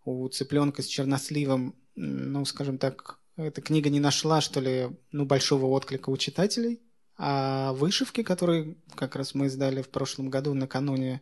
у 0.03 0.27
«Цыпленка 0.27 0.81
с 0.81 0.85
черносливом», 0.85 1.75
ну, 1.95 2.45
скажем 2.45 2.77
так, 2.77 3.19
эта 3.35 3.61
книга 3.61 3.89
не 3.89 3.99
нашла, 3.99 4.41
что 4.41 4.59
ли, 4.59 4.89
ну, 5.11 5.25
большого 5.25 5.65
отклика 5.67 6.09
у 6.09 6.17
читателей. 6.17 6.81
А 7.17 7.73
вышивки, 7.73 8.21
которые 8.23 8.75
как 8.95 9.15
раз 9.15 9.33
мы 9.33 9.47
издали 9.47 9.81
в 9.81 9.89
прошлом 9.89 10.29
году 10.29 10.53
накануне 10.53 11.21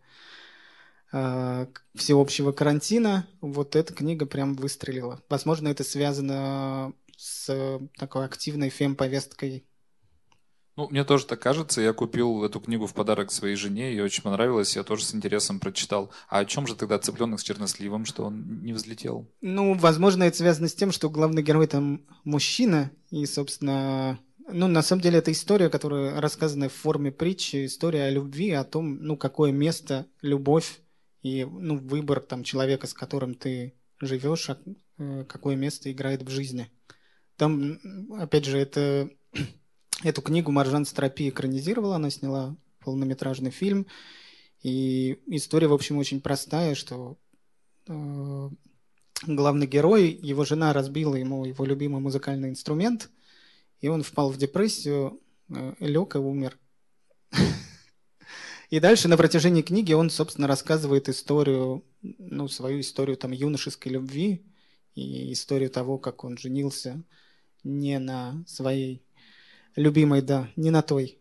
э, 1.13 1.67
всеобщего 1.93 2.51
карантина, 2.51 3.27
вот 3.41 3.75
эта 3.75 3.93
книга 3.93 4.25
прям 4.25 4.55
выстрелила. 4.55 5.21
Возможно, 5.29 5.69
это 5.69 5.83
связано 5.83 6.93
с 7.17 7.79
такой 7.97 8.25
активной 8.25 8.69
фем-повесткой 8.69 9.65
ну, 10.77 10.89
мне 10.89 11.05
тоже 11.05 11.25
так 11.25 11.39
кажется. 11.39 11.79
Я 11.79 11.93
купил 11.93 12.43
эту 12.43 12.59
книгу 12.59 12.85
в 12.85 12.93
подарок 12.93 13.31
своей 13.31 13.55
жене, 13.55 13.91
ей 13.91 14.01
очень 14.01 14.23
понравилось, 14.23 14.75
я 14.75 14.83
тоже 14.83 15.05
с 15.05 15.15
интересом 15.15 15.59
прочитал. 15.59 16.11
А 16.27 16.39
о 16.39 16.45
чем 16.45 16.67
же 16.67 16.75
тогда 16.75 16.99
цыпленок 16.99 17.39
с 17.39 17.43
черносливом, 17.43 18.05
что 18.05 18.25
он 18.25 18.61
не 18.61 18.73
взлетел? 18.73 19.25
Ну, 19.39 19.73
возможно, 19.73 20.23
это 20.23 20.37
связано 20.37 20.67
с 20.67 20.73
тем, 20.73 20.91
что 20.91 21.09
главный 21.09 21.43
герой 21.43 21.67
там 21.67 22.01
мужчина, 22.25 22.91
и, 23.09 23.25
собственно, 23.25 24.19
ну, 24.47 24.67
на 24.67 24.81
самом 24.81 25.01
деле, 25.01 25.19
это 25.19 25.31
история, 25.31 25.69
которая 25.69 26.19
рассказана 26.21 26.69
в 26.69 26.73
форме 26.73 27.11
притчи, 27.11 27.65
история 27.65 28.03
о 28.03 28.11
любви, 28.11 28.51
о 28.51 28.63
том, 28.63 28.97
ну, 29.01 29.17
какое 29.17 29.51
место 29.51 30.05
любовь 30.21 30.81
и, 31.23 31.45
ну, 31.45 31.77
выбор 31.77 32.19
там 32.21 32.43
человека, 32.43 32.87
с 32.87 32.93
которым 32.93 33.33
ты 33.35 33.73
живешь, 33.99 34.49
а, 34.49 34.57
э, 34.97 35.25
какое 35.27 35.55
место 35.55 35.91
играет 35.91 36.23
в 36.23 36.29
жизни. 36.29 36.69
Там, 37.37 37.79
опять 38.19 38.45
же, 38.45 38.57
это 38.57 39.09
Эту 40.03 40.21
книгу 40.21 40.51
Маржан 40.51 40.85
Стропи 40.85 41.29
экранизировала, 41.29 41.95
она 41.95 42.09
сняла 42.09 42.55
полнометражный 42.81 43.51
фильм. 43.51 43.87
И 44.61 45.19
история, 45.27 45.67
в 45.67 45.73
общем, 45.73 45.97
очень 45.97 46.21
простая, 46.21 46.75
что 46.75 47.17
э, 47.87 48.49
главный 49.25 49.67
герой, 49.67 50.09
его 50.11 50.43
жена 50.43 50.73
разбила 50.73 51.15
ему 51.15 51.45
его 51.45 51.65
любимый 51.65 52.01
музыкальный 52.01 52.49
инструмент, 52.49 53.09
и 53.85 53.87
он 53.87 54.01
впал 54.01 54.31
в 54.31 54.37
депрессию, 54.37 55.21
э, 55.49 55.75
лег 55.79 56.15
и 56.15 56.17
умер. 56.17 56.57
И 58.71 58.79
дальше 58.79 59.07
на 59.07 59.15
протяжении 59.15 59.61
книги 59.61 59.93
он, 59.93 60.09
собственно, 60.09 60.47
рассказывает 60.47 61.07
историю, 61.07 61.85
ну, 62.01 62.47
свою 62.47 62.79
историю 62.79 63.15
там 63.15 63.31
юношеской 63.31 63.91
любви 63.91 64.43
и 64.95 65.31
историю 65.33 65.69
того, 65.69 65.99
как 65.99 66.23
он 66.23 66.35
женился 66.35 67.03
не 67.63 67.99
на 67.99 68.43
своей 68.47 69.03
любимой, 69.75 70.23
да, 70.23 70.49
не 70.55 70.71
на 70.71 70.81
той. 70.81 71.19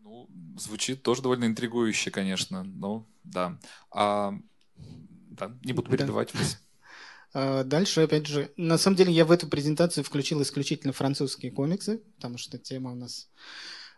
Ну, 0.00 0.28
звучит 0.58 1.04
тоже 1.04 1.22
довольно 1.22 1.44
интригующе, 1.44 2.10
конечно. 2.10 2.64
Ну, 2.64 3.06
да. 3.22 3.56
А, 3.92 4.34
да, 4.76 5.56
не 5.62 5.72
буду 5.72 5.92
перебивать 5.92 6.32
да. 6.32 6.40
вас. 6.40 6.60
А, 7.34 7.64
дальше, 7.64 8.02
опять 8.02 8.26
же, 8.26 8.52
на 8.56 8.78
самом 8.78 8.96
деле 8.96 9.12
я 9.12 9.24
в 9.24 9.32
эту 9.32 9.48
презентацию 9.48 10.04
включил 10.04 10.40
исключительно 10.40 10.92
французские 10.92 11.50
комиксы, 11.50 11.98
потому 12.16 12.38
что 12.38 12.58
тема 12.58 12.92
у 12.92 12.94
нас... 12.94 13.28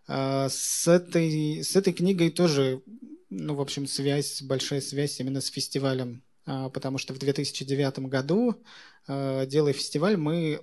А, 0.08 0.48
с 0.48 0.88
этой, 0.88 1.62
с 1.62 1.76
этой 1.76 1.92
книгой 1.92 2.30
тоже, 2.30 2.82
ну, 3.28 3.54
в 3.54 3.60
общем, 3.60 3.86
связь, 3.86 4.40
большая 4.40 4.80
связь 4.80 5.20
именно 5.20 5.42
с 5.42 5.48
фестивалем, 5.48 6.22
а, 6.46 6.70
потому 6.70 6.96
что 6.96 7.12
в 7.12 7.18
2009 7.18 7.98
году, 8.00 8.56
делая 9.08 9.72
фестиваль, 9.72 10.16
мы 10.16 10.60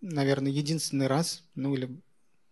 наверное, 0.00 0.50
единственный 0.50 1.06
раз, 1.06 1.42
ну 1.54 1.74
или 1.74 2.00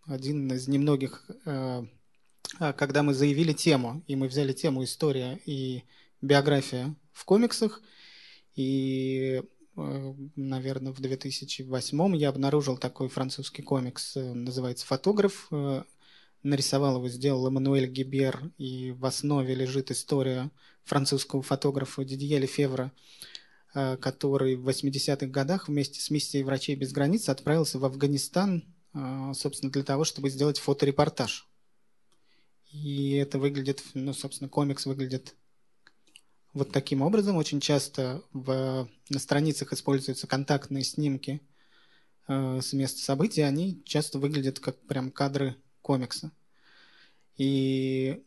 один 0.04 0.52
из 0.52 0.68
немногих, 0.68 1.24
когда 1.44 3.02
мы 3.02 3.14
заявили 3.14 3.52
тему, 3.52 4.02
и 4.06 4.16
мы 4.16 4.28
взяли 4.28 4.52
тему 4.52 4.84
история 4.84 5.40
и 5.46 5.84
биография 6.20 6.94
в 7.12 7.24
комиксах, 7.24 7.80
и 8.56 9.42
э, 9.76 10.14
наверное, 10.34 10.92
в 10.92 11.00
2008 11.00 12.16
я 12.16 12.30
обнаружил 12.30 12.78
такой 12.78 13.08
французский 13.08 13.62
комикс, 13.62 14.16
э, 14.16 14.32
называется 14.32 14.86
«Фотограф». 14.86 15.50
Нарисовал 16.42 16.98
его, 16.98 17.08
сделал 17.08 17.48
Эммануэль 17.48 17.88
Гибер, 17.88 18.52
и 18.56 18.92
в 18.92 19.04
основе 19.04 19.54
лежит 19.54 19.90
история 19.90 20.50
французского 20.84 21.42
фотографа 21.42 22.04
Дидье 22.04 22.38
Лефевра, 22.38 22.92
который 23.72 24.54
в 24.54 24.68
80-х 24.68 25.26
годах 25.26 25.66
вместе 25.66 26.00
с 26.00 26.08
миссией 26.08 26.44
«Врачей 26.44 26.76
без 26.76 26.92
границ» 26.92 27.28
отправился 27.28 27.80
в 27.80 27.84
Афганистан, 27.84 28.62
собственно, 29.34 29.72
для 29.72 29.82
того, 29.82 30.04
чтобы 30.04 30.30
сделать 30.30 30.60
фоторепортаж. 30.60 31.48
И 32.70 33.14
это 33.14 33.40
выглядит, 33.40 33.82
ну, 33.94 34.12
собственно, 34.12 34.48
комикс 34.48 34.86
выглядит 34.86 35.34
вот 36.56 36.72
таким 36.72 37.02
образом. 37.02 37.36
Очень 37.36 37.60
часто 37.60 38.22
в, 38.32 38.88
на 39.10 39.18
страницах 39.18 39.72
используются 39.72 40.26
контактные 40.26 40.84
снимки 40.84 41.42
э, 42.28 42.60
с 42.62 42.72
места 42.72 43.00
событий. 43.00 43.42
Они 43.42 43.82
часто 43.84 44.18
выглядят 44.18 44.58
как 44.58 44.78
прям 44.86 45.10
кадры 45.10 45.56
комикса. 45.82 46.32
И 47.36 48.24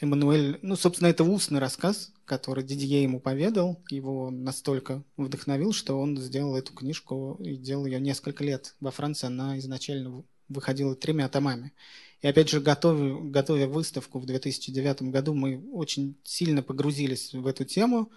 Эммануэль, 0.00 0.60
ну, 0.62 0.76
собственно, 0.76 1.08
это 1.08 1.24
устный 1.24 1.58
рассказ, 1.58 2.12
который 2.24 2.62
Дидье 2.62 3.02
ему 3.02 3.18
поведал, 3.18 3.82
его 3.90 4.30
настолько 4.30 5.02
вдохновил, 5.16 5.72
что 5.72 5.98
он 5.98 6.16
сделал 6.16 6.56
эту 6.56 6.72
книжку 6.72 7.36
и 7.40 7.56
делал 7.56 7.86
ее 7.86 7.98
несколько 7.98 8.44
лет. 8.44 8.76
Во 8.78 8.92
Франции 8.92 9.26
она 9.26 9.58
изначально 9.58 10.22
выходила 10.48 10.94
тремя 10.94 11.28
томами. 11.28 11.72
И 12.20 12.26
опять 12.26 12.48
же, 12.48 12.60
готовя, 12.60 13.20
готовя 13.30 13.68
выставку 13.68 14.18
в 14.18 14.26
2009 14.26 15.02
году, 15.02 15.34
мы 15.34 15.62
очень 15.72 16.16
сильно 16.24 16.62
погрузились 16.62 17.32
в 17.32 17.46
эту 17.46 17.64
тему. 17.64 18.10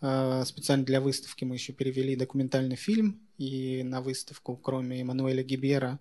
Э, 0.00 0.44
специально 0.46 0.84
для 0.84 1.00
выставки 1.00 1.44
мы 1.44 1.56
еще 1.56 1.72
перевели 1.72 2.14
документальный 2.14 2.76
фильм, 2.76 3.20
и 3.38 3.82
на 3.82 4.00
выставку, 4.00 4.56
кроме 4.56 5.00
Эммануэля 5.00 5.42
Гибера, 5.42 5.98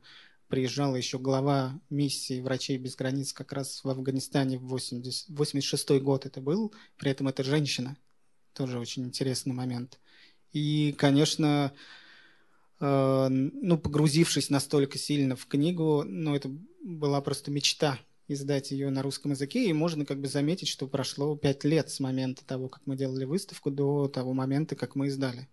приезжала 0.50 0.98
еще 0.98 1.18
глава 1.18 1.80
миссии 1.90 2.42
«Врачей 2.42 2.78
без 2.78 2.96
границ» 2.96 3.34
как 3.34 3.54
раз 3.54 3.84
в 3.84 3.90
Афганистане 3.90 4.60
в 4.60 4.68
80, 4.68 5.30
86 5.30 5.92
год 6.02 6.26
это 6.26 6.42
был, 6.42 6.74
при 6.98 7.10
этом 7.10 7.28
это 7.28 7.44
женщина. 7.44 7.98
Тоже 8.54 8.78
очень 8.78 9.06
интересный 9.06 9.54
момент. 9.54 9.98
И, 10.52 10.94
конечно, 10.98 11.72
ну, 12.82 13.78
погрузившись 13.78 14.50
настолько 14.50 14.98
сильно 14.98 15.36
в 15.36 15.46
книгу, 15.46 16.04
ну, 16.04 16.36
это 16.36 16.50
была 16.84 17.22
просто 17.22 17.52
мечта 17.52 18.00
издать 18.28 18.72
ее 18.72 18.90
на 18.90 19.02
русском 19.02 19.32
языке, 19.32 19.70
и 19.70 19.74
можно 19.74 20.06
как 20.06 20.20
бы 20.20 20.28
заметить, 20.28 20.68
что 20.68 20.88
прошло 20.88 21.36
пять 21.36 21.64
лет 21.64 21.90
с 21.90 22.00
момента 22.00 22.46
того, 22.46 22.70
как 22.70 22.82
мы 22.86 22.96
делали 22.96 23.26
выставку, 23.26 23.70
до 23.72 24.08
того 24.08 24.34
момента, 24.34 24.76
как 24.76 24.96
мы 24.96 25.08
издали. 25.08 25.48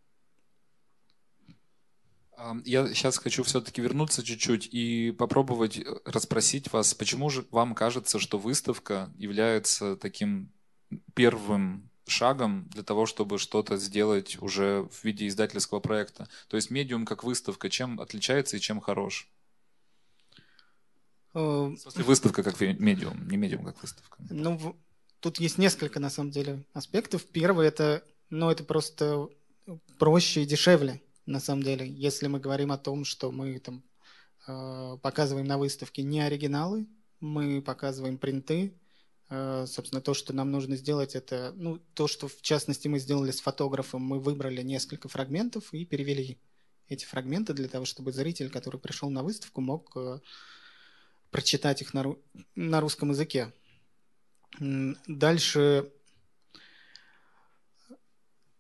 Я 2.65 2.87
сейчас 2.95 3.19
хочу 3.19 3.43
все-таки 3.43 3.83
вернуться 3.83 4.23
чуть-чуть 4.23 4.69
и 4.71 5.11
попробовать 5.11 5.77
э, 5.77 5.85
расспросить 6.05 6.73
вас, 6.73 6.95
почему 6.95 7.31
же 7.31 7.45
вам 7.51 7.75
кажется, 7.75 8.21
что 8.21 8.39
выставка 8.39 9.13
является 9.17 9.97
таким 9.97 10.53
первым 11.15 11.88
шагом 12.09 12.69
для 12.71 12.83
того, 12.83 13.07
чтобы 13.07 13.39
что-то 13.39 13.77
сделать 13.77 14.41
уже 14.41 14.89
в 14.91 15.05
виде 15.05 15.27
издательского 15.27 15.81
проекта? 15.81 16.29
То 16.49 16.57
есть 16.57 16.71
медиум 16.71 17.05
как 17.05 17.25
выставка, 17.25 17.71
чем 17.71 18.01
отличается 18.01 18.57
и 18.57 18.61
чем 18.61 18.81
хорош? 18.81 19.29
Э, 21.35 21.39
в 21.39 21.77
смысле, 21.77 22.05
выставка 22.05 22.43
как 22.43 22.61
медиум, 22.61 23.29
не 23.29 23.37
медиум 23.37 23.65
как 23.65 23.81
выставка. 23.83 24.19
Ну, 24.31 24.77
тут 25.21 25.39
есть 25.39 25.59
несколько, 25.59 26.01
на 26.01 26.11
самом 26.11 26.31
деле, 26.31 26.65
аспектов. 26.73 27.25
Первый– 27.25 27.67
это, 27.69 28.03
ну, 28.31 28.51
это 28.51 28.65
просто 28.65 29.29
проще 29.99 30.43
и 30.43 30.47
дешевле, 30.47 31.03
на 31.27 31.41
самом 31.41 31.63
деле. 31.63 31.87
Если 31.89 32.27
мы 32.27 32.41
говорим 32.41 32.73
о 32.73 32.79
том, 32.79 33.05
что 33.05 33.31
мы 33.31 33.59
там 33.59 33.83
э, 34.47 34.97
показываем 35.03 35.47
на 35.47 35.59
выставке 35.59 36.03
не 36.03 36.21
оригиналы, 36.21 36.87
мы 37.21 37.61
показываем 37.63 38.19
принты, 38.19 38.75
собственно, 39.29 40.01
то, 40.01 40.15
что 40.15 40.33
нам 40.33 40.51
нужно 40.51 40.77
сделать, 40.77 41.15
это, 41.15 41.53
ну, 41.55 41.79
то, 41.95 42.09
что 42.09 42.29
в 42.29 42.41
частности 42.41 42.89
мы 42.89 42.99
сделали 42.99 43.31
с 43.31 43.41
фотографом, 43.41 44.03
мы 44.03 44.21
выбрали 44.21 44.63
несколько 44.63 45.09
фрагментов 45.09 45.73
и 45.75 45.85
перевели 45.85 46.39
эти 46.89 47.05
фрагменты 47.05 47.53
для 47.53 47.69
того, 47.69 47.85
чтобы 47.85 48.13
зритель, 48.13 48.49
который 48.49 48.81
пришел 48.81 49.11
на 49.11 49.23
выставку, 49.23 49.61
мог 49.61 49.93
э, 49.97 50.21
прочитать 51.31 51.83
их 51.83 51.93
на, 51.93 52.17
на 52.55 52.81
русском 52.81 53.11
языке. 53.11 53.53
Дальше 54.59 55.93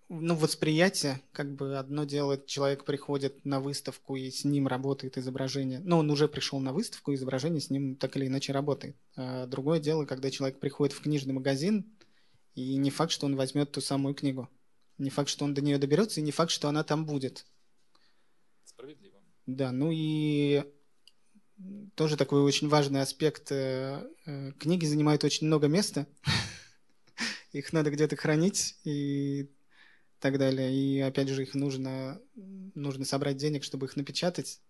ну, 0.09 0.35
восприятие, 0.35 1.21
как 1.33 1.55
бы 1.55 1.77
одно 1.77 2.05
дело, 2.05 2.39
человек 2.39 2.85
приходит 2.85 3.45
на 3.45 3.61
выставку 3.61 4.17
и 4.17 4.31
с 4.31 4.45
ним 4.45 4.67
работает 4.67 5.19
изображение. 5.19 5.81
Ну, 5.85 5.99
он 5.99 6.11
уже 6.11 6.29
пришел 6.29 6.61
на 6.61 6.73
выставку, 6.73 7.13
изображение 7.13 7.61
с 7.61 7.69
ним 7.69 7.95
так 7.95 8.17
или 8.17 8.27
иначе 8.27 8.53
работает. 8.53 8.97
А 9.17 9.47
другое 9.47 9.81
дело, 9.81 10.07
когда 10.07 10.31
человек 10.31 10.61
приходит 10.61 10.95
в 10.95 11.03
книжный 11.03 11.35
магазин, 11.35 11.85
и 12.55 12.77
не 12.77 12.91
факт, 12.91 13.13
что 13.13 13.27
он 13.27 13.37
возьмет 13.37 13.71
ту 13.71 13.81
самую 13.81 14.15
книгу. 14.15 14.49
Не 14.97 15.11
факт, 15.11 15.29
что 15.29 15.45
он 15.45 15.55
до 15.55 15.61
нее 15.61 15.79
доберется, 15.79 16.21
и 16.21 16.25
не 16.25 16.33
факт, 16.33 16.51
что 16.51 16.69
она 16.69 16.83
там 16.85 17.05
будет. 17.05 17.47
Справедливо. 18.65 19.19
Да, 19.47 19.73
ну 19.73 19.91
и 19.93 20.65
тоже 21.95 22.17
такой 22.17 22.43
очень 22.43 22.69
важный 22.69 23.03
аспект. 23.03 23.53
Э, 23.53 24.09
э, 24.27 24.53
книги 24.53 24.87
занимают 24.87 25.23
очень 25.23 25.47
много 25.47 25.69
места. 25.69 26.07
Их 27.53 27.73
надо 27.73 27.91
где-то 27.91 28.17
хранить, 28.17 28.77
и 28.85 29.51
так 30.21 30.39
далее. 30.39 30.75
И 30.75 31.01
опять 31.01 31.29
же, 31.29 31.43
их 31.43 31.55
нужно, 31.55 32.21
нужно 32.35 33.05
собрать 33.05 33.37
денег, 33.37 33.65
чтобы 33.65 33.87
их 33.87 33.97
напечатать. 33.97 34.61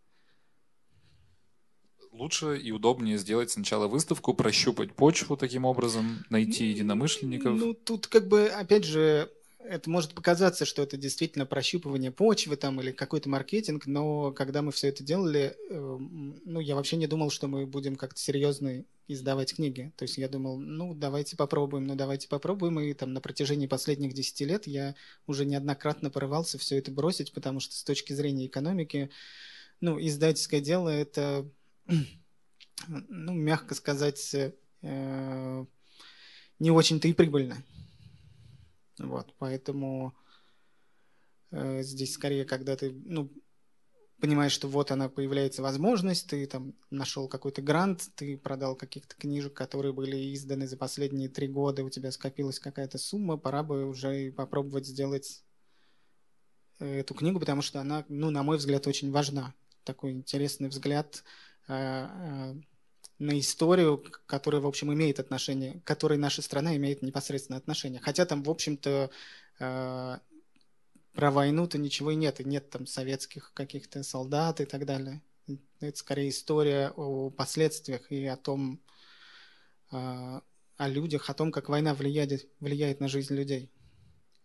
Лучше 2.11 2.59
и 2.59 2.73
удобнее 2.73 3.19
сделать 3.19 3.51
сначала 3.51 3.87
выставку, 3.87 4.35
прощупать 4.35 4.95
почву 4.95 5.37
таким 5.37 5.65
образом, 5.65 6.25
найти 6.31 6.67
единомышленников. 6.67 7.57
Ну, 7.57 7.75
тут 7.75 8.09
как 8.09 8.27
бы, 8.27 8.49
опять 8.49 8.85
же, 8.85 9.31
это 9.69 9.91
может 9.91 10.14
показаться, 10.14 10.64
что 10.64 10.83
это 10.83 10.97
действительно 10.97 11.45
прощупывание 11.45 12.11
почвы 12.11 12.57
там 12.57 12.81
или 12.81 12.91
какой-то 12.91 13.29
маркетинг, 13.29 13.87
но 13.87 14.33
когда 14.33 14.62
мы 14.62 14.73
все 14.73 14.89
это 14.89 15.05
делали, 15.05 15.57
эм, 15.71 16.41
ну, 16.45 16.61
я 16.61 16.75
вообще 16.75 16.97
не 16.97 17.07
думал, 17.07 17.31
что 17.31 17.49
мы 17.49 17.66
будем 17.66 17.97
как-то 17.97 18.19
серьезно 18.19 18.85
издавать 19.09 19.55
книги. 19.55 19.93
То 19.97 20.05
есть 20.05 20.16
я 20.16 20.29
думал, 20.29 20.59
ну, 20.59 20.95
давайте 20.95 21.37
попробуем, 21.37 21.87
ну, 21.87 21.95
давайте 21.95 22.29
попробуем. 22.29 22.81
И 22.81 22.95
там 22.95 23.12
на 23.12 23.21
протяжении 23.21 23.66
последних 23.66 24.14
10 24.14 24.41
лет 24.43 24.66
я 24.66 24.95
уже 25.27 25.45
неоднократно 25.45 26.11
порывался 26.11 26.59
все 26.59 26.79
это 26.79 26.91
бросить, 26.91 27.33
потому 27.33 27.61
что 27.61 27.75
с 27.75 27.85
точки 27.85 28.14
зрения 28.14 28.47
экономики, 28.47 29.11
ну, 29.81 29.99
издательское 30.01 30.61
дело 30.61 30.89
это, 30.89 31.47
ну, 32.89 33.33
мягко 33.35 33.75
сказать, 33.75 34.35
э, 34.83 35.64
не 36.59 36.71
очень-то 36.71 37.07
и 37.07 37.12
прибыльно. 37.12 37.62
Вот, 38.99 39.35
поэтому 39.39 40.15
э, 41.51 41.83
здесь 41.83 42.15
скорее, 42.15 42.45
когда 42.45 42.77
ты, 42.77 42.93
ну, 43.05 43.31
понимаешь, 44.21 44.53
что 44.53 44.69
вот 44.69 44.91
она 44.91 45.09
появляется 45.09 45.63
возможность, 45.63 46.29
ты 46.29 46.47
там 46.47 46.75
нашел 46.91 47.29
какой-то 47.29 47.63
грант, 47.63 48.09
ты 48.17 48.37
продал 48.37 48.75
каких-то 48.75 49.15
книжек, 49.17 49.55
которые 49.55 49.93
были 49.93 50.35
изданы 50.35 50.67
за 50.67 50.77
последние 50.77 51.29
три 51.29 51.47
года, 51.49 51.85
у 51.85 51.91
тебя 51.91 52.11
скопилась 52.11 52.59
какая-то 52.59 52.99
сумма, 52.99 53.37
пора 53.37 53.63
бы 53.63 53.87
уже 53.87 54.33
попробовать 54.33 54.87
сделать 54.87 55.45
э, 56.81 57.01
эту 57.01 57.15
книгу, 57.15 57.39
потому 57.39 57.63
что 57.63 57.81
она, 57.81 58.05
ну, 58.09 58.31
на 58.31 58.43
мой 58.43 58.57
взгляд, 58.57 58.87
очень 58.87 59.13
важна. 59.13 59.55
Такой 59.85 60.13
интересный 60.13 60.69
взгляд 60.69 61.23
э, 61.69 61.75
э, 61.75 62.55
на 63.19 63.39
историю, 63.39 64.03
которая, 64.27 64.61
в 64.61 64.66
общем, 64.66 64.93
имеет 64.93 65.19
отношение, 65.19 65.81
к 65.81 65.85
которой 65.85 66.19
наша 66.19 66.41
страна 66.43 66.77
имеет 66.77 67.03
непосредственное 67.03 67.59
отношение. 67.59 68.01
Хотя 68.01 68.25
там, 68.27 68.43
в 68.43 68.51
общем-то, 68.51 69.11
э, 69.59 70.19
про 71.12 71.31
войну-то 71.31 71.79
ничего 71.79 72.12
и 72.12 72.14
нет, 72.16 72.41
и 72.41 72.45
нет 72.45 72.71
там 72.71 72.87
советских 72.87 73.53
каких-то 73.55 74.05
солдат 74.05 74.61
и 74.61 74.66
так 74.66 74.87
далее. 74.87 75.21
Это 75.81 75.99
скорее 75.99 76.29
история 76.29 76.93
о 76.95 77.31
последствиях 77.31 78.12
и 78.12 78.25
о 78.27 78.37
том, 78.37 78.81
э, 79.91 80.41
о 80.77 80.89
людях, 80.89 81.29
о 81.29 81.35
том, 81.35 81.51
как 81.51 81.69
война 81.69 81.95
влияет, 81.95 82.49
влияет 82.61 83.01
на 83.01 83.09
жизнь 83.09 83.35
людей. 83.35 83.69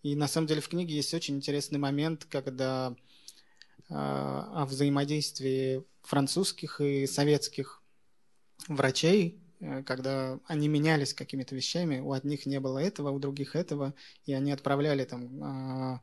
И 0.02 0.16
на 0.16 0.28
самом 0.28 0.48
деле 0.48 0.62
в 0.62 0.68
книге 0.68 0.96
есть 0.96 1.14
очень 1.14 1.36
интересный 1.36 1.78
момент, 1.78 2.26
когда 2.26 2.96
э, 3.90 3.94
о 3.94 4.66
взаимодействии 4.66 5.84
французских 6.02 6.82
и 6.82 7.06
советских 7.06 7.83
врачей, 8.68 9.40
э, 9.60 9.84
когда 9.84 10.40
они 10.46 10.68
менялись 10.68 11.14
какими-то 11.14 11.56
вещами, 11.56 12.00
у 12.00 12.12
одних 12.12 12.46
не 12.46 12.60
было 12.60 12.80
этого, 12.80 13.12
у 13.12 13.20
других 13.20 13.56
этого, 13.56 13.94
и 14.26 14.34
они 14.34 14.52
отправляли 14.52 15.04
там, 15.06 15.44
а, 15.44 16.02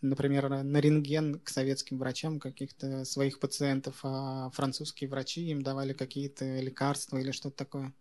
например, 0.00 0.48
на 0.48 0.78
рентген 0.80 1.40
к 1.40 1.48
советским 1.48 1.98
врачам 1.98 2.38
каких-то 2.38 3.04
своих 3.04 3.40
пациентов, 3.40 4.00
а 4.02 4.50
французские 4.50 5.08
врачи 5.10 5.48
им 5.48 5.62
давали 5.62 5.92
какие-то 5.92 6.60
лекарства 6.60 7.18
или 7.18 7.30
что-то 7.30 7.56
такое. 7.56 7.94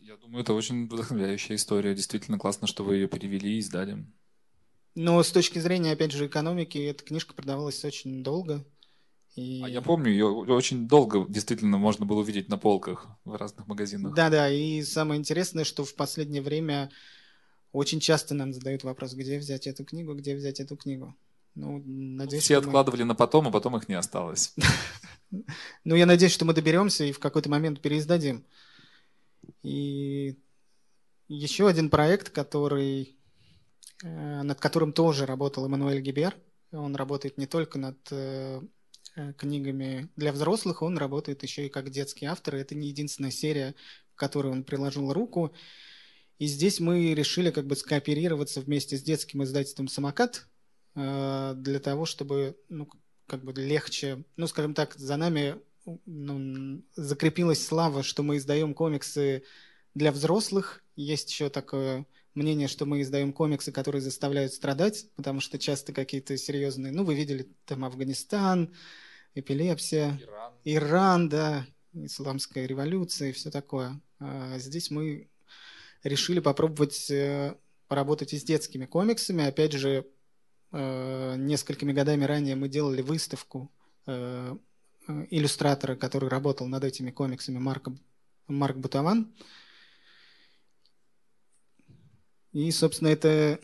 Я 0.00 0.16
думаю, 0.16 0.42
это 0.42 0.52
очень 0.52 0.86
вдохновляющая 0.86 1.56
история. 1.56 1.94
Действительно 1.94 2.38
классно, 2.38 2.68
что 2.68 2.84
вы 2.84 2.94
ее 2.94 3.08
перевели 3.08 3.54
и 3.54 3.58
издали. 3.58 4.06
Но 4.94 5.22
с 5.22 5.30
точки 5.30 5.58
зрения, 5.58 5.92
опять 5.92 6.12
же, 6.12 6.26
экономики, 6.26 6.78
эта 6.78 7.04
книжка 7.04 7.34
продавалась 7.34 7.84
очень 7.84 8.22
долго. 8.22 8.64
И... 9.36 9.62
А 9.62 9.68
я 9.68 9.82
помню, 9.82 10.10
ее 10.10 10.26
очень 10.26 10.88
долго 10.88 11.26
действительно 11.28 11.76
можно 11.76 12.06
было 12.06 12.20
увидеть 12.20 12.48
на 12.48 12.56
полках 12.56 13.06
в 13.24 13.36
разных 13.36 13.66
магазинах. 13.66 14.14
Да-да, 14.14 14.50
и 14.50 14.82
самое 14.82 15.18
интересное, 15.18 15.64
что 15.64 15.84
в 15.84 15.94
последнее 15.94 16.40
время 16.40 16.90
очень 17.72 18.00
часто 18.00 18.34
нам 18.34 18.54
задают 18.54 18.82
вопрос, 18.82 19.12
где 19.12 19.38
взять 19.38 19.66
эту 19.66 19.84
книгу, 19.84 20.14
где 20.14 20.34
взять 20.34 20.58
эту 20.60 20.76
книгу. 20.76 21.14
Ну, 21.54 21.82
надеюсь, 21.84 22.44
Все 22.44 22.56
откладывали 22.56 23.02
мы... 23.02 23.08
на 23.08 23.14
потом, 23.14 23.48
а 23.48 23.50
потом 23.50 23.76
их 23.76 23.88
не 23.88 23.94
осталось. 23.94 24.54
Ну, 25.84 25.96
я 25.96 26.06
надеюсь, 26.06 26.32
что 26.32 26.44
мы 26.44 26.54
доберемся 26.54 27.04
и 27.04 27.10
в 27.10 27.18
какой-то 27.18 27.50
момент 27.50 27.80
переиздадим. 27.80 28.44
И 29.64 30.38
еще 31.26 31.66
один 31.66 31.90
проект, 31.90 32.30
который, 32.30 33.16
э, 34.04 34.42
над 34.42 34.60
которым 34.60 34.92
тоже 34.92 35.26
работал 35.26 35.66
Эммануэль 35.66 36.00
Гибер. 36.00 36.36
Он 36.70 36.94
работает 36.94 37.38
не 37.38 37.46
только 37.46 37.80
над 37.80 37.98
э, 38.12 38.62
книгами 39.38 40.08
для 40.16 40.32
взрослых, 40.32 40.82
он 40.82 40.98
работает 40.98 41.42
еще 41.42 41.66
и 41.66 41.70
как 41.70 41.90
детский 41.90 42.26
автор. 42.26 42.56
Это 42.56 42.74
не 42.74 42.88
единственная 42.88 43.30
серия, 43.30 43.74
в 44.12 44.16
которой 44.16 44.52
он 44.52 44.64
приложил 44.64 45.12
руку. 45.12 45.52
И 46.38 46.46
здесь 46.46 46.80
мы 46.80 47.14
решили 47.14 47.50
как 47.50 47.66
бы 47.66 47.76
скооперироваться 47.76 48.60
вместе 48.60 48.96
с 48.96 49.02
детским 49.02 49.42
издательством 49.42 49.88
«Самокат», 49.88 50.46
для 50.94 51.78
того, 51.78 52.06
чтобы 52.06 52.56
ну, 52.70 52.88
как 53.26 53.44
бы 53.44 53.52
легче, 53.52 54.24
ну, 54.36 54.46
скажем 54.46 54.72
так, 54.72 54.94
за 54.94 55.18
нами 55.18 55.56
ну, 56.06 56.82
закрепилась 56.94 57.66
слава, 57.66 58.02
что 58.02 58.22
мы 58.22 58.38
издаем 58.38 58.72
комиксы 58.72 59.42
для 59.94 60.10
взрослых. 60.10 60.82
Есть 60.94 61.30
еще 61.30 61.50
такое 61.50 62.06
мнение, 62.34 62.66
что 62.66 62.86
мы 62.86 63.02
издаем 63.02 63.34
комиксы, 63.34 63.72
которые 63.72 64.00
заставляют 64.00 64.54
страдать, 64.54 65.06
потому 65.16 65.40
что 65.40 65.58
часто 65.58 65.92
какие-то 65.92 66.36
серьезные, 66.38 66.92
ну, 66.92 67.04
вы 67.04 67.14
видели 67.14 67.46
там 67.66 67.84
Афганистан, 67.84 68.74
эпилепсия, 69.36 70.20
Иран, 70.20 70.52
Иран 70.64 71.28
да, 71.28 71.66
исламская 71.92 72.66
революция 72.66 73.28
и 73.30 73.32
все 73.32 73.50
такое. 73.50 74.00
А 74.18 74.58
здесь 74.58 74.90
мы 74.90 75.28
решили 76.02 76.40
попробовать 76.40 77.10
э, 77.10 77.54
поработать 77.86 78.32
и 78.32 78.38
с 78.38 78.42
детскими 78.42 78.86
комиксами. 78.86 79.44
Опять 79.44 79.72
же, 79.72 80.06
Э, 80.72 81.36
несколькими 81.38 81.92
годами 81.92 82.24
ранее 82.24 82.56
мы 82.56 82.68
делали 82.68 83.00
выставку 83.00 83.72
э, 84.06 84.56
иллюстратора, 85.30 85.96
который 85.96 86.28
работал 86.28 86.66
над 86.66 86.84
этими 86.84 87.10
комиксами, 87.10 87.58
Марк, 87.58 87.88
Марк 88.48 88.76
Бутаван. 88.76 89.32
И, 92.52 92.70
собственно, 92.72 93.08
это 93.08 93.60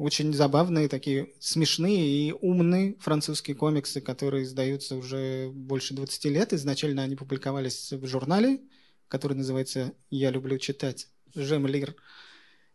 очень 0.00 0.32
забавные, 0.32 0.88
такие 0.88 1.30
смешные 1.40 2.08
и 2.08 2.32
умные 2.32 2.96
французские 3.00 3.54
комиксы, 3.54 4.00
которые 4.00 4.44
издаются 4.44 4.96
уже 4.96 5.50
больше 5.50 5.92
20 5.92 6.24
лет. 6.24 6.54
Изначально 6.54 7.02
они 7.02 7.16
публиковались 7.16 7.92
в 7.92 8.06
журнале, 8.06 8.60
который 9.08 9.36
называется 9.36 9.92
«Я 10.08 10.30
люблю 10.30 10.56
читать», 10.56 11.08
«Жем 11.34 11.66
Лир». 11.66 11.96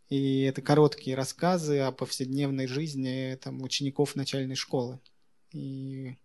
И 0.07 0.41
это 0.41 0.61
короткие 0.61 1.17
рассказы 1.17 1.79
о 1.79 1.91
повседневной 1.91 2.67
жизни 2.67 3.35
там, 3.41 3.63
учеников 3.63 4.15
начальной 4.15 4.55
школы. 4.55 4.99
И, 5.51 6.17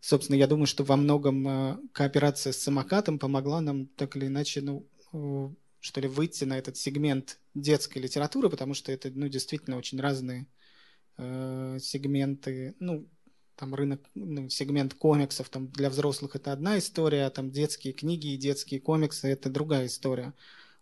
собственно, 0.00 0.34
я 0.36 0.48
думаю, 0.48 0.66
что 0.66 0.82
во 0.82 0.96
многом 0.96 1.46
э, 1.46 1.78
кооперация 1.92 2.52
с 2.52 2.58
самокатом 2.58 3.20
помогла 3.20 3.60
нам 3.60 3.86
так 3.86 4.16
или 4.16 4.26
иначе, 4.26 4.60
ну, 4.60 5.54
что 5.84 6.00
ли, 6.00 6.08
выйти 6.08 6.44
на 6.44 6.56
этот 6.56 6.78
сегмент 6.78 7.38
детской 7.52 7.98
литературы, 7.98 8.48
потому 8.48 8.72
что 8.72 8.90
это, 8.90 9.10
ну, 9.10 9.28
действительно 9.28 9.76
очень 9.76 10.00
разные 10.00 10.46
э, 11.18 11.76
сегменты, 11.78 12.74
ну, 12.80 13.06
там 13.54 13.74
рынок, 13.74 14.00
ну, 14.14 14.48
сегмент 14.48 14.94
комиксов, 14.94 15.50
там 15.50 15.68
для 15.68 15.90
взрослых 15.90 16.36
это 16.36 16.52
одна 16.52 16.78
история, 16.78 17.26
а 17.26 17.30
там 17.30 17.50
детские 17.50 17.92
книги 17.92 18.28
и 18.28 18.38
детские 18.38 18.80
комиксы 18.80 19.28
это 19.28 19.50
другая 19.50 19.84
история. 19.84 20.32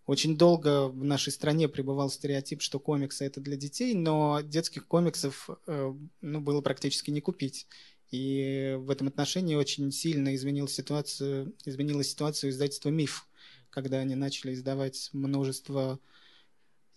Очень 0.05 0.37
долго 0.37 0.87
в 0.87 1.03
нашей 1.03 1.33
стране 1.33 1.67
пребывал 1.67 2.09
стереотип, 2.09 2.61
что 2.61 2.79
комиксы 2.79 3.25
это 3.25 3.41
для 3.41 3.57
детей, 3.57 3.93
но 3.95 4.39
детских 4.39 4.87
комиксов 4.87 5.49
э, 5.67 5.93
ну, 6.21 6.39
было 6.39 6.61
практически 6.61 7.11
не 7.11 7.19
купить. 7.19 7.67
И 8.09 8.77
в 8.79 8.89
этом 8.89 9.09
отношении 9.09 9.55
очень 9.55 9.91
сильно 9.91 10.33
изменил 10.33 10.69
ситуацию, 10.69 11.53
изменилась 11.65 12.11
ситуация 12.11 12.51
издательства 12.51 12.87
«Миф», 12.87 13.27
когда 13.73 13.97
они 13.97 14.13
начали 14.13 14.53
издавать 14.53 15.09
множество 15.13 15.99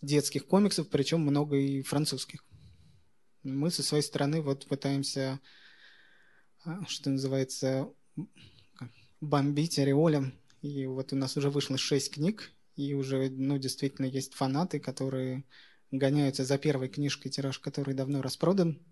детских 0.02 0.46
комиксов, 0.46 0.90
причем 0.90 1.20
много 1.20 1.56
и 1.56 1.80
французских. 1.80 2.44
Мы 3.42 3.70
со 3.70 3.82
своей 3.82 4.02
стороны 4.02 4.42
вот 4.42 4.66
пытаемся, 4.66 5.40
а, 6.64 6.84
что 6.86 7.08
называется, 7.08 7.88
бомбить 9.22 9.78
ореолем. 9.78 10.38
И 10.60 10.84
вот 10.86 11.14
у 11.14 11.16
нас 11.16 11.36
уже 11.38 11.48
вышло 11.48 11.78
шесть 11.78 12.12
книг, 12.12 12.52
и 12.74 12.92
уже, 12.92 13.30
ну, 13.30 13.56
действительно 13.56 14.06
есть 14.06 14.34
фанаты, 14.34 14.78
которые 14.78 15.44
гоняются 15.90 16.44
за 16.44 16.58
первой 16.58 16.88
книжкой, 16.88 17.30
тираж 17.30 17.58
который 17.58 17.94
давно 17.94 18.20
распродан. 18.20 18.82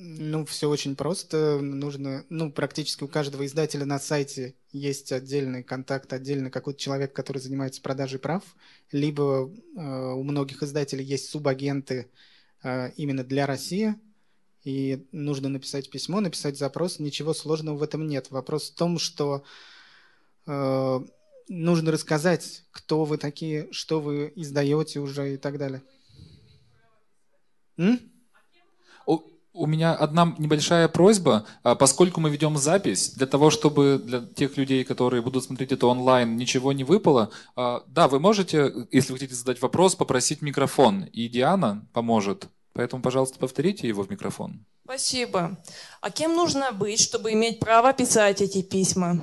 Ну, 0.00 0.44
все 0.44 0.68
очень 0.68 0.94
просто. 0.94 1.58
Нужно, 1.60 2.24
ну, 2.28 2.52
практически 2.52 3.02
у 3.02 3.08
каждого 3.08 3.44
издателя 3.44 3.84
на 3.84 3.98
сайте 3.98 4.54
есть 4.70 5.10
отдельный 5.10 5.64
контакт, 5.64 6.12
отдельный 6.12 6.52
какой-то 6.52 6.78
человек, 6.78 7.12
который 7.12 7.38
занимается 7.38 7.82
продажей 7.82 8.20
прав. 8.20 8.44
Либо 8.92 9.50
э, 9.50 10.12
у 10.12 10.22
многих 10.22 10.62
издателей 10.62 11.04
есть 11.04 11.28
субагенты 11.28 12.08
э, 12.62 12.92
именно 12.92 13.24
для 13.24 13.44
России, 13.44 13.96
и 14.62 15.04
нужно 15.10 15.48
написать 15.48 15.90
письмо, 15.90 16.20
написать 16.20 16.56
запрос. 16.56 17.00
Ничего 17.00 17.34
сложного 17.34 17.78
в 17.78 17.82
этом 17.82 18.06
нет. 18.06 18.30
Вопрос 18.30 18.70
в 18.70 18.76
том, 18.76 19.00
что 19.00 19.42
э, 20.46 21.00
нужно 21.48 21.90
рассказать, 21.90 22.62
кто 22.70 23.04
вы 23.04 23.18
такие, 23.18 23.66
что 23.72 24.00
вы 24.00 24.32
издаете 24.36 25.00
уже 25.00 25.34
и 25.34 25.36
так 25.38 25.58
далее. 25.58 25.82
М? 27.78 27.98
У, 29.58 29.66
меня 29.66 29.92
одна 29.92 30.34
небольшая 30.38 30.86
просьба, 30.88 31.44
а, 31.64 31.74
поскольку 31.74 32.20
мы 32.20 32.30
ведем 32.30 32.56
запись, 32.56 33.10
для 33.10 33.26
того, 33.26 33.50
чтобы 33.50 34.00
для 34.02 34.20
тех 34.20 34.56
людей, 34.56 34.84
которые 34.84 35.20
будут 35.20 35.44
смотреть 35.44 35.72
это 35.72 35.86
онлайн, 35.88 36.36
ничего 36.36 36.72
не 36.72 36.84
выпало, 36.84 37.30
а, 37.56 37.82
да, 37.88 38.06
вы 38.06 38.20
можете, 38.20 38.72
если 38.92 39.12
вы 39.12 39.18
хотите 39.18 39.34
задать 39.34 39.60
вопрос, 39.60 39.96
попросить 39.96 40.42
микрофон, 40.42 41.04
и 41.04 41.28
Диана 41.28 41.86
поможет. 41.92 42.48
Поэтому, 42.72 43.02
пожалуйста, 43.02 43.40
повторите 43.40 43.88
его 43.88 44.04
в 44.04 44.10
микрофон. 44.10 44.64
Спасибо. 44.84 45.58
А 46.00 46.10
кем 46.12 46.36
нужно 46.36 46.70
быть, 46.70 47.00
чтобы 47.00 47.32
иметь 47.32 47.58
право 47.58 47.92
писать 47.92 48.40
эти 48.40 48.62
письма? 48.62 49.20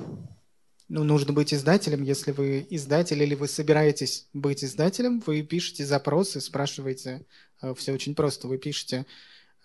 Ну, 0.88 1.02
нужно 1.02 1.32
быть 1.32 1.54
издателем. 1.54 2.02
Если 2.02 2.32
вы 2.32 2.66
издатель 2.68 3.22
или 3.22 3.34
вы 3.34 3.48
собираетесь 3.48 4.28
быть 4.34 4.62
издателем, 4.62 5.22
вы 5.26 5.42
пишете 5.42 5.86
запросы, 5.86 6.40
спрашиваете. 6.40 7.24
Э, 7.62 7.74
Все 7.74 7.92
очень 7.92 8.14
просто. 8.14 8.46
Вы 8.46 8.58
пишете, 8.58 8.98
«Э, 8.98 9.04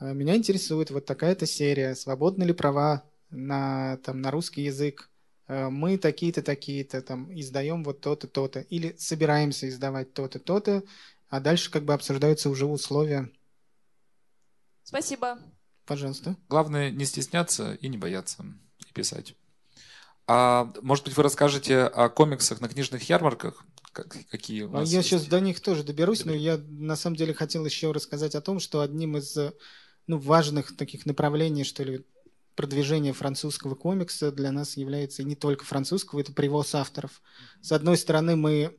меня 0.06 0.36
интересует 0.36 0.92
вот 0.92 1.06
такая-то 1.06 1.46
серия, 1.46 1.96
свободны 1.96 2.44
ли 2.44 2.54
права 2.54 3.04
на, 3.30 3.98
там, 3.98 4.22
на 4.22 4.32
русский 4.32 4.64
язык, 4.64 5.10
э, 5.48 5.70
мы 5.70 5.98
такие-то, 5.98 6.42
такие-то, 6.42 7.02
там, 7.02 7.32
издаем 7.40 7.84
вот 7.84 8.02
то-то, 8.02 8.28
то-то, 8.28 8.62
или 8.62 8.96
собираемся 8.98 9.70
издавать 9.70 10.14
то-то, 10.14 10.40
то-то, 10.40 10.84
а 11.30 11.40
дальше 11.40 11.72
как 11.72 11.84
бы 11.86 11.94
обсуждаются 11.94 12.50
уже 12.50 12.66
условия 12.66 13.30
Спасибо. 14.84 15.40
Пожалуйста. 15.86 16.36
Главное 16.50 16.92
не 16.92 17.06
стесняться 17.06 17.76
и 17.76 17.88
не 17.88 17.98
бояться 17.98 18.44
и 18.88 18.94
писать. 18.94 19.36
А 20.28 20.72
может 20.82 21.06
быть, 21.06 21.16
вы 21.16 21.24
расскажете 21.24 21.84
о 21.84 22.10
комиксах 22.10 22.60
на 22.60 22.68
книжных 22.68 23.04
ярмарках? 23.10 23.66
Как, 23.94 24.16
какие 24.30 24.64
у 24.64 24.70
вас 24.70 24.90
Я 24.90 24.98
есть? 24.98 25.10
сейчас 25.10 25.26
до 25.26 25.40
них 25.40 25.60
тоже 25.60 25.84
доберусь, 25.84 26.26
но 26.26 26.34
я 26.34 26.58
на 26.58 26.96
самом 26.96 27.16
деле 27.16 27.34
хотел 27.34 27.66
еще 27.66 27.92
рассказать 27.92 28.36
о 28.36 28.42
том, 28.42 28.60
что 28.60 28.82
одним 28.82 29.18
из 29.18 29.38
ну, 30.12 30.18
важных 30.18 30.76
таких 30.76 31.06
направлений, 31.06 31.64
что 31.64 31.84
ли, 31.84 32.06
продвижение 32.56 33.14
французского 33.14 33.76
комикса 33.76 34.30
для 34.32 34.52
нас 34.52 34.76
является 34.76 35.24
не 35.24 35.36
только 35.36 35.64
французского, 35.64 36.20
это 36.20 36.34
привоз 36.34 36.76
авторов. 36.76 37.22
С 37.62 37.72
одной 37.72 37.96
стороны, 37.98 38.36
мы 38.36 38.78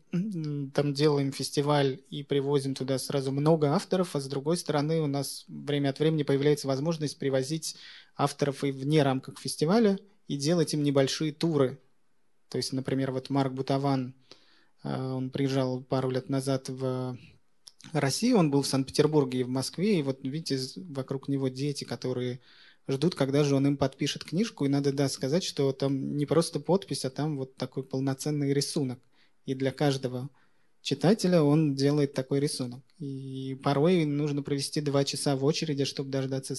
там 0.74 0.92
делаем 0.92 1.32
фестиваль 1.32 2.02
и 2.10 2.22
привозим 2.22 2.74
туда 2.74 2.98
сразу 2.98 3.32
много 3.32 3.74
авторов, 3.74 4.14
а 4.14 4.20
с 4.20 4.26
другой 4.26 4.58
стороны, 4.58 5.00
у 5.00 5.06
нас 5.06 5.46
время 5.48 5.88
от 5.88 5.98
времени 6.00 6.22
появляется 6.22 6.68
возможность 6.68 7.18
привозить 7.18 7.76
авторов 8.14 8.62
и 8.62 8.72
вне 8.72 9.02
рамках 9.02 9.38
фестиваля 9.38 9.98
и 10.28 10.36
делать 10.36 10.74
им 10.74 10.82
небольшие 10.82 11.32
туры. 11.32 11.80
То 12.50 12.58
есть, 12.58 12.74
например, 12.74 13.10
вот 13.10 13.30
Марк 13.30 13.52
Бутаван, 13.52 14.14
э, 14.84 14.94
он 14.94 15.30
приезжал 15.30 15.82
пару 15.82 16.10
лет 16.10 16.28
назад 16.28 16.68
в 16.68 17.16
Россию, 17.92 18.38
он 18.38 18.50
был 18.50 18.62
в 18.62 18.66
Санкт-Петербурге 18.66 19.40
и 19.40 19.44
в 19.44 19.48
Москве, 19.48 19.98
и 19.98 20.02
вот 20.02 20.20
видите, 20.22 20.58
вокруг 20.76 21.28
него 21.28 21.48
дети, 21.48 21.84
которые 21.84 22.40
ждут, 22.88 23.14
когда 23.14 23.44
же 23.44 23.54
он 23.54 23.66
им 23.66 23.76
подпишет 23.76 24.24
книжку. 24.24 24.64
И 24.64 24.68
надо, 24.68 24.92
да, 24.92 25.08
сказать, 25.08 25.44
что 25.44 25.72
там 25.72 26.16
не 26.16 26.26
просто 26.26 26.60
подпись, 26.60 27.04
а 27.04 27.10
там 27.10 27.36
вот 27.36 27.56
такой 27.56 27.82
полноценный 27.82 28.52
рисунок. 28.52 28.98
И 29.46 29.54
для 29.54 29.72
каждого 29.72 30.30
читателя 30.80 31.42
он 31.42 31.74
делает 31.74 32.14
такой 32.14 32.40
рисунок. 32.40 32.80
И 32.98 33.58
порой 33.62 34.04
нужно 34.04 34.42
провести 34.42 34.80
два 34.80 35.04
часа 35.04 35.36
в 35.36 35.44
очереди, 35.44 35.84
чтобы 35.84 36.10
дождаться 36.10 36.54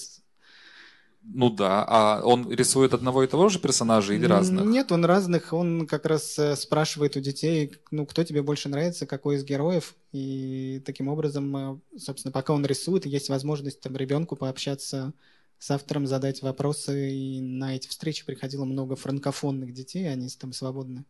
ну 1.25 1.49
да, 1.49 1.85
а 1.87 2.21
он 2.23 2.51
рисует 2.51 2.93
одного 2.93 3.23
и 3.23 3.27
того 3.27 3.47
же 3.47 3.59
персонажа 3.59 4.13
или 4.13 4.25
разных? 4.25 4.65
Нет, 4.65 4.91
он 4.91 5.05
разных. 5.05 5.53
Он 5.53 5.87
как 5.87 6.05
раз 6.05 6.37
э, 6.37 6.55
спрашивает 6.57 7.15
у 7.15 7.21
детей, 7.21 7.73
ну, 7.91 8.05
кто 8.05 8.25
тебе 8.25 8.41
больше 8.41 8.67
нравится, 8.67 9.05
какой 9.05 9.37
из 9.37 9.45
героев. 9.45 9.95
И 10.11 10.81
таким 10.85 11.07
образом, 11.07 11.55
э, 11.55 11.79
собственно, 11.97 12.33
пока 12.33 12.53
он 12.53 12.65
рисует, 12.65 13.05
есть 13.05 13.29
возможность 13.29 13.79
там 13.79 13.95
ребенку 13.95 14.35
пообщаться 14.35 15.13
с 15.59 15.71
автором, 15.71 16.07
задать 16.07 16.41
вопросы. 16.41 17.11
И 17.11 17.39
на 17.39 17.75
эти 17.75 17.87
встречи 17.87 18.25
приходило 18.25 18.65
много 18.65 18.97
франкофонных 18.97 19.73
детей, 19.73 20.11
они 20.11 20.27
там 20.27 20.51
свободно 20.51 21.05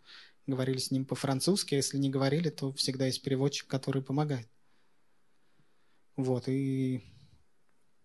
говорили 0.45 0.77
с 0.77 0.91
ним 0.91 1.05
по-французски. 1.05 1.73
А 1.73 1.77
если 1.77 1.97
не 1.97 2.11
говорили, 2.11 2.49
то 2.49 2.71
всегда 2.73 3.07
есть 3.07 3.23
переводчик, 3.23 3.67
который 3.67 4.03
помогает. 4.03 4.47
Вот, 6.15 6.47
и 6.47 7.03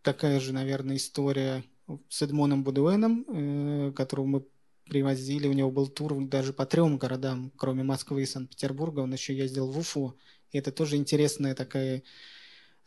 такая 0.00 0.40
же, 0.40 0.54
наверное, 0.54 0.96
история 0.96 1.62
с 2.08 2.22
Эдмоном 2.22 2.64
Будуэном, 2.64 3.24
э, 3.28 3.92
которого 3.92 4.26
мы 4.26 4.44
привозили. 4.88 5.48
У 5.48 5.52
него 5.52 5.70
был 5.70 5.86
тур 5.86 6.14
даже 6.26 6.52
по 6.52 6.66
трем 6.66 6.98
городам, 6.98 7.52
кроме 7.56 7.82
Москвы 7.82 8.22
и 8.22 8.26
Санкт-Петербурга. 8.26 9.00
Он 9.00 9.12
еще 9.12 9.36
ездил 9.36 9.70
в 9.70 9.78
Уфу. 9.78 10.16
И 10.50 10.58
это 10.58 10.72
тоже 10.72 10.96
интересная 10.96 11.54
такая 11.54 12.02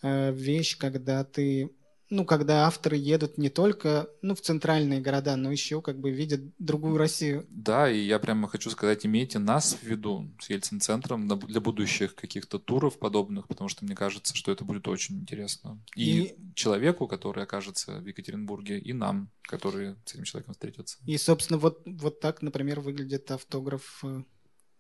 э, 0.02 0.32
вещь, 0.32 0.78
когда 0.78 1.24
ты 1.24 1.72
ну, 2.12 2.26
когда 2.26 2.68
авторы 2.68 2.98
едут 2.98 3.38
не 3.38 3.50
только 3.50 4.10
ну, 4.22 4.36
в 4.36 4.42
центральные 4.42 5.00
города, 5.00 5.38
но 5.38 5.50
еще 5.50 5.82
как 5.82 5.98
бы 5.98 6.12
видят 6.12 6.42
другую 6.60 6.98
Россию. 6.98 7.48
Да, 7.50 7.90
и 7.90 8.00
я 8.00 8.20
прямо 8.20 8.50
хочу 8.50 8.70
сказать, 8.70 9.06
имейте 9.06 9.40
нас 9.40 9.78
в 9.82 9.84
виду 9.84 10.30
с 10.40 10.50
Ельцин-центром 10.50 11.26
для 11.28 11.62
будущих 11.62 12.14
каких-то 12.14 12.60
туров 12.60 13.00
подобных, 13.00 13.48
потому 13.48 13.70
что 13.70 13.86
мне 13.86 13.96
кажется, 13.96 14.36
что 14.36 14.52
это 14.52 14.66
будет 14.66 14.90
очень 14.90 15.20
интересно. 15.20 15.82
И, 15.96 16.24
и 16.24 16.36
человеку, 16.54 17.08
который 17.08 17.44
окажется 17.44 18.00
в 18.00 18.06
Екатеринбурге, 18.06 18.78
и 18.78 18.92
нам, 18.92 19.32
которые 19.44 19.96
с 20.04 20.14
этим 20.14 20.26
человеком 20.26 20.54
встретятся. 20.54 20.98
И, 21.06 21.18
собственно, 21.18 21.58
вот, 21.58 21.82
вот 21.86 22.20
так, 22.20 22.42
например, 22.42 22.82
выглядит 22.82 23.32
автограф 23.32 24.02
э, 24.04 24.24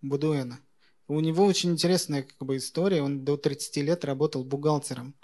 Будуэна. 0.02 0.60
У 1.08 1.22
него 1.22 1.46
очень 1.46 1.72
интересная 1.72 2.24
как 2.24 2.46
бы, 2.46 2.58
история. 2.58 3.02
Он 3.02 3.24
до 3.24 3.38
30 3.38 3.78
лет 3.78 4.04
работал 4.04 4.44
бухгалтером. 4.44 5.16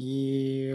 И 0.00 0.74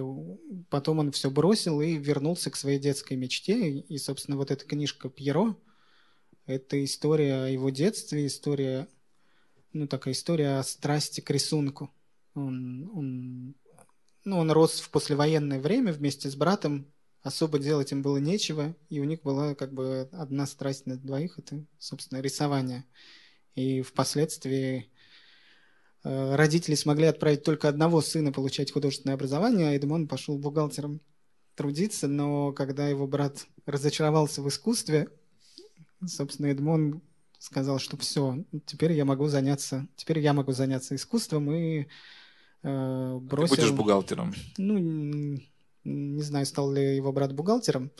потом 0.69 0.99
он 0.99 1.11
все 1.11 1.31
бросил 1.31 1.81
и 1.81 1.97
вернулся 1.97 2.51
к 2.51 2.55
своей 2.55 2.77
детской 2.77 3.17
мечте. 3.17 3.71
И, 3.71 3.97
собственно, 3.97 4.37
вот 4.37 4.51
эта 4.51 4.65
книжка 4.65 5.09
Пьеро– 5.09 5.57
это 6.45 6.83
история 6.83 7.45
о 7.45 7.47
его 7.47 7.71
детстве, 7.71 8.27
история, 8.27 8.87
ну, 9.73 9.87
такая 9.87 10.13
история 10.13 10.59
о 10.59 10.63
страсти 10.63 11.21
к 11.21 11.31
рисунку. 11.31 11.91
Он, 12.35 12.91
он, 12.93 13.55
ну, 14.25 14.37
он 14.37 14.51
рос 14.51 14.79
в 14.79 14.91
послевоенное 14.91 15.59
время 15.59 15.91
вместе 15.91 16.29
с 16.29 16.35
братом, 16.35 16.85
особо 17.23 17.57
делать 17.57 17.91
им 17.91 18.03
было 18.03 18.17
нечего, 18.17 18.75
и 18.89 18.99
у 18.99 19.05
них 19.05 19.23
была 19.23 19.55
как 19.55 19.73
бы 19.73 20.07
одна 20.11 20.45
страсть 20.45 20.85
на 20.85 20.97
двоих– 20.97 21.33
это, 21.39 21.65
собственно, 21.79 22.21
рисование. 22.21 22.85
И 23.55 23.81
впоследствии 23.81 24.91
родители 26.05 26.75
смогли 26.75 27.07
отправить 27.07 27.43
только 27.43 27.67
одного 27.67 28.01
сына 28.01 28.31
получать 28.31 28.71
художественное 28.71 29.15
образование, 29.15 29.69
а 29.69 29.73
Эдмон 29.73 30.07
пошел 30.07 30.37
бухгалтером 30.37 31.01
трудиться, 31.55 32.07
но 32.07 32.51
когда 32.53 32.87
его 32.87 33.07
брат 33.07 33.47
разочаровался 33.65 34.41
в 34.41 34.47
искусстве, 34.47 35.09
собственно, 36.05 36.47
Эдмон 36.47 37.01
сказал, 37.39 37.79
что 37.79 37.97
все, 37.97 38.43
теперь 38.65 38.91
я 38.91 39.05
могу 39.05 39.27
заняться, 39.27 39.87
теперь 39.95 40.19
я 40.19 40.33
могу 40.33 40.51
заняться 40.51 40.95
искусством 40.95 41.51
и 41.51 41.87
э, 42.63 43.17
бросил... 43.21 43.55
Ты 43.55 43.61
будешь 43.61 43.75
бухгалтером? 43.75 44.33
Ну, 44.57 45.39
не 45.83 46.21
знаю, 46.21 46.45
стал 46.45 46.71
ли 46.71 46.95
его 46.95 47.11
брат 47.11 47.33
бухгалтером, 47.33 47.91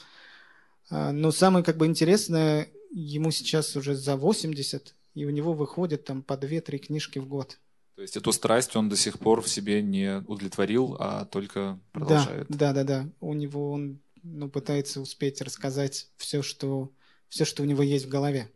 а, 0.90 1.12
но 1.12 1.32
самое 1.32 1.66
как 1.66 1.78
бы 1.78 1.86
интересное, 1.86 2.70
ему 2.92 3.32
сейчас 3.32 3.76
уже 3.76 3.96
за 3.96 4.16
80, 4.16 4.96
и 5.16 5.26
у 5.26 5.30
него 5.30 5.54
выходит 5.54 6.06
там 6.06 6.22
по 6.22 6.34
2-3 6.34 6.78
книжки 6.78 7.20
в 7.20 7.28
год. 7.28 7.60
То 7.96 8.02
есть 8.02 8.18
эту 8.18 8.34
страсть 8.34 8.76
он 8.76 8.90
до 8.90 8.98
сих 8.98 9.20
пор 9.20 9.42
в 9.42 9.48
себе 9.48 9.82
не 9.82 10.20
удовлетворил, 10.28 10.98
а 11.00 11.26
только 11.26 11.80
продолжает. 11.94 12.48
Да, 12.50 12.74
да, 12.74 12.84
да, 12.84 13.04
да. 13.04 13.10
У 13.22 13.34
него 13.34 13.72
он 13.72 14.02
ну, 14.22 14.50
пытается 14.50 15.00
успеть 15.00 15.42
рассказать 15.42 16.10
все, 16.18 16.42
что, 16.42 16.92
все, 17.30 17.46
что 17.46 17.64
у 17.64 17.66
него 17.66 17.84
есть 17.84 18.06
в 18.06 18.10
голове. 18.10 18.52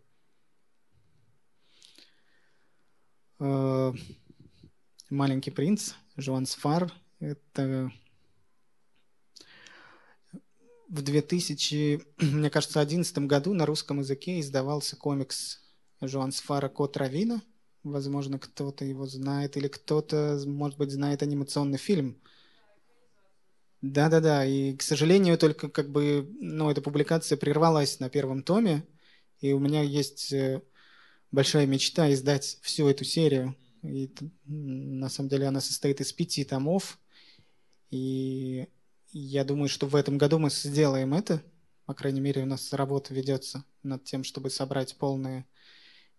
Э, 3.40 3.94
Маленький 5.10 5.52
принц, 5.52 5.94
Жуан 6.18 6.46
Сфар. 6.46 6.94
Это 7.20 7.92
в 10.90 11.02
2000, 11.02 12.02
мне 12.22 12.50
кажется, 12.50 12.80
2011 12.80 13.20
году 13.20 13.54
на 13.54 13.66
русском 13.66 14.00
языке 14.00 14.42
издавался 14.42 14.98
комикс 14.98 15.62
Жуан 16.02 16.34
Сфара 16.34 16.68
«Кот 16.68 16.98
Равина», 16.98 17.42
Возможно, 17.84 18.40
кто-то 18.40 18.84
его 18.84 19.06
знает, 19.06 19.56
или 19.56 19.68
кто-то, 19.68 20.42
может 20.46 20.78
быть, 20.78 20.92
знает 20.92 21.24
анимационный 21.24 21.78
фильм. 21.78 22.18
Да-да-да, 23.82 24.46
и, 24.46 24.76
к 24.76 24.82
сожалению, 24.82 25.38
только 25.38 25.70
как 25.70 25.90
бы, 25.90 26.30
ну, 26.42 26.70
эта 26.70 26.82
публикация 26.82 27.38
прервалась 27.38 28.02
на 28.02 28.10
первом 28.10 28.44
томе, 28.44 28.86
и 29.40 29.54
у 29.54 29.60
меня 29.60 29.82
есть 29.82 30.34
э, 30.34 30.62
большая 31.32 31.66
мечта 31.66 32.12
издать 32.12 32.60
всю 32.62 32.90
эту 32.90 33.06
серию. 33.06 33.56
И 33.82 34.12
на 34.46 35.08
самом 35.08 35.30
деле 35.30 35.48
она 35.48 35.62
состоит 35.62 36.02
из 36.02 36.12
пяти 36.12 36.44
томов, 36.44 37.00
и 37.92 38.68
я 39.12 39.46
думаю, 39.46 39.70
что 39.70 39.88
в 39.88 39.96
этом 39.96 40.18
году 40.18 40.38
мы 40.38 40.50
сделаем 40.50 41.14
это. 41.14 41.42
По 41.86 41.94
крайней 41.94 42.22
мере, 42.22 42.44
у 42.44 42.46
нас 42.46 42.74
работа 42.74 43.14
ведется 43.14 43.64
над 43.82 44.04
тем, 44.04 44.26
чтобы 44.26 44.50
собрать 44.50 44.98
полное 44.98 45.48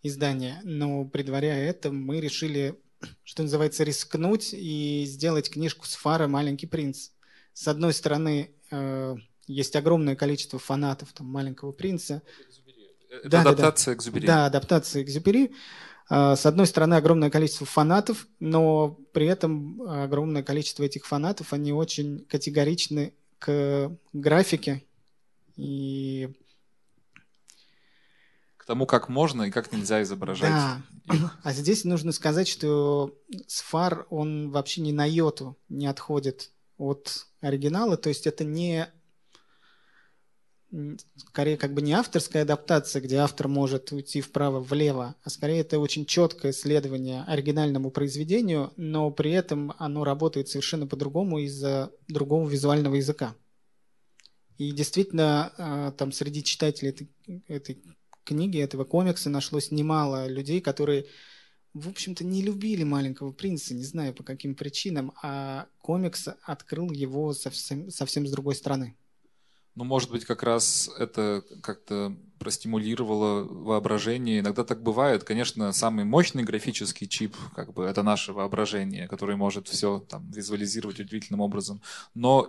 издания. 0.03 0.61
Но 0.65 1.05
предваряя 1.05 1.69
это, 1.69 1.91
мы 1.91 2.21
решили, 2.21 2.79
что 3.25 3.43
называется, 3.43 3.85
рискнуть 3.85 4.51
и 4.53 5.05
сделать 5.07 5.51
книжку 5.51 5.87
с 5.87 5.95
фара 5.95 6.27
«Маленький 6.27 6.67
принц». 6.67 7.11
С 7.53 7.69
одной 7.69 7.93
стороны, 7.93 8.51
э, 8.71 9.17
есть 9.47 9.77
огромное 9.77 10.17
количество 10.17 10.59
фанатов 10.59 11.13
там, 11.13 11.27
«Маленького 11.27 11.73
принца». 11.73 12.23
Это 13.11 13.29
да, 13.29 13.41
адаптация 13.43 13.95
да, 13.95 13.97
да. 13.97 14.03
Экзюпери. 14.03 14.27
Да, 14.27 14.47
адаптация 14.47 15.03
Экзюпери. 15.03 15.53
Э, 16.09 16.37
с 16.37 16.47
одной 16.47 16.67
стороны, 16.67 16.95
огромное 16.95 17.31
количество 17.31 17.67
фанатов, 17.67 18.27
но 18.39 18.91
при 19.13 19.27
этом 19.27 19.83
огромное 19.83 20.43
количество 20.43 20.85
этих 20.85 21.07
фанатов, 21.07 21.53
они 21.53 21.73
очень 21.73 22.25
категоричны 22.27 23.15
к 23.39 23.97
графике 24.13 24.85
и 25.57 26.29
тому, 28.65 28.87
как 28.87 29.09
можно 29.09 29.45
и 29.45 29.51
как 29.51 29.73
нельзя 29.73 30.03
изображать. 30.03 30.51
Да. 30.51 30.83
А 31.43 31.53
здесь 31.53 31.85
нужно 31.85 32.13
сказать, 32.13 32.47
что 32.47 33.19
Сфар, 33.47 34.07
он 34.11 34.51
вообще 34.51 34.81
ни 34.81 34.93
на 34.93 35.07
йоту 35.07 35.57
не 35.69 35.87
отходит 35.87 36.51
от 36.79 37.27
оригинала, 37.41 37.97
то 37.97 38.09
есть 38.09 38.27
это 38.27 38.45
не 38.45 38.89
скорее 41.17 41.57
как 41.57 41.75
бы 41.75 41.83
не 41.83 41.93
авторская 41.93 42.43
адаптация, 42.43 43.03
где 43.03 43.17
автор 43.17 43.49
может 43.49 43.91
уйти 43.93 44.21
вправо-влево, 44.21 45.17
а 45.23 45.31
скорее 45.31 45.61
это 45.61 45.79
очень 45.79 46.07
четкое 46.07 46.53
следование 46.53 47.25
оригинальному 47.25 47.91
произведению, 47.91 48.73
но 48.77 49.11
при 49.11 49.33
этом 49.33 49.75
оно 49.79 50.05
работает 50.05 50.49
совершенно 50.49 50.87
по-другому 50.87 51.39
из-за 51.41 51.91
другого 52.09 52.49
визуального 52.49 52.95
языка. 52.95 53.35
И 54.59 54.73
действительно, 54.73 55.53
а, 55.57 55.93
там 55.93 56.13
среди 56.13 56.45
читателей 56.45 56.91
этой, 56.91 57.11
этой 57.49 57.83
книги, 58.25 58.59
этого 58.59 58.85
комикса 58.85 59.31
нашлось 59.31 59.71
немало 59.71 60.29
людей, 60.29 60.61
которые, 60.61 61.07
в 61.75 61.89
общем-то, 61.89 62.25
не 62.25 62.43
любили 62.43 62.85
«Маленького 62.85 63.33
принца», 63.33 63.75
не 63.75 63.85
знаю 63.85 64.15
по 64.15 64.23
каким 64.23 64.55
причинам, 64.55 65.13
а 65.23 65.69
комикс 65.79 66.29
открыл 66.43 66.91
его 66.91 67.33
совсем, 67.33 67.91
совсем 67.91 68.27
с 68.27 68.31
другой 68.31 68.55
стороны. 68.55 68.97
Ну, 69.75 69.85
может 69.85 70.11
быть, 70.11 70.25
как 70.25 70.43
раз 70.43 70.91
это 70.99 71.45
как-то 71.63 72.17
простимулировало 72.39 73.45
воображение. 73.45 74.41
Иногда 74.41 74.65
так 74.65 74.83
бывает. 74.83 75.25
Конечно, 75.25 75.73
самый 75.73 76.05
мощный 76.05 76.43
графический 76.43 77.07
чип, 77.07 77.37
как 77.55 77.73
бы, 77.75 77.85
это 77.85 78.03
наше 78.03 78.33
воображение, 78.33 79.07
которое 79.09 79.37
может 79.37 79.69
все 79.69 80.01
там 80.01 80.31
визуализировать 80.31 80.99
удивительным 80.99 81.41
образом. 81.41 81.83
Но 82.15 82.49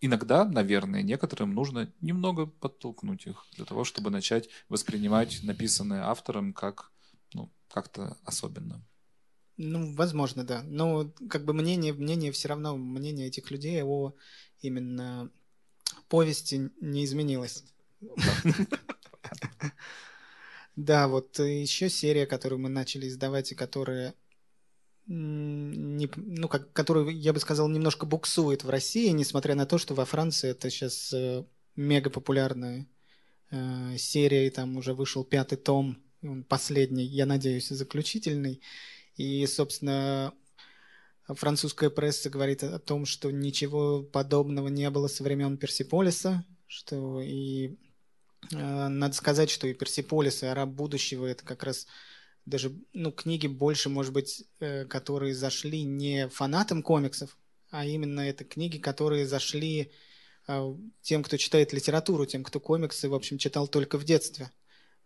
иногда, 0.00 0.44
наверное, 0.44 1.02
некоторым 1.02 1.54
нужно 1.54 1.90
немного 2.00 2.46
подтолкнуть 2.46 3.26
их 3.26 3.46
для 3.56 3.64
того, 3.64 3.84
чтобы 3.84 4.10
начать 4.10 4.48
воспринимать 4.68 5.40
написанное 5.44 6.04
автором 6.04 6.52
как 6.52 6.90
ну, 7.32 7.50
как-то 7.72 8.16
особенно. 8.24 8.84
Ну, 9.56 9.94
возможно, 9.94 10.44
да. 10.44 10.62
Но 10.64 11.10
как 11.28 11.44
бы 11.44 11.52
мнение, 11.52 11.92
мнение 11.92 12.32
все 12.32 12.48
равно, 12.48 12.76
мнение 12.76 13.28
этих 13.28 13.50
людей 13.50 13.82
о 13.82 14.14
именно 14.60 15.30
повести 16.08 16.70
не 16.80 17.04
изменилось. 17.04 17.64
Да, 20.76 21.08
вот 21.08 21.40
еще 21.40 21.90
серия, 21.90 22.24
которую 22.24 22.60
мы 22.60 22.68
начали 22.68 23.08
издавать 23.08 23.50
и 23.50 23.56
которая 23.56 24.14
не, 25.08 26.08
ну, 26.14 26.48
как, 26.48 26.72
которую, 26.72 27.18
я 27.18 27.32
бы 27.32 27.40
сказал, 27.40 27.68
немножко 27.68 28.06
буксует 28.06 28.62
в 28.62 28.70
России, 28.70 29.08
несмотря 29.08 29.54
на 29.54 29.66
то, 29.66 29.78
что 29.78 29.94
во 29.94 30.04
Франции 30.04 30.50
это 30.50 30.68
сейчас 30.70 31.12
э, 31.12 31.44
мега 31.76 32.10
популярная 32.10 32.86
э, 33.50 33.96
серия, 33.96 34.46
и 34.46 34.50
там 34.50 34.76
уже 34.76 34.94
вышел 34.94 35.24
пятый 35.24 35.56
том, 35.56 35.98
последний, 36.48 37.06
я 37.06 37.26
надеюсь, 37.26 37.68
заключительный. 37.68 38.60
И, 39.16 39.46
собственно, 39.46 40.34
французская 41.34 41.90
пресса 41.90 42.30
говорит 42.30 42.62
о 42.62 42.78
том, 42.78 43.04
что 43.04 43.30
ничего 43.30 44.02
подобного 44.02 44.68
не 44.68 44.88
было 44.90 45.08
со 45.08 45.22
времен 45.22 45.58
Персиполиса, 45.58 46.44
что 46.66 47.20
и 47.20 47.76
э, 48.52 48.88
надо 48.88 49.14
сказать, 49.14 49.50
что 49.50 49.66
и 49.66 49.74
Персиполис, 49.74 50.42
и 50.42 50.46
Араб 50.46 50.70
будущего 50.70 51.26
это 51.26 51.44
как 51.44 51.64
раз 51.64 51.86
даже 52.46 52.72
ну, 52.94 53.12
книги 53.12 53.46
больше, 53.46 53.88
может 53.88 54.12
быть, 54.12 54.44
э, 54.60 54.86
которые 54.86 55.34
зашли 55.34 55.82
не 55.82 56.28
фанатам 56.28 56.82
комиксов, 56.82 57.36
а 57.70 57.84
именно 57.84 58.20
это 58.20 58.44
книги, 58.44 58.78
которые 58.78 59.26
зашли 59.26 59.92
э, 60.46 60.74
тем, 61.02 61.22
кто 61.22 61.36
читает 61.36 61.72
литературу, 61.72 62.24
тем, 62.26 62.42
кто 62.42 62.58
комиксы, 62.60 63.08
в 63.08 63.14
общем, 63.14 63.38
читал 63.38 63.68
только 63.68 63.98
в 63.98 64.04
детстве. 64.04 64.50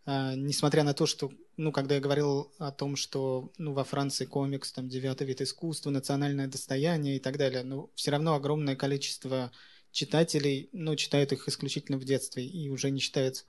Э, 0.07 0.35
несмотря 0.35 0.83
на 0.85 0.95
то, 0.95 1.07
что, 1.07 1.31
ну, 1.57 1.73
когда 1.73 1.95
я 1.97 2.01
говорил 2.01 2.53
о 2.59 2.73
том, 2.73 2.97
что, 2.97 3.53
ну, 3.59 3.73
во 3.73 3.85
Франции 3.85 4.25
комикс, 4.25 4.73
там, 4.73 4.89
девятый 4.89 5.27
вид 5.27 5.41
искусства, 5.41 5.91
национальное 5.91 6.49
достояние 6.49 7.17
и 7.17 7.21
так 7.21 7.39
далее, 7.39 7.63
ну, 7.63 7.91
все 7.95 8.11
равно 8.11 8.35
огромное 8.35 8.77
количество 8.77 9.53
читателей, 9.93 10.69
ну, 10.73 10.97
читают 10.97 11.33
их 11.33 11.49
исключительно 11.49 11.99
в 11.99 12.05
детстве 12.05 12.45
и 12.45 12.69
уже 12.69 12.91
не 12.91 13.01
читают 13.01 13.45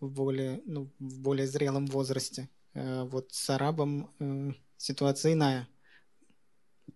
в 0.00 0.10
более, 0.10 0.62
ну, 0.64 0.90
в 0.98 1.20
более 1.20 1.46
зрелом 1.46 1.86
возрасте. 1.86 2.48
Э, 2.74 3.04
вот 3.04 3.32
с 3.32 3.50
арабом 3.50 4.10
э, 4.20 4.52
ситуация 4.76 5.34
иная. 5.34 5.68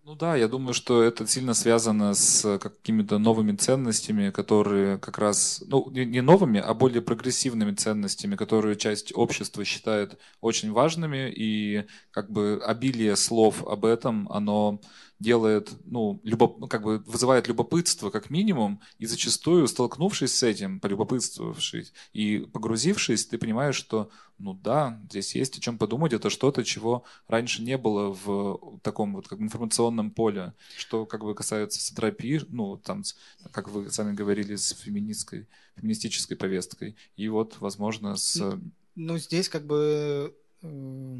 Ну 0.03 0.15
да, 0.15 0.35
я 0.35 0.47
думаю, 0.47 0.73
что 0.73 1.03
это 1.03 1.27
сильно 1.27 1.53
связано 1.53 2.13
с 2.13 2.57
какими-то 2.57 3.17
новыми 3.17 3.55
ценностями, 3.55 4.31
которые 4.31 4.97
как 4.97 5.17
раз, 5.17 5.63
ну 5.67 5.89
не 5.91 6.21
новыми, 6.21 6.59
а 6.59 6.73
более 6.73 7.01
прогрессивными 7.01 7.73
ценностями, 7.73 8.35
которые 8.35 8.75
часть 8.75 9.11
общества 9.15 9.63
считает 9.63 10.17
очень 10.41 10.71
важными, 10.71 11.31
и 11.31 11.85
как 12.11 12.31
бы 12.31 12.61
обилие 12.65 13.15
слов 13.15 13.65
об 13.67 13.85
этом, 13.85 14.27
оно 14.31 14.79
делает, 15.19 15.71
ну, 15.85 16.19
любоп... 16.23 16.59
Ну, 16.59 16.67
как 16.67 16.83
бы 16.83 16.99
вызывает 17.05 17.47
любопытство 17.47 18.09
как 18.09 18.29
минимум, 18.29 18.81
и 18.99 19.05
зачастую, 19.05 19.67
столкнувшись 19.67 20.35
с 20.35 20.43
этим, 20.43 20.79
полюбопытствовавшись 20.79 21.93
и 22.13 22.39
погрузившись, 22.51 23.25
ты 23.25 23.37
понимаешь, 23.37 23.75
что, 23.75 24.09
ну 24.37 24.53
да, 24.53 24.99
здесь 25.09 25.35
есть 25.35 25.57
о 25.57 25.61
чем 25.61 25.77
подумать, 25.77 26.13
это 26.13 26.29
что-то, 26.29 26.63
чего 26.63 27.03
раньше 27.27 27.61
не 27.61 27.77
было 27.77 28.13
в 28.13 28.79
таком 28.81 29.13
вот 29.13 29.27
как 29.27 29.39
информационном 29.39 30.11
поле, 30.11 30.53
что 30.77 31.05
как 31.05 31.23
бы 31.23 31.33
касается 31.33 31.81
сатрапии, 31.81 32.41
ну, 32.49 32.77
там, 32.77 33.03
как 33.51 33.69
вы 33.69 33.89
сами 33.91 34.13
говорили, 34.13 34.55
с 34.55 34.71
феминистской, 34.71 35.47
феминистической 35.77 36.35
повесткой, 36.35 36.95
и 37.15 37.29
вот, 37.29 37.55
возможно, 37.59 38.15
с... 38.15 38.59
Ну, 38.95 39.17
здесь 39.17 39.49
как 39.49 39.65
бы 39.65 40.33
э, 40.61 41.19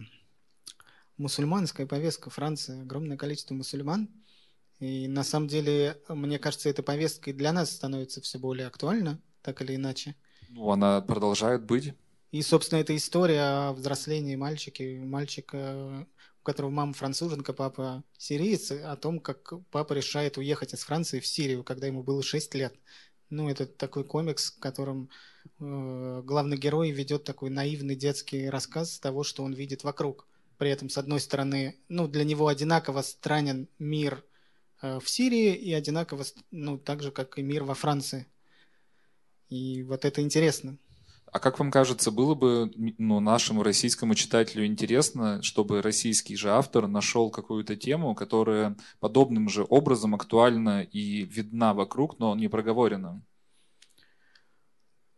мусульманская 1.18 1.86
повестка 1.86 2.30
Франции, 2.30 2.82
огромное 2.82 3.18
количество 3.18 3.54
мусульман. 3.54 4.10
И 4.80 5.08
на 5.08 5.24
самом 5.24 5.48
деле, 5.48 6.02
мне 6.10 6.38
кажется, 6.38 6.70
эта 6.70 6.84
повестка 6.84 7.30
и 7.30 7.34
для 7.34 7.54
нас 7.54 7.72
становится 7.72 8.22
все 8.22 8.38
более 8.40 8.68
актуальна, 8.68 9.22
так 9.42 9.62
или 9.62 9.76
иначе. 9.76 10.16
Ну, 10.50 10.70
она 10.70 11.02
продолжает 11.02 11.64
быть. 11.64 11.94
И, 12.32 12.42
собственно, 12.42 12.80
эта 12.80 12.96
история 12.96 13.42
о 13.42 13.74
взрослении 13.74 14.36
мальчика, 14.36 14.84
мальчика, 14.84 16.06
у 16.42 16.44
которого 16.44 16.72
мама 16.72 16.94
француженка, 16.94 17.54
папа 17.54 18.04
сириец, 18.18 18.72
о 18.72 18.96
том, 18.98 19.20
как 19.20 19.54
папа 19.72 19.94
решает 19.94 20.38
уехать 20.38 20.74
из 20.74 20.84
Франции 20.84 21.22
в 21.22 21.28
Сирию, 21.28 21.64
когда 21.64 21.88
ему 21.88 22.04
было 22.04 22.22
6 22.22 22.54
лет. 22.56 22.76
Ну, 23.30 23.50
это 23.50 23.66
такой 23.66 24.04
комикс, 24.04 24.52
в 24.52 24.60
котором 24.60 25.10
э, 25.60 26.22
главный 26.26 26.58
герой 26.58 26.92
ведет 26.92 27.24
такой 27.24 27.50
наивный 27.50 27.96
детский 27.96 28.50
рассказ 28.50 29.00
того, 29.00 29.24
что 29.24 29.44
он 29.44 29.54
видит 29.54 29.84
вокруг. 29.86 30.28
При 30.58 30.70
этом, 30.70 30.90
с 30.90 30.98
одной 30.98 31.20
стороны, 31.20 31.76
ну, 31.90 32.08
для 32.08 32.24
него 32.24 32.48
одинаково 32.48 33.02
странен 33.02 33.68
мир 33.80 34.24
э, 34.82 35.00
в 35.00 35.10
Сирии 35.10 35.54
и 35.54 35.74
одинаково, 35.74 36.24
ну, 36.52 36.78
так 36.78 37.02
же, 37.04 37.12
как 37.12 37.38
и 37.38 37.44
мир 37.44 37.64
во 37.64 37.74
Франции. 37.74 38.28
И 39.50 39.84
вот 39.84 40.06
это 40.06 40.22
интересно. 40.22 40.78
А 41.36 41.40
как 41.40 41.60
вам 41.60 41.70
кажется, 41.70 42.12
было 42.12 42.34
бы 42.34 42.72
ну, 42.98 43.20
нашему 43.20 43.62
российскому 43.62 44.16
читателю 44.16 44.66
интересно, 44.66 45.44
чтобы 45.44 45.82
российский 45.82 46.38
же 46.38 46.50
автор 46.52 46.88
нашел 46.88 47.30
какую-то 47.30 47.76
тему, 47.76 48.16
которая 48.16 48.78
подобным 49.02 49.50
же 49.50 49.66
образом 49.68 50.16
актуальна 50.16 50.84
и 50.84 51.24
видна 51.24 51.74
вокруг, 51.74 52.20
но 52.20 52.34
не 52.36 52.48
проговорена? 52.48 53.22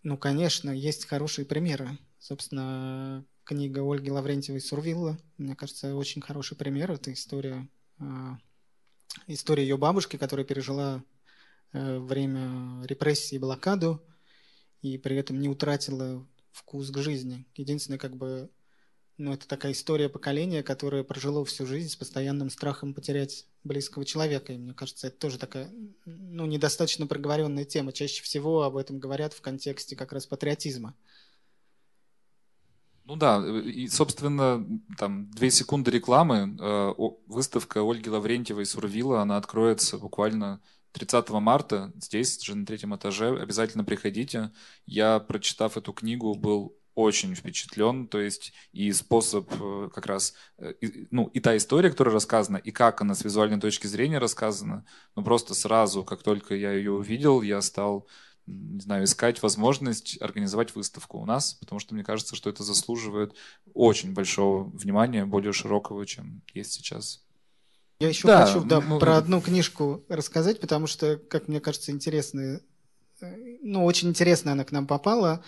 Ну, 0.01 0.17
конечно, 0.17 0.71
есть 0.71 1.05
хорошие 1.05 1.45
примеры. 1.45 1.99
Собственно, 2.17 3.23
книга 3.47 3.79
Ольги 3.79 4.11
Лаврентьевой 4.11 4.59
«Сурвилла». 4.59 5.17
Мне 5.37 5.55
кажется, 5.55 5.95
очень 5.95 6.21
хороший 6.21 6.57
пример. 6.57 6.91
Это 6.91 7.13
история, 7.13 7.69
а, 7.97 8.37
история 9.27 9.63
ее 9.63 9.77
бабушки, 9.77 10.17
которая 10.17 10.45
пережила 10.45 11.01
э, 11.71 11.97
время 11.97 12.85
репрессий 12.85 13.37
и 13.37 13.39
блокаду, 13.39 14.03
и 14.81 14.97
при 14.97 15.15
этом 15.15 15.39
не 15.39 15.47
утратила 15.47 16.27
вкус 16.51 16.91
к 16.91 16.97
жизни. 16.97 17.45
Единственное, 17.55 17.97
как 17.97 18.17
бы, 18.17 18.49
ну, 19.17 19.31
это 19.31 19.47
такая 19.47 19.71
история 19.71 20.09
поколения, 20.09 20.61
которое 20.61 21.05
прожило 21.05 21.45
всю 21.45 21.65
жизнь 21.65 21.87
с 21.87 21.95
постоянным 21.95 22.49
страхом 22.49 22.93
потерять 22.93 23.47
близкого 23.63 24.03
человека. 24.03 24.51
И 24.51 24.57
мне 24.57 24.73
кажется, 24.73 25.07
это 25.07 25.19
тоже 25.19 25.39
такая, 25.39 25.71
ну, 26.03 26.45
недостаточно 26.45 27.07
проговоренная 27.07 27.63
тема. 27.63 27.93
Чаще 27.93 28.21
всего 28.23 28.63
об 28.63 28.75
этом 28.75 28.99
говорят 28.99 29.31
в 29.31 29.39
контексте 29.39 29.95
как 29.95 30.11
раз 30.11 30.27
патриотизма. 30.27 30.95
Ну 33.07 33.15
да, 33.15 33.41
и, 33.63 33.87
собственно, 33.87 34.67
там 34.97 35.31
две 35.31 35.49
секунды 35.49 35.91
рекламы. 35.91 36.57
Э, 36.59 36.93
выставка 37.27 37.79
Ольги 37.79 38.09
Лаврентьевой 38.09 38.65
Сурвила, 38.65 39.21
она 39.21 39.37
откроется 39.37 39.97
буквально 39.97 40.61
30 40.91 41.29
марта 41.29 41.93
здесь, 41.95 42.41
же 42.41 42.55
на 42.55 42.65
третьем 42.65 42.93
этаже. 42.93 43.29
Обязательно 43.41 43.85
приходите. 43.85 44.51
Я, 44.85 45.19
прочитав 45.19 45.77
эту 45.77 45.93
книгу, 45.93 46.35
был 46.35 46.75
очень 46.95 47.33
впечатлен, 47.33 48.07
то 48.07 48.19
есть 48.19 48.51
и 48.73 48.91
способ 48.91 49.49
э, 49.57 49.89
как 49.93 50.05
раз, 50.05 50.33
э, 50.57 50.73
ну 51.09 51.27
и 51.27 51.39
та 51.39 51.55
история, 51.55 51.91
которая 51.91 52.13
рассказана, 52.13 52.57
и 52.57 52.71
как 52.71 52.99
она 52.99 53.15
с 53.15 53.23
визуальной 53.23 53.61
точки 53.61 53.87
зрения 53.87 54.17
рассказана, 54.17 54.83
ну 55.15 55.23
просто 55.23 55.53
сразу, 55.53 56.03
как 56.03 56.23
только 56.23 56.55
я 56.55 56.73
ее 56.73 56.91
увидел, 56.91 57.41
я 57.41 57.61
стал 57.61 58.05
не 58.47 58.79
знаю, 58.79 59.03
искать 59.03 59.43
возможность 59.43 60.19
организовать 60.21 60.73
выставку 60.73 61.19
у 61.19 61.25
нас, 61.25 61.53
потому 61.53 61.79
что 61.79 61.93
мне 61.93 62.03
кажется, 62.03 62.35
что 62.35 62.49
это 62.49 62.63
заслуживает 62.63 63.35
очень 63.73 64.13
большого 64.13 64.63
внимания, 64.63 65.25
более 65.25 65.53
широкого, 65.53 66.05
чем 66.05 66.41
есть 66.53 66.71
сейчас. 66.71 67.23
Я 67.99 68.09
еще 68.09 68.27
да, 68.27 68.45
хочу 68.45 68.63
да, 68.63 68.79
мы... 68.79 68.99
про 68.99 69.17
одну 69.17 69.41
книжку 69.41 70.03
рассказать, 70.07 70.59
потому 70.59 70.87
что, 70.87 71.17
как 71.17 71.47
мне 71.47 71.59
кажется, 71.59 71.91
интересная, 71.91 72.61
ну, 73.61 73.83
очень 73.83 74.09
интересно 74.09 74.51
она 74.51 74.63
к 74.63 74.71
нам 74.71 74.87
попала. 74.87 75.43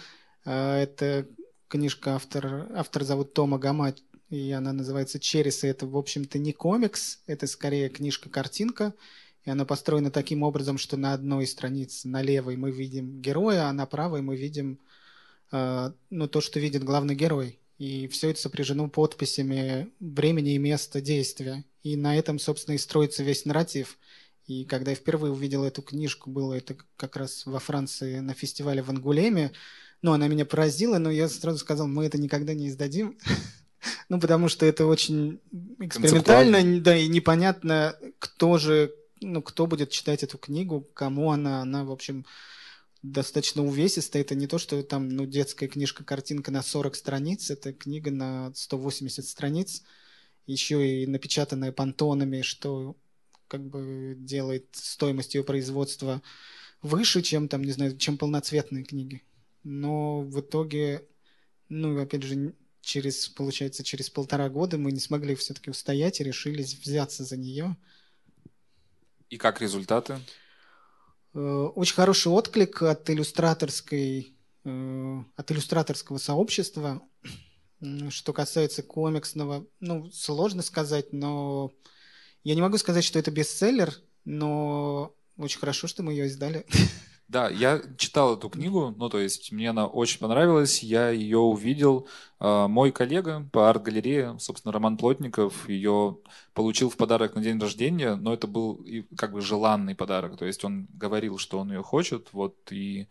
А, 0.45 0.77
это 0.77 1.27
книжка 1.67 2.15
автор, 2.15 2.67
автор 2.73 3.03
зовут 3.03 3.33
Тома 3.33 3.59
Гама, 3.59 3.93
и 4.29 4.51
она 4.51 4.73
называется 4.73 5.19
«Черес», 5.19 5.63
и 5.63 5.67
это, 5.67 5.87
в 5.87 5.95
общем-то, 5.95 6.37
не 6.37 6.51
комикс, 6.51 7.19
это 7.27 7.47
скорее 7.47 7.89
книжка-картинка, 7.89 8.93
и 9.45 9.49
она 9.49 9.65
построена 9.65 10.11
таким 10.11 10.43
образом, 10.43 10.77
что 10.77 10.97
на 10.97 11.13
одной 11.13 11.47
странице 11.47 12.07
на 12.07 12.21
левой 12.21 12.57
мы 12.57 12.71
видим 12.71 13.21
героя, 13.21 13.69
а 13.69 13.73
на 13.73 13.85
правой 13.85 14.21
мы 14.21 14.35
видим 14.35 14.79
э, 15.51 15.91
ну, 16.09 16.27
то, 16.27 16.41
что 16.41 16.59
видит 16.59 16.83
главный 16.83 17.15
герой. 17.15 17.59
И 17.77 18.07
все 18.07 18.31
это 18.31 18.41
сопряжено 18.41 18.89
подписями 18.89 19.89
времени 20.01 20.55
и 20.55 20.57
места 20.57 20.99
действия. 20.99 21.63
И 21.81 21.95
на 21.95 22.17
этом, 22.17 22.37
собственно, 22.37 22.75
и 22.75 22.79
строится 22.79 23.23
весь 23.23 23.45
нарратив. 23.45 23.97
И 24.45 24.65
когда 24.65 24.91
я 24.91 24.95
впервые 24.95 25.31
увидел 25.31 25.63
эту 25.63 25.81
книжку, 25.81 26.29
было 26.29 26.55
это 26.55 26.75
как 26.97 27.15
раз 27.15 27.45
во 27.45 27.59
Франции 27.59 28.19
на 28.19 28.33
фестивале 28.33 28.81
в 28.81 28.89
Ангулеме, 28.89 29.51
ну, 30.01 30.11
она 30.11 30.27
меня 30.27 30.45
поразила, 30.45 30.97
но 30.97 31.11
я 31.11 31.29
сразу 31.29 31.59
сказал, 31.59 31.87
мы 31.87 32.05
это 32.05 32.17
никогда 32.17 32.53
не 32.53 32.67
издадим. 32.67 33.17
Ну, 34.09 34.19
потому 34.19 34.49
что 34.49 34.65
это 34.65 34.87
очень 34.87 35.39
экспериментально, 35.79 36.81
да, 36.81 36.97
и 36.97 37.07
непонятно, 37.07 37.95
кто 38.19 38.57
же 38.57 38.93
ну, 39.21 39.41
кто 39.41 39.67
будет 39.67 39.89
читать 39.89 40.23
эту 40.23 40.37
книгу, 40.37 40.81
кому 40.93 41.31
она, 41.31 41.61
она, 41.61 41.83
в 41.83 41.91
общем, 41.91 42.25
достаточно 43.01 43.63
увесистая. 43.63 44.23
Это 44.23 44.35
не 44.35 44.47
то, 44.47 44.57
что 44.57 44.81
там, 44.83 45.09
ну, 45.09 45.25
детская 45.25 45.67
книжка, 45.67 46.03
картинка 46.03 46.51
на 46.51 46.61
40 46.61 46.95
страниц, 46.95 47.49
это 47.49 47.73
книга 47.73 48.11
на 48.11 48.53
180 48.53 49.25
страниц, 49.25 49.83
еще 50.45 51.03
и 51.03 51.07
напечатанная 51.07 51.71
пантонами, 51.71 52.41
что 52.41 52.95
как 53.47 53.65
бы 53.67 54.15
делает 54.17 54.67
стоимость 54.73 55.35
ее 55.35 55.43
производства 55.43 56.21
выше, 56.81 57.21
чем 57.21 57.47
там, 57.47 57.63
не 57.63 57.71
знаю, 57.71 57.97
чем 57.97 58.17
полноцветные 58.17 58.83
книги. 58.83 59.23
Но 59.63 60.21
в 60.21 60.39
итоге, 60.39 61.05
ну, 61.67 61.99
опять 61.99 62.23
же, 62.23 62.53
через, 62.81 63.27
получается, 63.29 63.83
через 63.83 64.09
полтора 64.09 64.49
года 64.49 64.77
мы 64.77 64.91
не 64.91 64.99
смогли 64.99 65.35
все-таки 65.35 65.69
устоять 65.69 66.21
и 66.21 66.23
решились 66.23 66.75
взяться 66.75 67.23
за 67.23 67.37
нее. 67.37 67.75
И 69.29 69.37
как 69.37 69.61
результаты? 69.61 70.19
Э, 71.33 71.39
очень 71.75 71.95
хороший 71.95 72.31
отклик 72.31 72.81
от 72.81 73.09
иллюстраторской, 73.09 74.33
э, 74.65 75.23
от 75.35 75.51
иллюстраторского 75.51 76.17
сообщества. 76.17 77.01
Что 78.09 78.33
касается 78.33 78.83
комиксного, 78.83 79.65
ну, 79.79 80.11
сложно 80.11 80.61
сказать, 80.61 81.13
но 81.13 81.71
я 82.43 82.55
не 82.55 82.61
могу 82.61 82.77
сказать, 82.77 83.05
что 83.05 83.19
это 83.19 83.31
бестселлер, 83.31 83.93
но 84.25 85.15
очень 85.37 85.59
хорошо, 85.59 85.87
что 85.87 86.03
мы 86.03 86.11
ее 86.11 86.27
издали. 86.27 86.65
Да, 87.29 87.47
я 87.47 87.79
читал 87.97 88.35
эту 88.35 88.49
книгу, 88.49 88.91
ну 88.97 89.07
то 89.07 89.19
есть 89.19 89.51
мне 89.51 89.69
она 89.69 89.85
очень 89.85 90.17
понравилась, 90.19 90.81
я 90.81 91.11
ее 91.11 91.37
увидел. 91.37 92.07
А, 92.39 92.67
мой 92.67 92.91
коллега 92.91 93.47
по 93.53 93.69
арт-галерее, 93.69 94.39
собственно, 94.39 94.71
Роман 94.71 94.97
Плотников, 94.97 95.69
ее 95.69 96.17
получил 96.55 96.89
в 96.89 96.97
подарок 96.97 97.35
на 97.35 97.43
день 97.43 97.59
рождения, 97.59 98.15
но 98.15 98.33
это 98.33 98.47
был 98.47 98.83
как 99.15 99.33
бы 99.33 99.41
желанный 99.41 99.93
подарок, 99.93 100.37
то 100.37 100.45
есть 100.45 100.65
он 100.65 100.87
говорил, 100.91 101.37
что 101.37 101.59
он 101.59 101.71
ее 101.71 101.83
хочет, 101.83 102.29
вот 102.31 102.55
и 102.71 103.07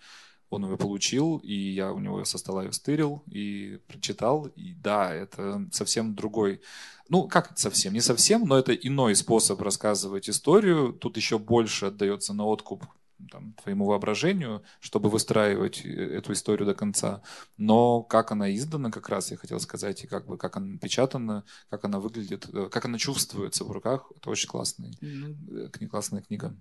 он 0.51 0.65
ее 0.65 0.77
получил, 0.77 1.37
и 1.45 1.55
я 1.55 1.93
у 1.93 2.01
него 2.01 2.25
со 2.25 2.39
стола 2.39 2.65
ее 2.65 2.73
стырил 2.73 3.23
и 3.31 3.79
прочитал. 3.87 4.47
И 4.57 4.73
да, 4.75 5.15
это 5.15 5.69
совсем 5.71 6.17
другой 6.17 6.61
ну, 7.09 7.29
как 7.29 7.57
совсем? 7.57 7.95
Не 7.95 8.01
совсем, 8.01 8.47
но 8.47 8.59
это 8.59 8.75
иной 8.75 9.15
способ 9.15 9.63
рассказывать 9.63 10.29
историю. 10.29 10.93
Тут 10.93 11.17
еще 11.17 11.39
больше 11.39 11.87
отдается 11.87 12.35
на 12.35 12.45
откуп 12.45 12.85
там, 13.31 13.55
твоему 13.55 13.87
воображению, 13.87 14.63
чтобы 14.81 15.11
выстраивать 15.11 15.85
э, 15.85 15.89
эту 15.89 16.33
историю 16.33 16.67
до 16.67 16.75
конца. 16.75 17.23
Но 17.57 18.03
как 18.03 18.33
она 18.33 18.55
издана, 18.55 18.91
как 18.91 19.09
раз 19.09 19.31
я 19.31 19.37
хотел 19.37 19.61
сказать, 19.61 20.05
и 20.05 20.07
как 20.07 20.27
бы 20.27 20.39
как 20.39 20.57
она 20.57 20.67
напечатана, 20.67 21.45
как 21.71 21.85
она 21.85 22.01
выглядит, 22.01 22.49
э, 22.53 22.69
как 22.71 22.85
она 22.85 22.99
чувствуется 22.99 23.65
в 23.65 23.71
руках, 23.71 24.11
это 24.17 24.31
очень 24.31 24.49
классный, 24.49 24.97
mm-hmm. 25.01 25.89
классная 25.89 26.23
книга. 26.23 26.55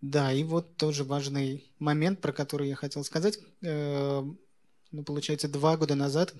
Да, 0.00 0.32
и 0.32 0.44
вот 0.44 0.76
тоже 0.76 1.04
важный 1.04 1.70
момент, 1.78 2.20
про 2.20 2.32
который 2.32 2.68
я 2.68 2.74
хотел 2.74 3.04
сказать. 3.04 3.38
Ну, 3.60 5.04
получается, 5.04 5.46
два 5.46 5.76
года 5.76 5.94
назад 5.94 6.34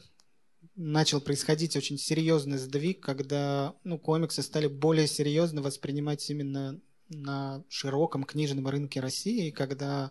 начал 0.77 1.21
происходить 1.21 1.77
очень 1.77 1.99
серьезный 1.99 2.59
сдвиг, 2.59 3.01
когда 3.01 3.75
ну, 3.85 3.99
комиксы 3.99 4.43
стали 4.43 4.66
более 4.66 5.07
серьезно 5.07 5.62
воспринимать 5.62 6.29
именно 6.31 6.81
на 7.11 7.63
широком 7.69 8.25
книжном 8.25 8.67
рынке 8.69 9.01
России, 9.01 9.51
когда 9.51 10.11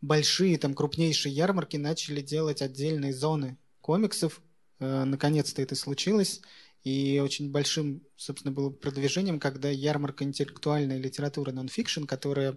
большие, 0.00 0.58
там, 0.58 0.74
крупнейшие 0.74 1.34
ярмарки 1.34 1.76
начали 1.76 2.20
делать 2.20 2.62
отдельные 2.62 3.14
зоны 3.14 3.56
комиксов. 3.80 4.42
Э, 4.78 5.04
наконец-то 5.04 5.62
это 5.62 5.74
случилось. 5.74 6.40
И 6.84 7.18
очень 7.18 7.50
большим, 7.50 8.02
собственно, 8.16 8.52
было 8.52 8.70
продвижением, 8.70 9.40
когда 9.40 9.68
ярмарка 9.68 10.22
интеллектуальной 10.22 11.00
литературы 11.00 11.52
нонфикшн, 11.52 12.04
которая 12.04 12.56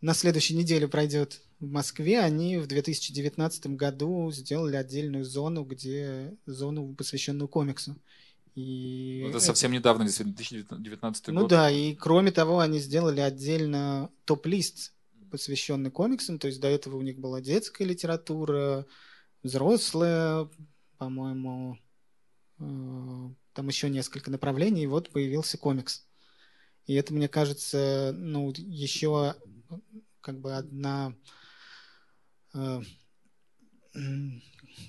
на 0.00 0.14
следующей 0.14 0.56
неделе 0.56 0.88
пройдет 0.88 1.42
в 1.60 1.70
Москве, 1.70 2.20
они 2.20 2.58
в 2.58 2.66
2019 2.66 3.68
году 3.68 4.30
сделали 4.32 4.76
отдельную 4.76 5.24
зону, 5.24 5.64
где 5.64 6.34
зону, 6.44 6.94
посвященную 6.94 7.48
комиксу. 7.48 7.96
И 8.56 9.20
это, 9.20 9.36
это 9.36 9.40
совсем 9.40 9.70
недавно, 9.70 10.04
действительно, 10.04 10.34
2019 10.34 11.28
ну, 11.28 11.34
год. 11.34 11.42
Ну 11.42 11.48
да, 11.48 11.70
и 11.70 11.94
кроме 11.94 12.32
того, 12.32 12.60
они 12.60 12.78
сделали 12.78 13.20
отдельно 13.20 14.10
топ-лист, 14.24 14.94
посвященный 15.30 15.90
комиксам. 15.90 16.38
То 16.38 16.46
есть 16.48 16.58
до 16.58 16.68
этого 16.68 16.96
у 16.96 17.02
них 17.02 17.18
была 17.18 17.42
детская 17.42 17.84
литература, 17.84 18.86
взрослая, 19.42 20.48
по-моему, 20.96 21.78
э, 22.58 23.28
там 23.52 23.68
еще 23.68 23.90
несколько 23.90 24.30
направлений, 24.30 24.84
и 24.84 24.86
вот 24.86 25.10
появился 25.10 25.58
комикс. 25.58 26.06
И 26.86 26.94
это, 26.94 27.12
мне 27.12 27.28
кажется, 27.28 28.14
ну, 28.16 28.54
еще 28.56 29.36
как 30.22 30.40
бы 30.40 30.56
одна 30.56 31.14
э, 32.54 32.80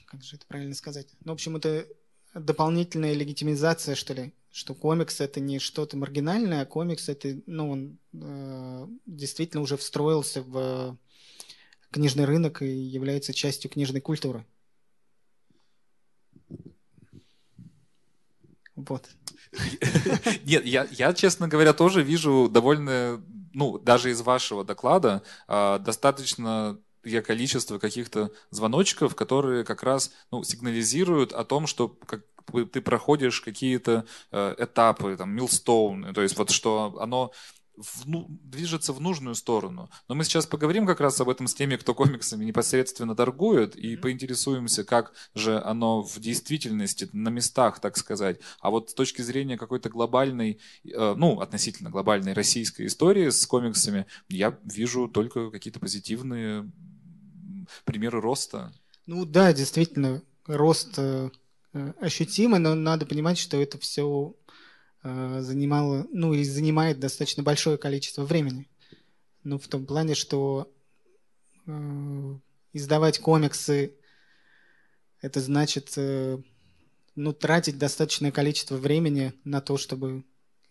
как 0.05 0.24
же 0.24 0.36
это 0.36 0.45
правильно 0.47 0.76
сказать? 0.76 1.09
Ну, 1.24 1.32
в 1.32 1.36
общем, 1.36 1.57
это 1.57 1.88
дополнительная 2.39 3.13
легитимизация, 3.13 3.95
что 3.95 4.13
ли, 4.13 4.33
что 4.51 4.73
комикс 4.73 5.21
это 5.21 5.39
не 5.39 5.59
что-то 5.59 5.97
маргинальное, 5.97 6.61
а 6.61 6.65
комикс 6.65 7.09
это, 7.09 7.39
ну, 7.45 7.71
он 7.71 7.97
э, 8.13 8.88
действительно 9.05 9.61
уже 9.61 9.77
встроился 9.77 10.41
в 10.41 10.97
книжный 11.91 12.25
рынок 12.25 12.61
и 12.61 12.67
является 12.67 13.33
частью 13.33 13.71
книжной 13.71 14.01
культуры. 14.01 14.45
Вот. 18.75 19.09
Нет, 20.43 20.65
я, 20.65 20.88
я, 20.91 21.13
честно 21.13 21.47
говоря, 21.47 21.73
тоже 21.73 22.03
вижу 22.03 22.47
довольно, 22.49 23.23
ну, 23.53 23.79
даже 23.79 24.11
из 24.11 24.21
вашего 24.21 24.63
доклада, 24.63 25.23
э, 25.47 25.79
достаточно 25.79 26.79
количество 27.22 27.80
каких-то 27.80 28.32
звоночков, 28.51 29.16
которые 29.16 29.64
как 29.64 29.84
раз 29.84 30.12
ну, 30.32 30.43
сигнализируют 30.43 31.34
о 31.34 31.43
том, 31.43 31.68
что 31.68 31.89
как, 31.89 32.22
ты 32.72 32.82
проходишь 32.82 33.41
какие-то 33.41 34.05
э, 34.32 34.55
этапы, 34.58 35.16
там, 35.18 35.32
милстоуны, 35.32 36.14
то 36.14 36.22
есть 36.22 36.38
вот 36.38 36.49
что 36.49 36.97
оно 36.99 37.32
в, 37.78 38.08
ну, 38.08 38.26
движется 38.30 38.91
в 38.91 38.99
нужную 38.99 39.36
сторону. 39.36 39.89
Но 40.08 40.16
мы 40.16 40.24
сейчас 40.24 40.45
поговорим 40.45 40.86
как 40.86 40.99
раз 40.99 41.22
об 41.22 41.30
этом 41.30 41.47
с 41.47 41.53
теми, 41.53 41.76
кто 41.76 41.93
комиксами 41.93 42.43
непосредственно 42.43 43.16
торгует, 43.16 43.76
и 43.76 43.93
mm-hmm. 43.93 43.97
поинтересуемся, 43.97 44.84
как 44.84 45.14
же 45.36 45.62
оно 45.62 46.01
в 46.01 46.20
действительности, 46.20 47.08
на 47.14 47.30
местах, 47.30 47.80
так 47.80 47.97
сказать. 47.97 48.39
А 48.60 48.72
вот 48.72 48.89
с 48.89 48.93
точки 48.93 49.22
зрения 49.22 49.58
какой-то 49.58 49.89
глобальной, 49.89 50.60
э, 50.84 51.14
ну, 51.16 51.39
относительно 51.39 51.89
глобальной 51.89 52.34
российской 52.34 52.88
истории 52.88 53.30
с 53.30 53.45
комиксами, 53.45 54.08
я 54.30 54.58
вижу 54.64 55.08
только 55.08 55.51
какие-то 55.51 55.80
позитивные 55.80 56.70
примеры 57.86 58.22
роста. 58.22 58.74
Ну 59.05 59.26
да, 59.26 59.53
действительно, 59.53 60.22
рост 60.45 60.97
э, 60.97 61.30
ощутимый, 61.99 62.59
но 62.59 62.76
надо 62.76 63.05
понимать, 63.05 63.38
что 63.38 63.57
это 63.57 63.78
все 63.78 64.36
э, 65.03 65.39
занимало, 65.41 66.07
ну 66.11 66.34
и 66.34 66.43
занимает 66.43 66.99
достаточно 66.99 67.43
большое 67.43 67.78
количество 67.78 68.24
времени. 68.24 68.68
Ну, 69.43 69.57
в 69.57 69.68
том 69.68 69.86
плане, 69.86 70.15
что 70.15 70.72
э, 71.65 72.38
издавать 72.74 73.20
комиксы, 73.20 73.95
это 75.22 75.41
значит, 75.41 75.97
ну, 77.15 77.34
тратить 77.34 77.80
достаточное 77.80 78.32
количество 78.32 78.76
времени 78.76 79.34
на 79.43 79.61
то, 79.61 79.78
чтобы 79.78 80.24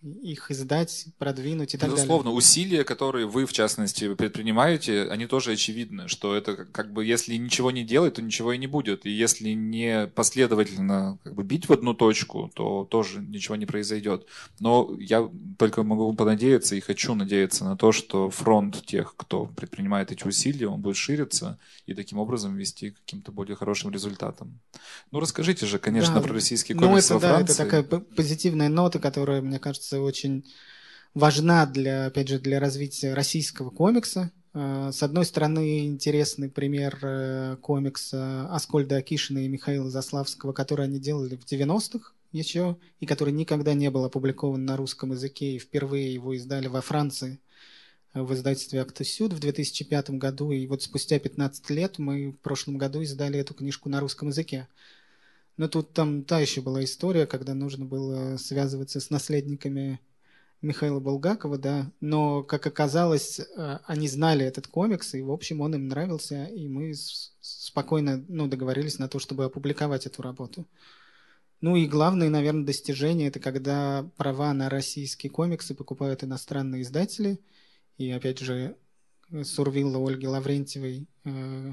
их 0.02 0.50
издать, 0.50 1.06
продвинуть 1.18 1.74
и 1.74 1.78
так 1.78 1.90
Безусловно, 1.90 2.24
далее. 2.24 2.38
Усилия, 2.38 2.84
которые 2.84 3.26
вы, 3.26 3.46
в 3.46 3.52
частности, 3.52 4.14
предпринимаете, 4.14 5.08
они 5.10 5.26
тоже 5.26 5.52
очевидны, 5.52 6.08
что 6.08 6.36
это 6.36 6.66
как 6.66 6.92
бы, 6.92 7.04
если 7.04 7.34
ничего 7.36 7.70
не 7.70 7.82
делать, 7.82 8.14
то 8.14 8.22
ничего 8.22 8.52
и 8.52 8.58
не 8.58 8.66
будет. 8.66 9.06
И 9.06 9.10
если 9.10 9.50
не 9.50 10.06
последовательно 10.08 11.18
как 11.24 11.34
бы, 11.34 11.42
бить 11.42 11.68
в 11.68 11.72
одну 11.72 11.94
точку, 11.94 12.50
то 12.54 12.86
тоже 12.88 13.20
ничего 13.20 13.56
не 13.56 13.66
произойдет. 13.66 14.26
Но 14.60 14.94
я 14.98 15.28
только 15.58 15.82
могу 15.82 16.12
понадеяться 16.12 16.76
и 16.76 16.80
хочу 16.80 17.14
надеяться 17.14 17.64
на 17.64 17.76
то, 17.76 17.92
что 17.92 18.30
фронт 18.30 18.84
тех, 18.86 19.14
кто 19.16 19.46
предпринимает 19.46 20.12
эти 20.12 20.24
усилия, 20.24 20.68
он 20.68 20.80
будет 20.82 20.96
шириться 20.96 21.58
и 21.86 21.94
таким 21.94 22.18
образом 22.18 22.56
вести 22.56 22.90
к 22.90 22.98
каким-то 22.98 23.32
более 23.32 23.56
хорошим 23.56 23.90
результатам. 23.90 24.60
Ну, 25.10 25.20
расскажите 25.20 25.66
же, 25.66 25.78
конечно, 25.78 26.14
да. 26.14 26.20
про 26.20 26.34
российский 26.34 26.74
комикс 26.74 26.90
ну, 26.90 26.98
это, 26.98 27.14
во 27.14 27.20
да, 27.20 27.34
Франции. 27.36 27.54
это 27.54 27.64
такая 27.64 27.82
позитивная 28.00 28.68
нота, 28.68 28.98
которая, 28.98 29.40
мне 29.40 29.58
кажется, 29.58 29.85
очень 29.92 30.44
важна 31.14 31.66
для, 31.66 32.06
опять 32.06 32.28
же, 32.28 32.38
для 32.38 32.60
развития 32.60 33.14
российского 33.14 33.70
комикса. 33.70 34.30
Э, 34.54 34.90
с 34.92 35.02
одной 35.02 35.24
стороны, 35.24 35.86
интересный 35.86 36.48
пример 36.48 36.98
э, 37.02 37.56
комикса 37.60 38.48
Аскольда 38.54 38.96
Акишина 38.96 39.38
и 39.44 39.48
Михаила 39.48 39.90
Заславского, 39.90 40.52
который 40.52 40.86
они 40.86 40.98
делали 40.98 41.36
в 41.36 41.44
90-х 41.44 42.12
еще, 42.32 42.76
и 43.00 43.06
который 43.06 43.32
никогда 43.32 43.74
не 43.74 43.90
был 43.90 44.04
опубликован 44.04 44.64
на 44.64 44.76
русском 44.76 45.12
языке, 45.12 45.52
и 45.52 45.58
впервые 45.58 46.12
его 46.12 46.34
издали 46.34 46.68
во 46.68 46.80
Франции 46.80 47.40
в 48.14 48.32
издательстве 48.32 48.80
«Актусюд» 48.80 49.32
в 49.32 49.38
2005 49.38 50.10
году, 50.10 50.50
и 50.50 50.66
вот 50.66 50.82
спустя 50.82 51.18
15 51.18 51.70
лет 51.70 51.98
мы 51.98 52.30
в 52.30 52.38
прошлом 52.38 52.78
году 52.78 53.00
издали 53.02 53.38
эту 53.38 53.54
книжку 53.54 53.88
на 53.88 54.00
русском 54.00 54.28
языке. 54.28 54.68
Но 55.56 55.68
тут 55.68 55.92
там 55.92 56.24
та 56.24 56.40
еще 56.40 56.60
была 56.60 56.84
история, 56.84 57.26
когда 57.26 57.54
нужно 57.54 57.86
было 57.86 58.36
связываться 58.36 59.00
с 59.00 59.10
наследниками 59.10 60.00
Михаила 60.62 61.00
Булгакова, 61.00 61.58
да. 61.58 61.90
Но, 62.00 62.42
как 62.42 62.66
оказалось, 62.66 63.40
э, 63.40 63.78
они 63.84 64.08
знали 64.08 64.44
этот 64.44 64.66
комикс, 64.66 65.14
и, 65.14 65.22
в 65.22 65.30
общем, 65.30 65.60
он 65.60 65.74
им 65.74 65.88
нравился, 65.88 66.44
и 66.44 66.68
мы 66.68 66.92
спокойно 67.40 68.24
ну, 68.28 68.48
договорились 68.48 68.98
на 68.98 69.08
то, 69.08 69.18
чтобы 69.18 69.44
опубликовать 69.44 70.06
эту 70.06 70.22
работу. 70.22 70.66
Ну 71.60 71.76
и 71.76 71.86
главное, 71.86 72.28
наверное, 72.28 72.66
достижение– 72.66 73.28
это 73.28 73.40
когда 73.40 74.10
права 74.16 74.52
на 74.52 74.68
российские 74.68 75.30
комиксы 75.30 75.74
покупают 75.74 76.22
иностранные 76.22 76.82
издатели, 76.82 77.40
И 77.96 78.10
опять 78.10 78.40
же, 78.40 78.76
Сурвилла 79.42 79.98
Ольги 80.06 80.26
Лаврентьевой 80.26 81.06
э, 81.24 81.72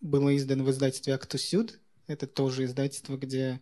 было 0.00 0.36
издано 0.36 0.64
в 0.64 0.70
издательстве 0.70 1.14
«Актусюд». 1.14 1.80
Это 2.06 2.26
тоже 2.26 2.64
издательство, 2.64 3.16
где 3.16 3.60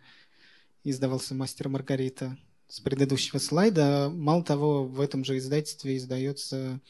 издавался 0.85 1.35
«Мастер 1.35 1.69
Маргарита» 1.69 2.39
с 2.69 2.81
предыдущего 2.81 3.39
слайда. 3.39 4.11
Мало 4.11 4.45
того, 4.45 4.85
в 4.85 5.01
этом 5.01 5.25
же 5.25 5.37
издательстве 5.37 5.97
издается 5.97 6.81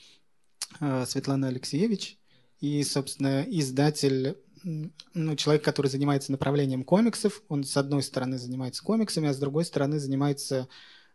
э, 0.81 1.05
Светлана 1.07 1.49
Алексеевич. 1.49 2.19
И, 2.61 2.83
собственно, 2.85 3.45
издатель, 3.49 4.37
ну, 4.63 5.37
человек, 5.37 5.65
который 5.65 5.89
занимается 5.89 6.31
направлением 6.31 6.85
комиксов, 6.85 7.43
он 7.49 7.65
с 7.65 7.77
одной 7.77 8.03
стороны 8.03 8.39
занимается 8.39 8.83
комиксами, 8.85 9.29
а 9.29 9.35
с 9.35 9.39
другой 9.39 9.65
стороны 9.65 9.99
занимается 9.99 10.69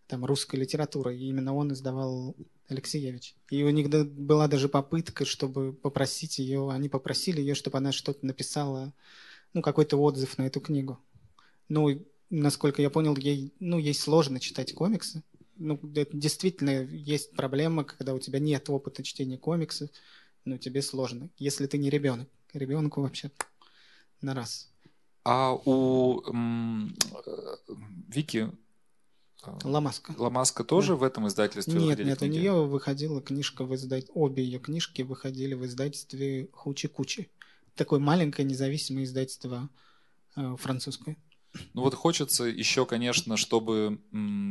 там 0.08 0.26
русской 0.26 0.56
литературой. 0.58 1.20
И 1.20 1.30
именно 1.30 1.54
он 1.56 1.72
издавал 1.72 2.36
Алексеевич. 2.68 3.36
И 3.50 3.64
у 3.64 3.70
них 3.70 3.90
была 3.90 4.48
даже 4.48 4.68
попытка, 4.68 5.26
чтобы 5.26 5.74
попросить 5.74 6.40
ее, 6.40 6.72
они 6.72 6.90
попросили 6.90 7.40
ее, 7.40 7.54
чтобы 7.54 7.78
она 7.78 7.92
что-то 7.92 8.26
написала, 8.26 8.94
ну, 9.56 9.62
какой-то 9.62 9.98
отзыв 9.98 10.38
на 10.38 10.44
эту 10.44 10.60
книгу. 10.60 11.00
Ну, 11.70 12.06
насколько 12.30 12.82
я 12.82 12.90
понял, 12.90 13.16
ей, 13.16 13.54
ну, 13.62 13.80
ей 13.80 13.94
сложно 13.94 14.42
читать 14.42 14.74
комиксы. 14.74 15.24
Ну, 15.56 15.80
это 15.96 16.16
действительно 16.16 16.84
есть 16.84 17.32
проблема, 17.32 17.86
когда 17.86 18.14
у 18.14 18.20
тебя 18.20 18.40
нет 18.40 18.70
опыта 18.70 19.02
чтения 19.02 19.38
комиксов, 19.38 19.90
ну, 20.44 20.58
тебе 20.58 20.82
сложно, 20.82 21.30
если 21.38 21.68
ты 21.68 21.78
не 21.78 21.90
ребенок. 21.90 22.28
Ребенку 22.54 23.02
вообще 23.02 23.32
на 24.22 24.34
раз. 24.34 24.70
А 25.24 25.54
у 25.54 26.22
м, 26.28 26.94
э, 27.26 27.56
Вики 28.10 28.52
а, 29.42 29.58
Ламаска. 29.64 30.14
Ламаска 30.18 30.66
тоже 30.66 30.90
да. 30.90 30.96
в 30.98 31.04
этом 31.04 31.28
издательстве 31.30 31.80
Нет, 31.80 32.00
нет, 32.00 32.20
книги? 32.20 32.32
у 32.32 32.34
нее 32.34 32.66
выходила 32.66 33.22
книжка 33.22 33.64
в 33.64 33.74
издательстве, 33.74 34.14
обе 34.22 34.44
ее 34.44 34.60
книжки 34.60 35.02
выходили 35.02 35.54
в 35.54 35.66
издательстве 35.66 36.50
Хучи-Кучи. 36.52 37.30
Такое 37.76 38.00
маленькое 38.00 38.48
независимое 38.48 39.04
издательство 39.04 39.70
э, 40.36 40.56
французское. 40.58 41.18
Ну 41.74 41.82
вот 41.82 41.94
хочется 41.94 42.46
еще, 42.46 42.86
конечно, 42.86 43.38
чтобы 43.38 44.00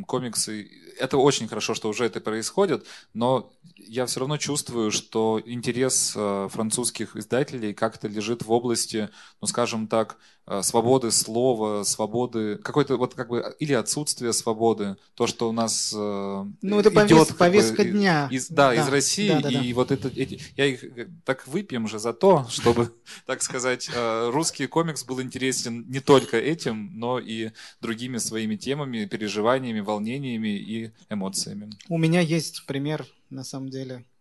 комиксы... 0.06 0.70
Это 0.98 1.18
очень 1.18 1.48
хорошо, 1.48 1.74
что 1.74 1.88
уже 1.88 2.04
это 2.04 2.20
происходит, 2.20 2.86
но 3.12 3.52
я 3.76 4.06
все 4.06 4.20
равно 4.20 4.36
чувствую, 4.36 4.90
что 4.90 5.42
интерес 5.44 6.14
э, 6.16 6.48
французских 6.50 7.16
издателей 7.16 7.74
как-то 7.74 8.08
лежит 8.08 8.42
в 8.42 8.50
области, 8.50 9.10
ну 9.40 9.46
скажем 9.46 9.88
так, 9.88 10.18
свободы 10.62 11.10
слова, 11.10 11.84
свободы, 11.84 12.56
какой-то 12.56 12.96
вот 12.96 13.14
как 13.14 13.28
бы 13.28 13.54
или 13.58 13.72
отсутствие 13.72 14.32
свободы, 14.32 14.96
то, 15.14 15.26
что 15.26 15.48
у 15.48 15.52
нас 15.52 15.92
э, 15.96 16.44
ну, 16.62 16.80
это 16.80 16.90
повес, 16.90 17.10
идет 17.10 17.36
повестка 17.36 17.82
бы, 17.82 17.90
дня. 17.90 18.28
Из, 18.30 18.48
да, 18.48 18.68
да, 18.68 18.74
из 18.74 18.88
России, 18.88 19.28
да, 19.28 19.40
да, 19.40 19.48
и 19.48 19.68
да. 19.68 19.74
вот 19.74 19.90
это, 19.90 20.08
эти, 20.08 20.40
я 20.56 20.66
их 20.66 20.84
э, 20.84 21.08
так 21.24 21.46
выпьем 21.46 21.88
же 21.88 21.98
за 21.98 22.12
то, 22.12 22.46
чтобы, 22.50 22.92
так 23.26 23.42
сказать, 23.42 23.90
русский 23.94 24.66
комикс 24.66 25.04
был 25.04 25.22
интересен 25.22 25.84
не 25.88 26.00
только 26.00 26.36
этим, 26.36 26.90
но 26.94 27.18
и 27.18 27.50
другими 27.80 28.18
своими 28.18 28.56
темами, 28.56 29.06
переживаниями, 29.06 29.80
волнениями 29.80 30.56
и 30.56 30.92
эмоциями. 31.08 31.70
У 31.88 31.98
меня 31.98 32.20
есть 32.20 32.66
пример, 32.66 33.06
на 33.30 33.44
самом 33.44 33.70
деле, 33.70 34.04
Э, 34.04 34.13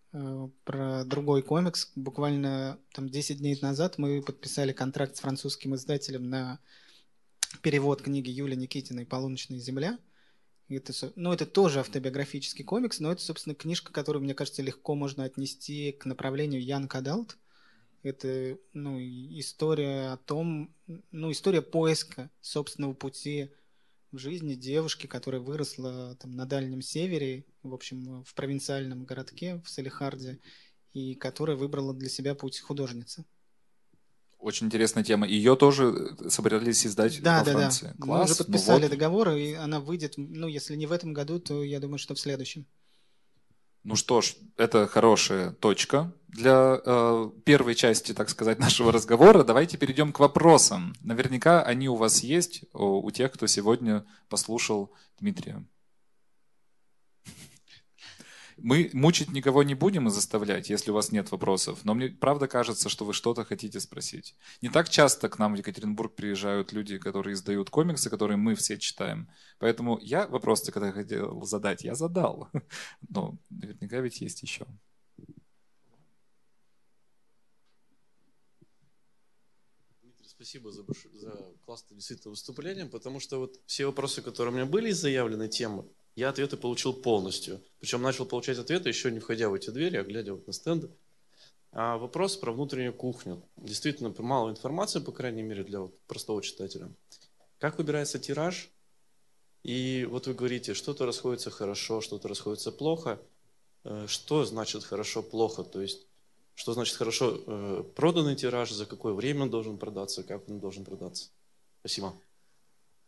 про 0.63 1.03
другой 1.05 1.41
комикс. 1.41 1.91
Буквально 1.95 2.79
там 2.93 3.09
10 3.09 3.39
дней 3.39 3.57
назад 3.61 3.97
мы 3.97 4.21
подписали 4.21 4.71
контракт 4.71 5.15
с 5.15 5.21
французским 5.21 5.75
издателем 5.75 6.29
на 6.29 6.59
перевод 7.61 8.01
книги 8.01 8.29
Юлии 8.29 8.55
Никитиной 8.55 9.05
«Полуночная 9.05 9.59
земля». 9.59 9.97
Это, 10.69 10.93
ну, 11.15 11.33
это 11.33 11.45
тоже 11.45 11.81
автобиографический 11.81 12.63
комикс, 12.63 12.99
но 12.99 13.11
это, 13.11 13.21
собственно, 13.21 13.53
книжка, 13.53 13.91
которую, 13.91 14.23
мне 14.23 14.33
кажется, 14.33 14.61
легко 14.61 14.95
можно 14.95 15.23
отнести 15.23 15.91
к 15.91 16.05
направлению 16.05 16.63
Ян 16.63 16.87
Кадалт. 16.87 17.37
Это 18.01 18.57
ну, 18.73 18.99
история 18.99 20.13
о 20.13 20.17
том, 20.17 20.73
ну, 21.11 21.31
история 21.31 21.61
поиска 21.61 22.29
собственного 22.41 22.93
пути 22.93 23.51
в 24.13 24.19
жизни 24.19 24.53
девушки, 24.53 25.07
которая 25.07 25.41
выросла 25.41 26.15
там, 26.15 26.35
на 26.35 26.45
Дальнем 26.45 26.81
Севере, 26.81 27.45
в 27.63 27.73
общем, 27.73 28.23
в 28.23 28.33
провинциальном 28.35 29.05
городке, 29.05 29.61
в 29.65 29.69
Салихарде, 29.69 30.39
и 30.93 31.15
которая 31.15 31.57
выбрала 31.57 31.93
для 31.93 32.09
себя 32.09 32.35
путь 32.35 32.59
художницы. 32.59 33.25
Очень 34.37 34.67
интересная 34.67 35.03
тема. 35.03 35.25
Ее 35.25 35.55
тоже 35.55 36.15
собирались 36.29 36.85
издать 36.85 37.21
да, 37.21 37.39
во 37.39 37.45
да, 37.45 37.51
Франции. 37.53 37.87
Да. 37.87 38.05
Класс. 38.05 38.19
Мы 38.19 38.25
уже 38.25 38.35
подписали 38.35 38.81
ну 38.81 38.87
вот. 38.87 38.91
договор, 38.91 39.29
и 39.29 39.53
она 39.53 39.79
выйдет, 39.79 40.13
ну, 40.17 40.47
если 40.47 40.75
не 40.75 40.85
в 40.85 40.91
этом 40.91 41.13
году, 41.13 41.39
то 41.39 41.63
я 41.63 41.79
думаю, 41.79 41.97
что 41.97 42.13
в 42.13 42.19
следующем. 42.19 42.67
Ну 43.83 43.95
что 43.95 44.21
ж, 44.21 44.35
это 44.57 44.87
хорошая 44.87 45.51
точка 45.51 46.13
для 46.27 46.81
э, 46.83 47.29
первой 47.43 47.75
части, 47.75 48.13
так 48.13 48.29
сказать, 48.29 48.59
нашего 48.67 48.91
разговора. 48.91 49.43
Давайте 49.43 49.77
перейдем 49.77 50.13
к 50.13 50.19
вопросам. 50.19 50.93
Наверняка 51.01 51.61
они 51.61 51.89
у 51.89 51.95
вас 51.95 52.23
есть, 52.23 52.63
у, 52.73 53.05
у 53.05 53.11
тех, 53.11 53.31
кто 53.31 53.47
сегодня 53.47 54.05
послушал 54.29 54.91
Дмитрия. 55.19 55.65
Мы 58.57 58.89
мучить 58.93 59.31
никого 59.31 59.63
не 59.63 59.75
будем 59.75 60.07
и 60.07 60.11
заставлять, 60.11 60.69
если 60.69 60.91
у 60.91 60.93
вас 60.93 61.11
нет 61.11 61.31
вопросов, 61.31 61.79
но 61.83 61.93
мне 61.93 62.09
правда 62.09 62.47
кажется, 62.47 62.89
что 62.89 63.05
вы 63.05 63.13
что-то 63.13 63.43
хотите 63.45 63.79
спросить. 63.79 64.35
Не 64.61 64.69
так 64.69 64.89
часто 64.89 65.29
к 65.29 65.39
нам 65.39 65.53
в 65.53 65.57
Екатеринбург 65.57 66.15
приезжают 66.15 66.71
люди, 66.73 66.97
которые 66.97 67.33
издают 67.33 67.69
комиксы, 67.69 68.09
которые 68.09 68.37
мы 68.37 68.55
все 68.55 68.77
читаем. 68.77 69.29
Поэтому 69.59 69.99
я 70.01 70.27
вопрос, 70.27 70.61
когда 70.69 70.91
хотел 70.91 71.41
задать, 71.45 71.83
я 71.83 71.95
задал. 71.95 72.49
Но 73.09 73.37
наверняка 73.49 73.99
ведь 73.99 74.21
есть 74.21 74.41
еще. 74.41 74.65
спасибо 80.43 80.71
за, 80.71 80.83
за 81.13 81.31
классное 81.65 81.95
действительно 81.95 82.31
выступление, 82.31 82.85
потому 82.85 83.21
что 83.21 83.39
вот 83.39 83.61
все 83.65 83.85
вопросы, 83.85 84.21
которые 84.21 84.51
у 84.53 84.55
меня 84.55 84.65
были 84.65 84.91
заявлены, 84.91 85.47
темы, 85.47 85.87
я 86.15 86.29
ответы 86.29 86.57
получил 86.57 86.93
полностью. 86.93 87.61
Причем 87.79 88.01
начал 88.01 88.25
получать 88.25 88.57
ответы, 88.57 88.89
еще 88.89 89.11
не 89.11 89.19
входя 89.19 89.49
в 89.49 89.53
эти 89.53 89.69
двери, 89.69 89.97
а 89.97 90.03
глядя 90.03 90.33
вот 90.33 90.47
на 90.47 90.53
стенды. 90.53 90.89
А 91.71 91.97
вопрос 91.97 92.37
про 92.37 92.51
внутреннюю 92.51 92.93
кухню. 92.93 93.41
Действительно, 93.57 94.13
мало 94.19 94.51
информации, 94.51 94.99
по 94.99 95.11
крайней 95.11 95.41
мере, 95.41 95.63
для 95.63 95.79
вот 95.79 95.99
простого 96.05 96.41
читателя. 96.43 96.91
Как 97.57 97.77
выбирается 97.77 98.19
тираж? 98.19 98.69
И 99.63 100.07
вот 100.09 100.27
вы 100.27 100.33
говорите, 100.33 100.73
что-то 100.73 101.05
расходится 101.05 101.49
хорошо, 101.49 102.01
что-то 102.01 102.27
расходится 102.27 102.71
плохо. 102.71 103.19
Э, 103.85 104.05
что 104.07 104.45
значит 104.45 104.83
хорошо-плохо? 104.83 105.63
То 105.63 105.81
есть, 105.81 106.05
что 106.53 106.73
значит 106.73 106.95
хорошо 106.95 107.41
э, 107.45 107.83
проданный 107.95 108.35
тираж, 108.35 108.71
за 108.71 108.85
какое 108.85 109.13
время 109.13 109.43
он 109.43 109.49
должен 109.49 109.77
продаться, 109.77 110.23
как 110.23 110.47
он 110.49 110.59
должен 110.59 110.85
продаться? 110.85 111.29
Спасибо. 111.79 112.13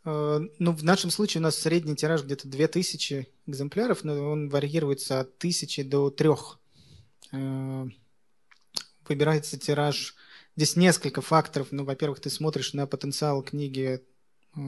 Э, 0.06 0.40
ну, 0.60 0.72
в 0.72 0.84
нашем 0.84 1.10
случае 1.10 1.40
у 1.40 1.42
нас 1.42 1.56
средний 1.56 1.96
тираж 1.96 2.22
где-то 2.22 2.48
2000 2.48 3.28
экземпляров, 3.46 4.04
но 4.04 4.30
он 4.30 4.48
варьируется 4.48 5.20
от 5.20 5.36
1000 5.38 5.84
до 5.84 6.10
3. 6.10 6.30
Э, 7.32 7.86
выбирается 9.08 9.58
тираж. 9.58 10.14
Здесь 10.54 10.76
несколько 10.76 11.20
факторов. 11.20 11.68
Ну, 11.72 11.84
во-первых, 11.84 12.20
ты 12.20 12.30
смотришь 12.30 12.72
на 12.72 12.86
потенциал 12.86 13.42
книги, 13.42 14.00
э, 14.56 14.60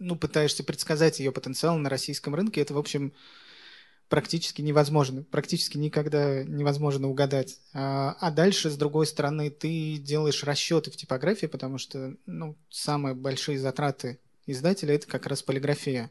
ну, 0.00 0.16
пытаешься 0.16 0.62
предсказать 0.62 1.18
ее 1.18 1.32
потенциал 1.32 1.78
на 1.78 1.88
российском 1.88 2.34
рынке. 2.34 2.60
Это, 2.60 2.74
в 2.74 2.78
общем, 2.78 3.14
практически 4.08 4.62
невозможно. 4.62 5.22
Практически 5.22 5.76
никогда 5.76 6.42
невозможно 6.44 7.08
угадать. 7.08 7.60
А, 7.72 8.16
а 8.20 8.30
дальше, 8.30 8.70
с 8.70 8.76
другой 8.76 9.06
стороны, 9.06 9.50
ты 9.50 9.96
делаешь 9.98 10.44
расчеты 10.44 10.90
в 10.90 10.96
типографии, 10.96 11.46
потому 11.46 11.78
что 11.78 12.14
ну, 12.26 12.56
самые 12.70 13.14
большие 13.14 13.58
затраты 13.58 14.18
издателя– 14.46 14.94
это 14.96 15.06
как 15.06 15.26
раз 15.26 15.42
полиграфия. 15.42 16.10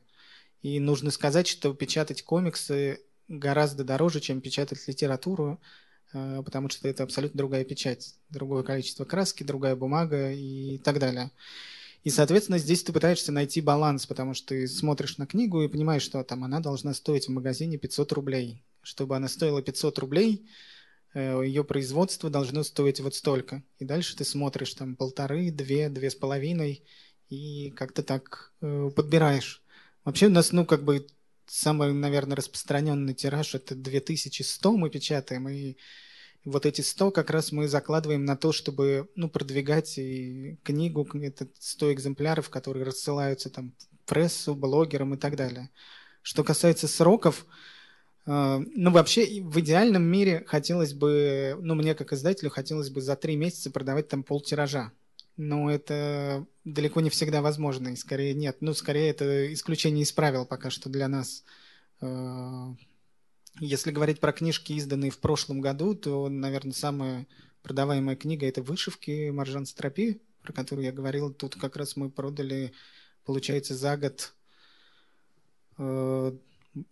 И 0.62 0.80
нужно 0.80 1.12
сказать, 1.12 1.48
что 1.48 1.74
печатать 1.74 2.24
комиксы 2.24 3.02
гораздо 3.28 3.84
дороже, 3.84 4.20
чем 4.20 4.42
печатать 4.42 4.88
литературу, 4.88 5.60
а, 6.14 6.42
потому 6.44 6.70
что 6.70 6.88
это 6.88 7.04
абсолютно 7.04 7.38
другая 7.38 7.64
печать, 7.64 8.16
другое 8.30 8.64
количество 8.64 9.06
краски, 9.06 9.44
другая 9.44 9.76
бумага 9.76 10.32
и 10.32 10.78
так 10.78 11.00
далее. 11.00 11.32
И, 12.08 12.10
соответственно, 12.10 12.58
здесь 12.58 12.84
ты 12.84 12.94
пытаешься 12.94 13.34
найти 13.34 13.60
баланс, 13.60 14.06
потому 14.06 14.34
что 14.34 14.56
ты 14.56 14.66
смотришь 14.70 15.18
на 15.18 15.28
книгу 15.28 15.62
и 15.62 15.68
понимаешь, 15.68 16.04
что 16.04 16.24
там 16.24 16.46
она 16.46 16.62
должна 16.62 16.94
стоить 16.94 17.28
в 17.28 17.32
магазине 17.32 17.78
500 17.78 18.14
рублей. 18.14 18.64
Чтобы 18.82 19.18
она 19.18 19.28
стоила 19.28 19.62
500 19.62 20.00
рублей, 20.00 20.48
э, 21.14 21.42
ее 21.44 21.66
производство 21.66 22.30
должно 22.30 22.64
стоить 22.64 23.02
вот 23.02 23.14
столько. 23.14 23.62
И 23.78 23.84
дальше 23.84 24.16
ты 24.16 24.24
смотришь 24.24 24.74
там 24.74 24.96
полторы, 24.96 25.52
две, 25.52 25.90
две 25.90 26.10
с 26.10 26.16
половиной, 26.16 26.82
и 27.28 27.72
как-то 27.72 28.04
так 28.04 28.54
э, 28.62 28.90
подбираешь. 28.96 29.62
Вообще 30.06 30.28
у 30.28 30.32
нас, 30.32 30.54
ну, 30.54 30.66
как 30.66 30.86
бы 30.86 31.06
самый, 31.46 31.92
наверное, 31.92 32.38
распространенный 32.38 33.16
тираж 33.16 33.54
это 33.54 33.76
2100 33.76 34.78
мы 34.78 34.90
печатаем, 34.90 35.50
и 35.50 35.76
вот 36.46 36.66
эти 36.66 36.82
100 36.82 37.12
как 37.12 37.30
раз 37.30 37.52
мы 37.52 37.68
закладываем 37.68 38.26
на 38.26 38.36
то, 38.38 38.52
чтобы 38.52 39.10
ну, 39.16 39.30
продвигать 39.30 39.98
и 39.98 40.58
книгу, 40.64 41.08
это 41.22 41.48
100 41.60 41.94
экземпляров, 41.94 42.50
которые 42.50 42.86
рассылаются 42.86 43.50
там 43.50 43.74
прессу, 44.06 44.56
блогерам 44.56 45.14
и 45.14 45.18
так 45.18 45.36
далее. 45.36 45.70
Что 46.22 46.44
касается 46.44 46.88
сроков, 46.88 47.46
А, 48.28 48.62
ну, 48.76 48.92
вообще, 48.92 49.42
в 49.42 49.58
идеальном 49.62 50.04
мире 50.04 50.44
хотелось 50.46 50.94
бы, 50.94 51.58
ну, 51.62 51.76
мне 51.76 51.96
как 51.96 52.12
издателю 52.12 52.50
хотелось 52.50 52.90
бы 52.90 53.02
за 53.02 53.16
три 53.16 53.38
месяца 53.38 53.72
продавать 53.72 54.10
там 54.10 54.24
пол 54.24 54.42
тиража. 54.42 54.92
Но 55.38 55.72
это 55.72 56.46
далеко 56.66 57.00
не 57.00 57.10
всегда 57.10 57.42
возможно, 57.42 57.90
и 57.90 57.96
скорее 57.96 58.34
нет. 58.34 58.58
Ну, 58.60 58.74
скорее 58.74 59.10
это 59.10 59.54
исключение 59.54 60.04
из 60.04 60.12
правил 60.12 60.46
пока 60.46 60.70
что 60.70 60.90
для 60.90 61.08
нас. 61.08 61.44
Если 63.60 63.92
говорить 63.92 64.20
про 64.20 64.32
книжки, 64.34 64.74
изданные 64.74 65.10
в 65.10 65.18
прошлом 65.18 65.62
году, 65.62 65.96
то, 65.96 66.30
наверное, 66.30 66.74
самая 66.74 67.28
продаваемая 67.64 68.16
книга– 68.16 68.46
это 68.48 68.62
«Вышивки» 68.62 69.30
Маржан 69.32 69.66
Стропи, 69.66 70.22
про 70.44 70.54
которую 70.54 70.86
я 70.86 70.92
говорил. 70.92 71.34
Тут 71.34 71.56
как 71.56 71.76
раз 71.76 71.96
мы 71.96 72.10
продали, 72.10 72.72
получается, 73.26 73.76
за 73.76 73.98
год 73.98 74.34
э, 75.78 76.38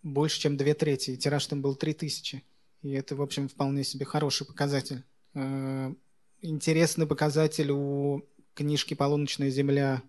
больше, 0.02 0.40
чем 0.40 0.56
две 0.56 0.74
трети. 0.74 1.16
Тираж 1.16 1.46
там 1.46 1.62
был 1.62 1.76
3000. 1.76 2.42
И 2.82 2.90
это, 2.90 3.14
в 3.14 3.22
общем, 3.22 3.48
вполне 3.48 3.84
себе 3.84 4.04
хороший 4.04 4.46
показатель. 4.46 5.04
Э, 5.34 5.94
интересный 6.42 7.06
показатель 7.06 7.70
у 7.70 8.24
книжки 8.54 8.94
«Полуночная 8.94 9.50
земля» 9.50 10.02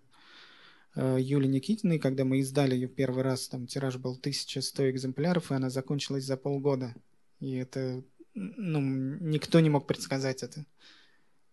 Юли 0.98 1.46
Никитиной, 1.46 1.98
когда 1.98 2.24
мы 2.24 2.38
издали 2.40 2.74
ее 2.74 2.88
первый 2.88 3.22
раз, 3.22 3.48
там 3.48 3.66
тираж 3.66 3.96
был 3.96 4.12
1100 4.12 4.90
экземпляров, 4.90 5.50
и 5.50 5.54
она 5.54 5.70
закончилась 5.70 6.24
за 6.24 6.36
полгода. 6.36 6.94
И 7.40 7.54
это, 7.54 8.02
ну, 8.34 8.80
никто 8.80 9.60
не 9.60 9.70
мог 9.70 9.86
предсказать 9.86 10.42
это. 10.42 10.66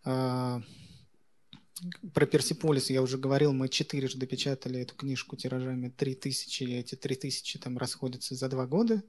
А, 0.04 0.62
про 2.14 2.26
Персиполис 2.26 2.90
я 2.90 3.02
уже 3.02 3.18
говорил, 3.18 3.54
мы 3.54 3.70
четырежды 3.70 4.26
печатали 4.26 4.80
эту 4.80 4.96
книжку 4.96 5.36
тиражами 5.36 5.90
3000, 5.90 6.64
и 6.64 6.74
эти 6.78 6.96
3000 6.96 7.60
там 7.60 7.78
расходятся 7.78 8.34
за 8.34 8.50
два 8.50 8.66
года. 8.66 9.04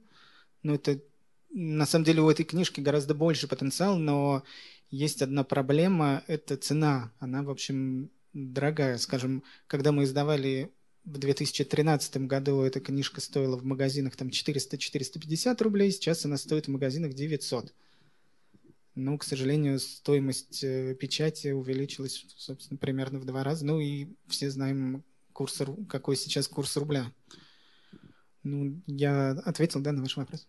Но 0.61 0.75
это, 0.75 1.01
на 1.49 1.85
самом 1.85 2.05
деле, 2.05 2.21
у 2.21 2.29
этой 2.29 2.45
книжки 2.45 2.81
гораздо 2.81 3.15
больше 3.15 3.47
потенциал, 3.47 3.97
но 3.97 4.43
есть 4.89 5.21
одна 5.21 5.43
проблема, 5.43 6.23
это 6.27 6.57
цена. 6.57 7.11
Она, 7.19 7.41
в 7.41 7.49
общем, 7.49 8.11
дорогая. 8.37 8.97
Скажем, 8.97 9.43
когда 9.67 9.91
мы 9.91 10.03
издавали 10.03 10.71
в 11.03 11.17
2013 11.17 12.17
году 12.27 12.61
эта 12.61 12.79
книжка 12.79 13.21
стоила 13.21 13.57
в 13.57 13.65
магазинах 13.65 14.15
там 14.15 14.27
400-450 14.27 15.63
рублей, 15.63 15.91
сейчас 15.91 16.25
она 16.25 16.37
стоит 16.37 16.67
в 16.67 16.71
магазинах 16.71 17.13
900. 17.13 17.73
Ну, 18.95 19.17
к 19.17 19.23
сожалению, 19.23 19.79
стоимость 19.79 20.63
э, 20.63 20.95
печати 20.95 21.49
увеличилась, 21.49 22.25
собственно, 22.35 22.77
примерно 22.77 23.19
в 23.19 23.25
два 23.25 23.43
раза. 23.43 23.65
Ну 23.65 23.79
и 23.79 24.07
все 24.27 24.49
знаем, 24.49 25.03
курс, 25.33 25.61
какой 25.87 26.15
сейчас 26.15 26.47
курс 26.47 26.75
рубля. 26.77 27.13
Ну, 28.41 28.81
я 28.87 29.31
ответил, 29.31 29.81
да, 29.81 29.91
на 29.91 30.01
ваш 30.01 30.17
вопрос. 30.17 30.47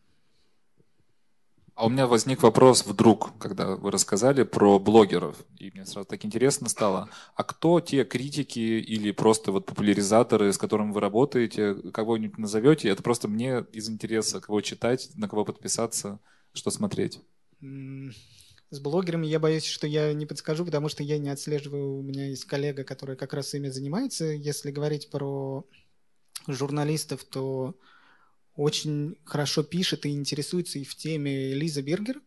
А 1.78 1.86
у 1.86 1.90
меня 1.90 2.08
возник 2.08 2.42
вопрос 2.42 2.84
вдруг, 2.84 3.38
когда 3.38 3.76
вы 3.76 3.92
рассказали 3.92 4.42
про 4.42 4.80
блогеров. 4.80 5.36
И 5.58 5.70
мне 5.70 5.86
сразу 5.86 6.08
так 6.08 6.24
интересно 6.24 6.68
стало. 6.68 7.08
А 7.36 7.44
кто 7.44 7.78
те 7.78 8.04
критики 8.04 8.58
или 8.58 9.12
просто 9.12 9.52
вот 9.52 9.66
популяризаторы, 9.66 10.52
с 10.52 10.58
которыми 10.58 10.90
вы 10.90 11.00
работаете, 11.00 11.74
кого-нибудь 11.92 12.36
назовете? 12.36 12.88
Это 12.88 13.04
просто 13.04 13.28
мне 13.28 13.64
из 13.72 13.88
интереса, 13.88 14.40
кого 14.40 14.60
читать, 14.60 15.10
на 15.14 15.28
кого 15.28 15.44
подписаться, 15.44 16.18
что 16.52 16.72
смотреть. 16.72 17.20
С 17.60 18.80
блогерами 18.80 19.28
я 19.28 19.38
боюсь, 19.38 19.64
что 19.64 19.86
я 19.86 20.12
не 20.14 20.26
подскажу, 20.26 20.64
потому 20.64 20.88
что 20.88 21.04
я 21.04 21.18
не 21.18 21.28
отслеживаю. 21.28 22.00
У 22.00 22.02
меня 22.02 22.26
есть 22.26 22.44
коллега, 22.44 22.82
который 22.82 23.14
как 23.14 23.32
раз 23.34 23.54
ими 23.54 23.68
занимается. 23.68 24.24
Если 24.24 24.72
говорить 24.72 25.10
про 25.10 25.64
журналистов, 26.48 27.22
то 27.22 27.76
очень 28.58 29.16
хорошо 29.24 29.62
пишет 29.62 30.04
и 30.04 30.10
интересуется 30.10 30.80
и 30.80 30.84
в 30.84 30.96
теме 30.96 31.54
Лиза 31.54 31.80
Бергер. 31.80 32.20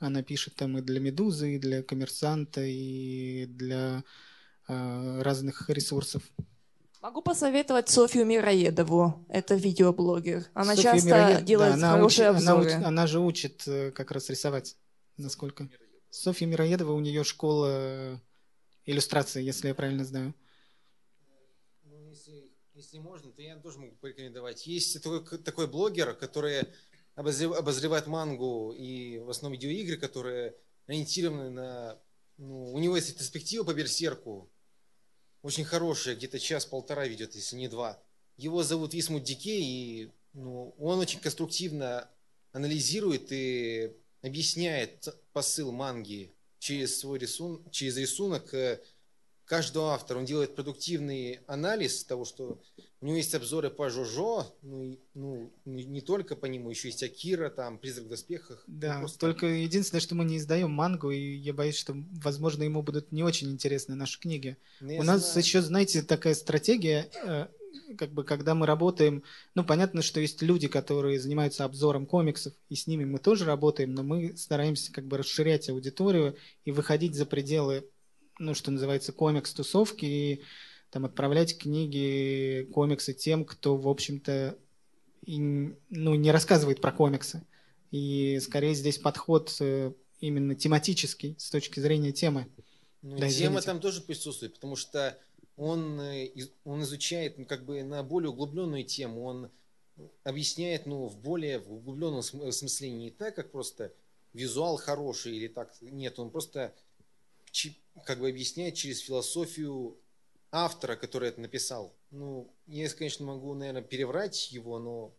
Она 0.00 0.24
пишет 0.24 0.56
там 0.56 0.76
и 0.76 0.80
для 0.80 0.98
«Медузы», 0.98 1.54
и 1.54 1.58
для 1.58 1.82
«Коммерсанта», 1.84 2.62
и 2.64 3.46
для 3.46 4.02
э, 4.66 5.22
разных 5.22 5.70
ресурсов. 5.70 6.22
Могу 7.00 7.22
посоветовать 7.22 7.88
Софью 7.88 8.26
Мироедову. 8.26 9.24
Это 9.28 9.54
видеоблогер. 9.54 10.46
Она 10.52 10.74
Софья 10.74 10.92
часто 10.94 11.06
Мироед... 11.06 11.44
делает 11.44 11.70
да, 11.70 11.74
она 11.76 11.92
хорошие 11.92 12.30
учит, 12.30 12.48
обзоры. 12.48 12.72
Она, 12.72 12.88
она 12.88 13.06
же 13.06 13.20
учит 13.20 13.62
э, 13.68 13.92
как 13.92 14.10
раз 14.10 14.30
рисовать 14.30 14.76
насколько. 15.16 15.68
Софья 16.10 16.46
Мироедова, 16.46 16.92
у 16.92 17.00
нее 17.00 17.22
школа 17.22 18.20
иллюстрации, 18.84 19.44
если 19.44 19.68
я 19.68 19.74
правильно 19.76 20.04
знаю. 20.04 20.34
Если, 22.78 22.98
можно, 22.98 23.32
то 23.32 23.42
я 23.42 23.56
тоже 23.56 23.80
могу 23.80 23.96
порекомендовать. 23.96 24.64
Есть 24.68 25.02
такой, 25.02 25.38
такой 25.40 25.66
блогер, 25.66 26.14
который 26.14 26.62
обозревает 27.16 28.06
мангу 28.06 28.72
и 28.72 29.18
в 29.18 29.30
основном 29.30 29.58
видеоигры, 29.58 29.96
которые 29.96 30.54
ориентированы 30.86 31.50
на... 31.50 31.98
Ну, 32.36 32.72
у 32.72 32.78
него 32.78 32.94
есть 32.94 33.16
перспектива 33.16 33.64
по 33.64 33.74
берсерку, 33.74 34.48
очень 35.42 35.64
хорошая, 35.64 36.14
где-то 36.14 36.38
час-полтора 36.38 37.08
ведет, 37.08 37.34
если 37.34 37.56
не 37.56 37.66
два. 37.66 38.00
Его 38.36 38.62
зовут 38.62 38.94
Висмут 38.94 39.24
Дикей, 39.24 39.64
и 39.64 40.12
ну, 40.32 40.72
он 40.78 41.00
очень 41.00 41.18
конструктивно 41.18 42.08
анализирует 42.52 43.32
и 43.32 43.92
объясняет 44.22 45.08
посыл 45.32 45.72
манги 45.72 46.32
через 46.60 47.00
свой 47.00 47.18
рисун, 47.18 47.68
через 47.72 47.96
рисунок 47.96 48.54
э, 48.54 48.80
каждого 49.48 49.94
автора. 49.94 50.18
Он 50.18 50.24
делает 50.24 50.54
продуктивный 50.54 51.40
анализ 51.46 52.04
того, 52.04 52.24
что 52.24 52.60
у 53.00 53.06
него 53.06 53.16
есть 53.16 53.34
обзоры 53.34 53.70
по 53.70 53.88
Жожо, 53.90 54.46
ну, 54.62 54.98
ну 55.14 55.52
не 55.64 56.00
только 56.00 56.36
по 56.36 56.46
нему, 56.46 56.70
еще 56.70 56.88
есть 56.88 57.02
Акира, 57.02 57.48
там, 57.48 57.78
Призрак 57.78 58.06
в 58.06 58.08
доспехах. 58.08 58.62
Ну, 58.66 58.74
да, 58.78 58.98
просто... 58.98 59.18
только 59.18 59.46
единственное, 59.46 60.00
что 60.00 60.14
мы 60.14 60.24
не 60.24 60.36
издаем 60.36 60.70
мангу, 60.70 61.10
и 61.10 61.36
я 61.36 61.54
боюсь, 61.54 61.76
что, 61.76 61.96
возможно, 62.20 62.64
ему 62.64 62.82
будут 62.82 63.10
не 63.12 63.22
очень 63.22 63.50
интересны 63.50 63.94
наши 63.94 64.20
книги. 64.20 64.56
Ну, 64.80 64.98
у 64.98 65.02
нас 65.02 65.22
знаю. 65.22 65.44
еще, 65.44 65.62
знаете, 65.62 66.02
такая 66.02 66.34
стратегия, 66.34 67.08
э, 67.24 67.46
как 67.96 68.10
бы, 68.10 68.24
когда 68.24 68.54
мы 68.54 68.66
работаем, 68.66 69.22
ну, 69.54 69.64
понятно, 69.64 70.02
что 70.02 70.20
есть 70.20 70.42
люди, 70.42 70.66
которые 70.66 71.20
занимаются 71.20 71.64
обзором 71.64 72.04
комиксов, 72.04 72.52
и 72.68 72.74
с 72.74 72.86
ними 72.86 73.04
мы 73.04 73.18
тоже 73.18 73.44
работаем, 73.44 73.94
но 73.94 74.02
мы 74.02 74.36
стараемся 74.36 74.92
как 74.92 75.06
бы 75.06 75.18
расширять 75.18 75.70
аудиторию 75.70 76.36
и 76.64 76.72
выходить 76.72 77.14
за 77.14 77.26
пределы, 77.26 77.88
ну, 78.38 78.54
что 78.54 78.70
называется, 78.70 79.12
комикс-тусовки, 79.12 80.04
и 80.04 80.42
там 80.90 81.04
отправлять 81.04 81.58
книги, 81.58 82.68
комиксы 82.72 83.12
тем, 83.12 83.44
кто, 83.44 83.76
в 83.76 83.88
общем-то, 83.88 84.58
и, 85.24 85.38
ну, 85.38 86.14
не 86.14 86.30
рассказывает 86.30 86.80
про 86.80 86.92
комиксы. 86.92 87.46
И 87.90 88.38
скорее 88.40 88.74
здесь 88.74 88.98
подход 88.98 89.54
э, 89.60 89.92
именно 90.20 90.54
тематический 90.54 91.36
с 91.38 91.50
точки 91.50 91.80
зрения 91.80 92.12
темы. 92.12 92.48
Ну, 93.02 93.18
да, 93.18 93.28
тема 93.28 93.62
там 93.62 93.80
тоже 93.80 94.00
присутствует, 94.00 94.54
потому 94.54 94.76
что 94.76 95.18
он, 95.56 96.00
э, 96.00 96.30
он 96.64 96.82
изучает 96.82 97.38
ну, 97.38 97.44
как 97.46 97.64
бы 97.64 97.82
на 97.82 98.02
более 98.02 98.30
углубленную 98.30 98.84
тему, 98.84 99.24
он 99.24 99.50
объясняет 100.24 100.86
ну, 100.86 101.06
в 101.06 101.18
более 101.18 101.58
в 101.58 101.72
углубленном 101.72 102.22
смысле 102.22 102.90
не 102.90 103.10
так, 103.10 103.34
как 103.34 103.50
просто 103.50 103.92
визуал 104.32 104.76
хороший 104.76 105.36
или 105.36 105.48
так. 105.48 105.74
Нет, 105.80 106.18
он 106.18 106.30
просто 106.30 106.74
как 108.04 108.20
бы 108.20 108.28
объясняет 108.28 108.74
через 108.74 109.00
философию 109.00 109.98
автора, 110.50 110.96
который 110.96 111.28
это 111.28 111.40
написал. 111.40 111.94
Ну, 112.10 112.54
я, 112.66 112.88
конечно, 112.90 113.26
могу, 113.26 113.54
наверное, 113.54 113.82
переврать 113.82 114.50
его, 114.50 114.78
но 114.78 115.14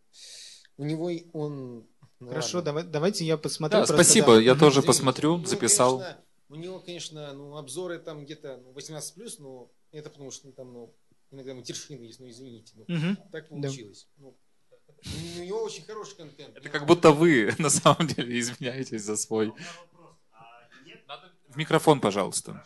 у 0.76 0.84
него 0.84 1.10
он... 1.32 1.86
Ну, 2.18 2.28
Хорошо, 2.28 2.60
давай, 2.60 2.84
давайте 2.84 3.24
я 3.24 3.38
посмотрю. 3.38 3.80
Да, 3.80 3.86
просто, 3.86 3.94
спасибо, 3.94 4.34
да. 4.34 4.40
я 4.40 4.54
тоже 4.54 4.82
посмотрю, 4.82 5.42
записал. 5.46 6.00
Конечно, 6.00 6.24
у 6.50 6.54
него, 6.56 6.80
конечно, 6.80 7.32
ну, 7.32 7.56
обзоры 7.56 7.98
там 7.98 8.24
где-то 8.24 8.60
ну, 8.62 8.72
18+, 8.72 9.34
но 9.38 9.70
это 9.92 10.10
потому 10.10 10.30
что 10.30 10.48
ну, 10.48 10.52
там, 10.52 10.72
ну, 10.72 10.94
иногда 11.30 11.54
матершины 11.54 12.04
есть, 12.04 12.20
ну 12.20 12.28
извините. 12.28 12.74
Ну, 12.76 12.82
угу. 12.82 13.16
Так 13.32 13.48
получилось. 13.48 14.08
Да. 14.16 14.24
Ну, 14.24 14.36
у 15.38 15.42
него 15.42 15.62
очень 15.62 15.84
хороший 15.84 16.16
контент. 16.16 16.56
Это 16.56 16.68
как 16.68 16.86
будто 16.86 17.12
вы 17.12 17.54
на 17.58 17.70
самом 17.70 18.06
деле 18.08 18.38
извиняетесь 18.38 19.02
за 19.02 19.16
свой. 19.16 19.52
В 21.48 21.56
микрофон, 21.56 22.00
пожалуйста. 22.00 22.64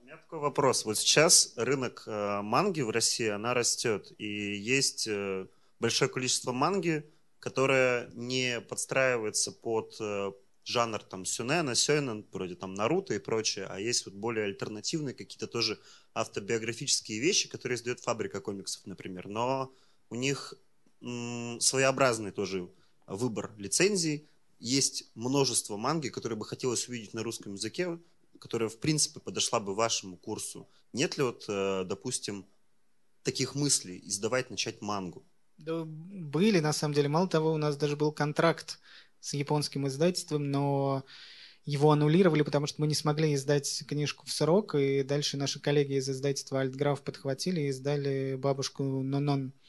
У 0.00 0.04
меня 0.04 0.16
такой 0.16 0.38
вопрос. 0.38 0.84
Вот 0.84 0.96
сейчас 0.98 1.52
рынок 1.56 2.04
э, 2.06 2.40
манги 2.42 2.80
в 2.80 2.90
России, 2.90 3.28
она 3.28 3.52
растет. 3.54 4.12
И 4.18 4.56
есть 4.56 5.06
э, 5.06 5.46
большое 5.78 6.10
количество 6.10 6.52
манги, 6.52 7.04
которая 7.38 8.10
не 8.14 8.60
подстраивается 8.60 9.52
под 9.52 9.96
э, 10.00 10.32
жанр 10.64 11.02
там 11.02 11.24
сюнена, 11.24 11.74
сёйнен, 11.74 12.26
вроде 12.32 12.54
там 12.54 12.74
Наруто 12.74 13.14
и 13.14 13.18
прочее, 13.18 13.66
а 13.68 13.78
есть 13.78 14.04
вот 14.06 14.14
более 14.14 14.44
альтернативные 14.46 15.14
какие-то 15.14 15.46
тоже 15.46 15.78
автобиографические 16.14 17.20
вещи, 17.20 17.48
которые 17.48 17.76
издает 17.76 18.00
фабрика 18.00 18.40
комиксов, 18.40 18.86
например, 18.86 19.28
но 19.28 19.72
у 20.10 20.14
них 20.14 20.54
м, 21.00 21.58
своеобразный 21.60 22.32
тоже 22.32 22.68
выбор 23.06 23.50
лицензий, 23.56 24.28
есть 24.58 25.10
множество 25.14 25.76
манги, 25.76 26.08
которые 26.08 26.38
бы 26.38 26.44
хотелось 26.44 26.88
увидеть 26.88 27.14
на 27.14 27.22
русском 27.22 27.54
языке, 27.54 27.98
которая, 28.38 28.68
в 28.68 28.78
принципе, 28.78 29.20
подошла 29.20 29.60
бы 29.60 29.74
вашему 29.74 30.16
курсу. 30.16 30.68
Нет 30.92 31.16
ли 31.16 31.24
вот, 31.24 31.44
э, 31.48 31.84
допустим, 31.84 32.46
таких 33.22 33.54
мыслей, 33.54 34.00
издавать, 34.04 34.50
начать 34.50 34.80
мангу? 34.80 35.24
Да, 35.58 35.84
были, 35.84 36.60
на 36.60 36.72
самом 36.72 36.94
деле. 36.94 37.08
Мало 37.08 37.28
того, 37.28 37.52
у 37.52 37.56
нас 37.56 37.76
даже 37.76 37.96
был 37.96 38.12
контракт 38.12 38.78
с 39.20 39.34
японским 39.34 39.86
издательством, 39.88 40.50
но 40.50 41.04
его 41.64 41.90
аннулировали, 41.90 42.42
потому 42.42 42.66
что 42.66 42.80
мы 42.80 42.86
не 42.86 42.94
смогли 42.94 43.34
издать 43.34 43.84
книжку 43.86 44.24
в 44.26 44.32
срок, 44.32 44.74
и 44.74 45.02
дальше 45.02 45.36
наши 45.36 45.60
коллеги 45.60 45.98
из 45.98 46.08
издательства 46.08 46.60
Альтграф 46.60 47.02
подхватили 47.02 47.60
и 47.62 47.68
издали 47.68 48.36
«Бабушку 48.36 48.84
Нонон». 49.02 49.48
Э, 49.48 49.67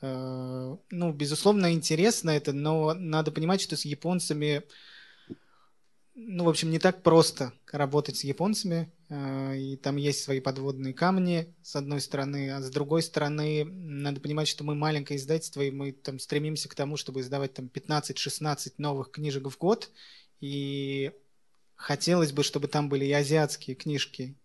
ну, 0.00 1.12
безусловно, 1.12 1.72
интересно 1.72 2.30
это, 2.30 2.52
но 2.52 2.94
надо 2.94 3.32
понимать, 3.32 3.60
что 3.60 3.76
с 3.76 3.84
японцами, 3.84 4.62
ну, 6.14 6.44
в 6.44 6.48
общем, 6.48 6.70
не 6.70 6.78
так 6.78 7.02
просто 7.02 7.52
работать 7.72 8.16
с 8.16 8.24
японцами, 8.24 8.92
э, 9.08 9.58
и 9.58 9.76
там 9.76 9.96
есть 9.96 10.22
свои 10.22 10.40
подводные 10.40 10.94
камни, 10.94 11.52
с 11.62 11.74
одной 11.74 12.00
стороны, 12.00 12.50
а 12.50 12.60
с 12.60 12.70
другой 12.70 13.02
стороны, 13.02 13.64
надо 13.64 14.20
понимать, 14.20 14.46
что 14.46 14.62
мы 14.62 14.76
маленькое 14.76 15.18
издательство, 15.18 15.62
и 15.62 15.72
мы 15.72 15.90
там 15.90 16.20
стремимся 16.20 16.68
к 16.68 16.76
тому, 16.76 16.96
чтобы 16.96 17.20
издавать 17.20 17.54
там 17.54 17.66
15-16 17.66 18.74
новых 18.78 19.10
книжек 19.10 19.48
в 19.48 19.58
год, 19.58 19.90
и 20.40 21.12
хотелось 21.74 22.30
бы, 22.30 22.44
чтобы 22.44 22.68
там 22.68 22.88
были 22.88 23.04
и 23.04 23.12
азиатские 23.12 23.74
книжки, 23.74 24.36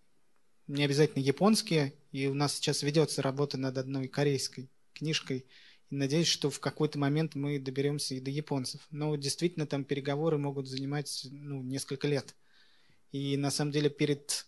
не 0.66 0.84
обязательно 0.84 1.22
японские, 1.22 1.94
и 2.12 2.28
у 2.28 2.34
нас 2.34 2.56
сейчас 2.56 2.82
ведется 2.82 3.22
работа 3.22 3.58
над 3.58 3.78
одной 3.78 4.08
корейской 4.08 4.70
книжкой. 4.94 5.45
И 5.90 5.95
надеюсь, 5.95 6.28
что 6.28 6.49
в 6.49 6.60
какой-то 6.60 6.98
момент 6.98 7.36
мы 7.36 7.60
доберемся 7.60 8.15
и 8.15 8.20
до 8.20 8.32
японцев. 8.32 8.82
Но 8.91 9.15
действительно 9.15 9.68
там 9.68 9.84
переговоры 9.84 10.38
могут 10.38 10.68
занимать 10.68 11.28
ну, 11.32 11.61
несколько 11.61 12.07
лет. 12.07 12.36
И 13.11 13.38
на 13.38 13.52
самом 13.52 13.72
деле 13.72 13.90
перед 13.90 14.48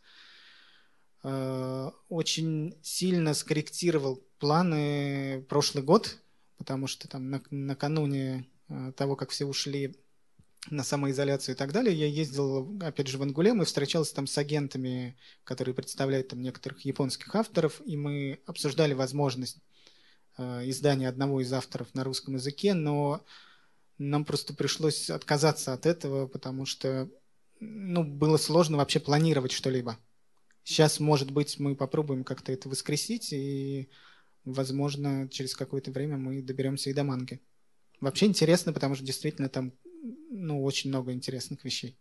э, 1.23 1.91
очень 2.09 2.76
сильно 2.81 3.34
скорректировал 3.34 4.23
планы 4.39 5.45
прошлый 5.49 5.84
год, 5.84 6.17
потому 6.57 6.88
что 6.88 7.07
там 7.07 7.30
на, 7.30 7.43
накануне 7.51 8.47
э, 8.69 8.91
того, 8.95 9.15
как 9.15 9.30
все 9.30 9.45
ушли 9.45 9.95
на 10.72 10.84
самоизоляцию 10.84 11.55
и 11.55 11.57
так 11.57 11.72
далее, 11.72 11.95
я 11.95 12.07
ездил, 12.07 12.77
опять 12.81 13.07
же, 13.07 13.17
в 13.17 13.22
Ангулем 13.22 13.61
и 13.61 13.65
встречался 13.65 14.15
там 14.15 14.27
с 14.27 14.38
агентами, 14.38 15.15
которые 15.43 15.76
представляют 15.76 16.30
там 16.30 16.41
некоторых 16.41 16.81
японских 16.81 17.35
авторов, 17.35 17.81
и 17.85 17.95
мы 17.95 18.39
обсуждали 18.45 18.93
возможность 18.93 19.59
э, 20.37 20.69
издания 20.69 21.09
одного 21.09 21.41
из 21.41 21.51
авторов 21.53 21.93
на 21.93 22.03
русском 22.03 22.35
языке, 22.35 22.73
но 22.73 23.23
нам 23.97 24.25
просто 24.25 24.53
пришлось 24.53 25.09
отказаться 25.09 25.73
от 25.73 25.85
этого, 25.85 26.27
потому 26.27 26.65
что 26.65 27.09
ну, 27.59 28.03
было 28.03 28.37
сложно 28.37 28.77
вообще 28.77 28.99
планировать 28.99 29.51
что-либо. 29.51 29.97
Сейчас, 30.63 30.99
может 30.99 31.31
быть, 31.31 31.59
мы 31.59 31.75
попробуем 31.75 32.23
как-то 32.23 32.51
это 32.51 32.67
воскресить, 32.69 33.31
и, 33.31 33.89
возможно, 34.43 35.29
через 35.29 35.55
какое-то 35.55 35.91
время 35.91 36.17
мы 36.17 36.41
доберемся 36.41 36.89
и 36.89 36.93
до 36.93 37.03
манги. 37.03 37.41
Вообще 38.01 38.25
интересно, 38.25 38.73
потому 38.73 38.95
что 38.95 39.05
действительно 39.05 39.47
там 39.47 39.73
ну, 40.29 40.63
очень 40.63 40.89
много 40.89 41.13
интересных 41.13 41.63
вещей. 41.63 41.97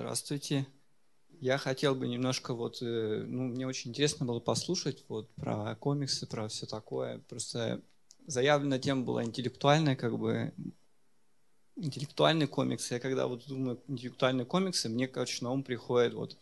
Здравствуйте. 0.00 0.66
Я 1.40 1.58
хотел 1.58 1.94
бы 1.94 2.08
немножко 2.08 2.54
вот, 2.54 2.78
э, 2.80 3.22
ну, 3.28 3.42
мне 3.48 3.66
очень 3.66 3.90
интересно 3.90 4.24
было 4.24 4.40
послушать 4.40 5.04
вот 5.08 5.28
про 5.34 5.74
комиксы, 5.74 6.26
про 6.26 6.48
все 6.48 6.64
такое. 6.64 7.18
Просто 7.28 7.82
заявлена 8.26 8.78
тема 8.78 9.02
была 9.02 9.24
интеллектуальная, 9.24 9.96
как 9.96 10.18
бы 10.18 10.54
интеллектуальные 11.76 12.48
комиксы. 12.48 12.94
Я 12.94 13.00
когда 13.00 13.26
вот 13.26 13.46
думаю 13.46 13.78
интеллектуальные 13.88 14.46
комиксы, 14.46 14.88
мне, 14.88 15.06
короче, 15.06 15.44
на 15.44 15.52
ум 15.52 15.62
приходит 15.62 16.14
вот 16.14 16.38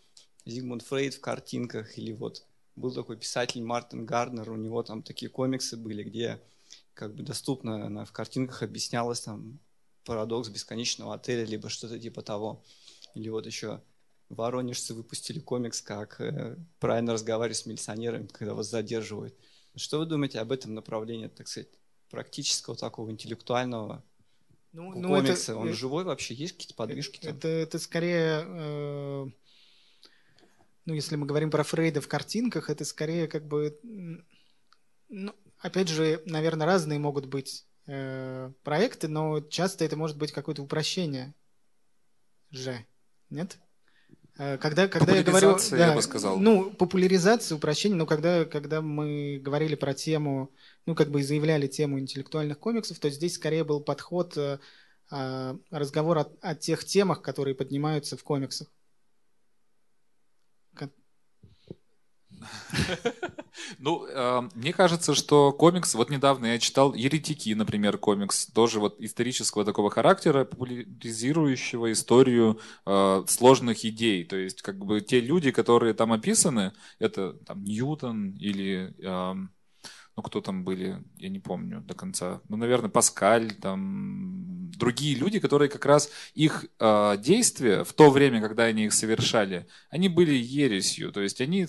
Зигмунд 0.47 0.83
Фрейд 0.83 1.15
в 1.15 1.21
картинках 1.21 1.99
или 1.99 2.13
вот 2.13 2.45
был 2.77 2.93
такой 2.93 3.17
писатель 3.17 3.61
Мартин 3.61 4.07
Гарднер, 4.07 4.49
у 4.53 4.57
него 4.57 4.85
там 4.85 5.03
такие 5.03 5.31
комиксы 5.31 5.77
были, 5.77 6.05
где 6.05 6.41
как 6.95 7.13
бы 7.13 7.25
доступно 7.25 7.87
она 7.87 8.05
в 8.05 8.13
картинках 8.13 8.63
объяснялось 8.63 9.23
там 9.23 9.59
парадокс 10.05 10.49
бесконечного 10.49 11.15
отеля, 11.15 11.45
либо 11.45 11.69
что-то 11.69 11.99
типа 11.99 12.23
того. 12.23 12.63
Или 13.19 13.31
вот 13.31 13.47
еще 13.47 13.82
воронежцы 14.28 14.95
выпустили 14.95 15.40
комикс, 15.40 15.82
как 15.82 16.20
э, 16.20 16.57
правильно 16.78 17.15
разговаривать 17.15 17.57
с 17.57 17.66
милиционерами, 17.66 18.28
когда 18.28 18.55
вас 18.55 18.70
задерживают. 18.70 19.35
Что 19.74 19.99
вы 19.99 20.07
думаете 20.07 20.39
об 20.39 20.53
этом 20.53 20.74
направлении, 20.74 21.27
так 21.27 21.49
сказать, 21.49 21.69
практического 22.11 22.77
такого 22.77 23.11
интеллектуального 23.11 24.05
ну, 24.73 24.95
ну, 24.95 25.09
комикса? 25.09 25.53
Это, 25.53 25.61
Он 25.61 25.69
это, 25.69 25.77
живой 25.77 26.05
вообще? 26.05 26.35
Есть 26.35 26.53
какие-то 26.53 26.74
подвижки? 26.74 27.19
Это, 27.19 27.31
это, 27.31 27.49
это 27.49 27.78
скорее, 27.81 28.45
э, 28.47 29.27
ну, 30.85 30.95
если 30.95 31.16
мы 31.16 31.27
говорим 31.27 31.51
про 31.51 31.65
Фрейда 31.65 32.01
в 32.01 32.07
картинках, 32.07 32.70
это 32.70 32.85
скорее 32.85 33.27
как 33.27 33.49
бы, 33.49 33.81
ну, 35.09 35.35
опять 35.59 35.89
же, 35.89 36.23
наверное, 36.24 36.69
разные 36.69 37.01
могут 37.01 37.27
быть 37.27 37.66
э, 37.86 38.53
проекты, 38.62 39.09
но 39.09 39.40
часто 39.40 39.85
это 39.85 39.97
может 39.97 40.16
быть 40.19 40.31
какое-то 40.31 40.62
упрощение 40.62 41.35
же, 42.51 42.86
нет? 43.31 43.59
Э, 44.39 44.57
когда, 44.57 44.89
когда 44.89 45.17
я 45.17 45.23
говорю, 45.23 45.57
да, 45.71 45.89
я 45.89 45.95
бы 45.95 46.03
сказал. 46.03 46.39
Ну, 46.39 46.71
популяризация, 46.71 47.57
упрощение, 47.57 47.97
но 47.97 48.07
когда, 48.07 48.45
когда 48.45 48.81
мы 48.81 49.41
говорили 49.43 49.75
про 49.75 49.95
тему, 49.95 50.51
ну, 50.87 50.95
как 50.95 51.11
бы 51.11 51.23
заявляли 51.23 51.67
тему 51.67 51.99
интеллектуальных 51.99 52.59
комиксов, 52.59 52.99
то 52.99 53.11
здесь 53.11 53.35
скорее 53.35 53.65
был 53.65 53.81
подход, 53.81 54.37
э, 54.37 54.59
а, 55.11 55.57
разговор 55.71 56.19
о, 56.19 56.31
о 56.41 56.55
тех 56.55 56.85
темах, 56.85 57.23
которые 57.23 57.55
поднимаются 57.55 58.17
в 58.17 58.23
комиксах. 58.23 58.69
Ну, 63.78 64.06
э, 64.06 64.48
мне 64.55 64.73
кажется, 64.73 65.15
что 65.15 65.52
комикс, 65.52 65.94
вот 65.94 66.10
недавно 66.10 66.47
я 66.47 66.59
читал 66.59 66.94
«Еретики», 66.94 67.52
например, 67.55 67.98
комикс, 67.98 68.47
тоже 68.47 68.78
вот 68.78 69.01
исторического 69.01 69.65
такого 69.65 69.90
характера, 69.90 70.44
популяризирующего 70.44 71.93
историю 71.93 72.60
э, 72.86 73.24
сложных 73.27 73.85
идей. 73.85 74.24
То 74.24 74.36
есть, 74.36 74.62
как 74.62 74.78
бы 74.85 75.01
те 75.01 75.20
люди, 75.20 75.51
которые 75.51 75.94
там 75.94 76.12
описаны, 76.12 76.73
это 76.98 77.32
там 77.32 77.65
Ньютон 77.65 78.31
или... 78.39 78.94
Э, 79.02 79.35
ну, 80.19 80.23
кто 80.23 80.40
там 80.40 80.65
были, 80.65 81.01
я 81.19 81.28
не 81.28 81.39
помню 81.39 81.81
до 81.81 81.95
конца. 81.95 82.40
Ну, 82.49 82.57
наверное, 82.57 82.90
Паскаль, 82.90 83.53
там, 83.53 84.69
другие 84.77 85.15
люди, 85.15 85.39
которые 85.39 85.69
как 85.69 85.86
раз 85.86 86.11
их 86.35 86.66
э, 86.81 87.16
действия 87.19 87.85
в 87.85 87.93
то 87.93 88.11
время, 88.11 88.40
когда 88.40 88.65
они 88.65 88.86
их 88.86 88.95
совершали, 88.95 89.69
они 89.90 90.09
были 90.09 90.35
ересью. 90.35 91.12
То 91.12 91.20
есть 91.20 91.40
они 91.40 91.69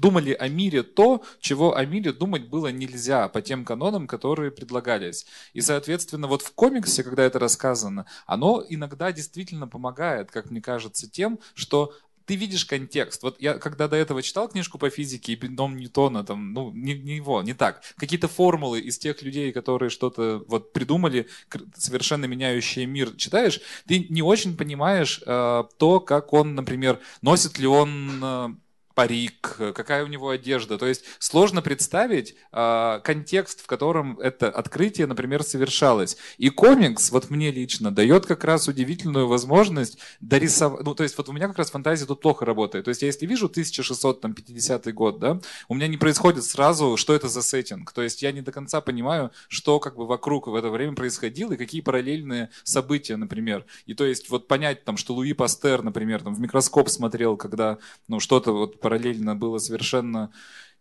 думали 0.00 0.32
о 0.32 0.48
мире 0.48 0.82
то, 0.82 1.22
чего 1.38 1.76
о 1.76 1.86
мире 1.86 2.12
думать 2.12 2.48
было 2.48 2.72
нельзя 2.72 3.28
по 3.28 3.40
тем 3.40 3.64
канонам, 3.64 4.08
которые 4.08 4.50
предлагались. 4.50 5.24
И, 5.52 5.60
соответственно, 5.60 6.26
вот 6.26 6.42
в 6.42 6.52
комиксе, 6.52 7.04
когда 7.04 7.22
это 7.22 7.38
рассказано, 7.38 8.06
оно 8.26 8.64
иногда 8.68 9.12
действительно 9.12 9.68
помогает, 9.68 10.32
как 10.32 10.50
мне 10.50 10.60
кажется, 10.60 11.08
тем, 11.08 11.38
что 11.54 11.92
ты 12.26 12.36
видишь 12.36 12.64
контекст. 12.64 13.22
Вот 13.22 13.40
я 13.40 13.54
когда 13.54 13.88
до 13.88 13.96
этого 13.96 14.22
читал 14.22 14.48
книжку 14.48 14.78
по 14.78 14.90
физике 14.90 15.32
и 15.32 15.36
бином 15.36 15.76
Ньютона, 15.76 16.24
там, 16.24 16.52
ну, 16.52 16.70
не, 16.72 16.94
не 16.94 17.16
его, 17.16 17.42
не 17.42 17.54
так. 17.54 17.82
Какие-то 17.96 18.28
формулы 18.28 18.80
из 18.80 18.98
тех 18.98 19.22
людей, 19.22 19.52
которые 19.52 19.90
что-то 19.90 20.44
вот 20.48 20.72
придумали, 20.72 21.28
совершенно 21.76 22.26
меняющие 22.26 22.86
мир, 22.86 23.12
читаешь, 23.16 23.60
ты 23.86 24.06
не 24.08 24.22
очень 24.22 24.56
понимаешь 24.56 25.20
э, 25.26 25.64
то, 25.78 26.00
как 26.00 26.32
он, 26.32 26.54
например, 26.54 27.00
носит 27.22 27.58
ли 27.58 27.66
он 27.66 28.20
э, 28.22 28.48
парик, 28.94 29.56
какая 29.74 30.04
у 30.04 30.06
него 30.06 30.30
одежда. 30.30 30.78
То 30.78 30.86
есть 30.86 31.04
сложно 31.18 31.62
представить 31.62 32.36
э, 32.52 33.00
контекст, 33.02 33.62
в 33.62 33.66
котором 33.66 34.18
это 34.20 34.50
открытие, 34.50 35.06
например, 35.06 35.42
совершалось. 35.42 36.16
И 36.38 36.48
комикс, 36.50 37.10
вот 37.10 37.30
мне 37.30 37.50
лично, 37.50 37.90
дает 37.90 38.26
как 38.26 38.44
раз 38.44 38.68
удивительную 38.68 39.26
возможность 39.26 39.98
дорисовать. 40.20 40.84
Ну, 40.84 40.94
то 40.94 41.02
есть 41.02 41.16
вот 41.18 41.28
у 41.28 41.32
меня 41.32 41.48
как 41.48 41.58
раз 41.58 41.70
фантазия 41.70 42.06
тут 42.06 42.20
плохо 42.20 42.44
работает. 42.44 42.84
То 42.84 42.90
есть 42.90 43.02
я 43.02 43.08
если 43.08 43.26
вижу 43.26 43.46
1650 43.46 44.92
год, 44.94 45.18
да, 45.18 45.40
у 45.68 45.74
меня 45.74 45.88
не 45.88 45.96
происходит 45.96 46.44
сразу, 46.44 46.96
что 46.96 47.14
это 47.14 47.28
за 47.28 47.42
сеттинг. 47.42 47.92
То 47.92 48.02
есть 48.02 48.22
я 48.22 48.32
не 48.32 48.42
до 48.42 48.52
конца 48.52 48.80
понимаю, 48.80 49.30
что 49.48 49.80
как 49.80 49.96
бы 49.96 50.06
вокруг 50.06 50.46
в 50.48 50.54
это 50.54 50.70
время 50.70 50.94
происходило 50.94 51.52
и 51.52 51.56
какие 51.56 51.80
параллельные 51.80 52.50
события, 52.62 53.16
например. 53.16 53.64
И 53.86 53.94
то 53.94 54.04
есть 54.04 54.30
вот 54.30 54.48
понять 54.48 54.84
там, 54.84 54.96
что 54.96 55.14
Луи 55.14 55.32
Пастер, 55.32 55.82
например, 55.82 56.22
там 56.22 56.34
в 56.34 56.40
микроскоп 56.40 56.88
смотрел, 56.88 57.36
когда 57.36 57.78
ну 58.08 58.20
что-то 58.20 58.52
вот 58.52 58.80
параллельно 58.84 59.34
было 59.34 59.56
совершенно 59.56 60.30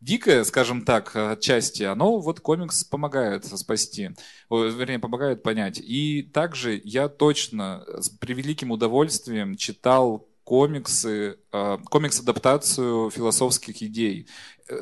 дикое, 0.01 0.43
скажем 0.43 0.83
так, 0.83 1.15
отчасти, 1.15 1.83
оно 1.83 2.19
вот 2.19 2.41
комикс 2.41 2.83
помогает 2.83 3.45
спасти, 3.45 4.09
вернее, 4.49 4.99
помогает 4.99 5.41
понять. 5.41 5.79
И 5.79 6.21
также 6.21 6.81
я 6.83 7.07
точно 7.07 7.85
с 7.87 8.09
превеликим 8.09 8.71
удовольствием 8.71 9.55
читал 9.55 10.27
комиксы, 10.43 11.37
э, 11.53 11.77
комикс-адаптацию 11.89 13.09
философских 13.09 13.81
идей. 13.81 14.27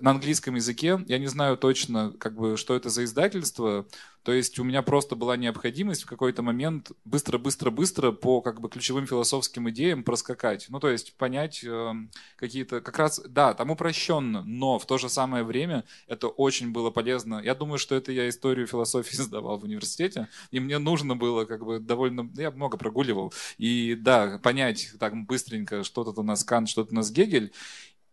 На 0.01 0.11
английском 0.11 0.55
языке, 0.55 0.99
я 1.07 1.17
не 1.17 1.27
знаю 1.27 1.57
точно, 1.57 2.13
как 2.19 2.35
бы, 2.35 2.55
что 2.55 2.75
это 2.75 2.89
за 2.89 3.03
издательство, 3.03 3.87
То 4.23 4.31
есть 4.31 4.59
у 4.59 4.63
меня 4.63 4.83
просто 4.83 5.15
была 5.15 5.35
необходимость 5.35 6.03
в 6.03 6.05
какой-то 6.05 6.43
момент 6.43 6.91
быстро-быстро-быстро 7.05 8.11
по 8.11 8.41
как 8.41 8.61
бы 8.61 8.69
ключевым 8.69 9.07
философским 9.07 9.67
идеям 9.71 10.03
проскакать. 10.03 10.67
Ну, 10.69 10.79
то 10.79 10.89
есть 10.89 11.15
понять 11.17 11.63
э, 11.63 11.93
какие-то... 12.35 12.81
Как 12.81 12.99
раз, 12.99 13.19
да, 13.27 13.55
там 13.55 13.71
упрощенно, 13.71 14.43
но 14.43 14.77
в 14.77 14.85
то 14.85 14.99
же 14.99 15.09
самое 15.09 15.43
время 15.43 15.83
это 16.07 16.27
очень 16.27 16.71
было 16.71 16.91
полезно. 16.91 17.41
Я 17.43 17.55
думаю, 17.55 17.79
что 17.79 17.95
это 17.95 18.11
я 18.11 18.29
историю 18.29 18.67
философии 18.67 19.15
сдавал 19.21 19.57
в 19.57 19.63
университете, 19.63 20.27
и 20.51 20.59
мне 20.59 20.77
нужно 20.77 21.15
было 21.15 21.45
как 21.45 21.65
бы 21.65 21.79
довольно... 21.79 22.29
Я 22.35 22.51
много 22.51 22.77
прогуливал. 22.77 23.33
И 23.57 23.95
да, 23.95 24.39
понять 24.43 24.91
так 24.99 25.15
быстренько, 25.25 25.83
что 25.83 26.03
тут 26.03 26.19
у 26.19 26.23
нас 26.23 26.43
Кант, 26.43 26.69
что 26.69 26.83
тут 26.83 26.91
у 26.91 26.95
нас 26.95 27.09
Гегель 27.09 27.51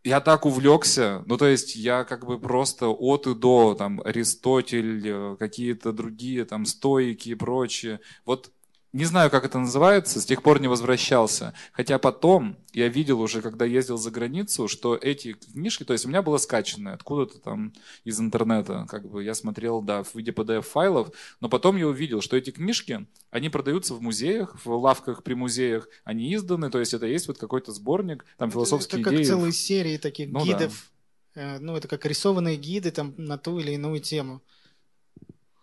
я 0.04 0.20
так 0.20 0.46
увлекся, 0.46 1.22
ну 1.26 1.36
то 1.36 1.46
есть 1.46 1.76
я 1.76 2.04
как 2.04 2.26
бы 2.26 2.38
просто 2.38 2.88
от 2.88 3.26
и 3.26 3.34
до, 3.34 3.74
там, 3.74 4.00
Аристотель, 4.04 5.02
э, 5.04 5.36
какие-то 5.38 5.92
другие, 5.92 6.44
там, 6.44 6.66
стоики 6.66 7.30
и 7.30 7.34
прочее. 7.34 8.00
Вот 8.24 8.50
не 8.92 9.04
знаю, 9.04 9.30
как 9.30 9.44
это 9.44 9.58
называется, 9.58 10.20
с 10.20 10.24
тех 10.24 10.42
пор 10.42 10.60
не 10.60 10.68
возвращался. 10.68 11.52
Хотя 11.72 11.98
потом 11.98 12.56
я 12.72 12.88
видел 12.88 13.20
уже, 13.20 13.42
когда 13.42 13.66
ездил 13.66 13.98
за 13.98 14.10
границу, 14.10 14.66
что 14.66 14.96
эти 14.96 15.34
книжки, 15.34 15.84
то 15.84 15.92
есть 15.92 16.06
у 16.06 16.08
меня 16.08 16.22
было 16.22 16.38
скачанное 16.38 16.94
откуда-то 16.94 17.38
там 17.38 17.74
из 18.04 18.18
интернета, 18.18 18.86
как 18.88 19.08
бы 19.08 19.22
я 19.22 19.34
смотрел, 19.34 19.82
да, 19.82 20.02
в 20.02 20.14
виде 20.14 20.30
PDF-файлов, 20.30 21.12
но 21.40 21.50
потом 21.50 21.76
я 21.76 21.86
увидел, 21.86 22.22
что 22.22 22.36
эти 22.36 22.50
книжки, 22.50 23.06
они 23.30 23.50
продаются 23.50 23.94
в 23.94 24.00
музеях, 24.00 24.56
в 24.64 24.70
лавках 24.70 25.22
при 25.22 25.34
музеях, 25.34 25.88
они 26.04 26.34
изданы, 26.34 26.70
то 26.70 26.78
есть 26.78 26.94
это 26.94 27.06
есть 27.06 27.28
вот 27.28 27.36
какой-то 27.36 27.72
сборник, 27.72 28.24
там 28.38 28.50
философские 28.50 29.02
это 29.02 29.10
идеи. 29.10 29.20
Это 29.20 29.28
как 29.28 29.38
целые 29.38 29.52
серии 29.52 29.98
таких 29.98 30.30
ну, 30.30 30.44
гидов, 30.44 30.90
да. 31.34 31.56
Э, 31.56 31.58
ну 31.58 31.76
это 31.76 31.88
как 31.88 32.06
рисованные 32.06 32.56
гиды 32.56 32.90
там 32.90 33.14
на 33.18 33.36
ту 33.36 33.58
или 33.58 33.72
иную 33.72 34.00
тему. 34.00 34.42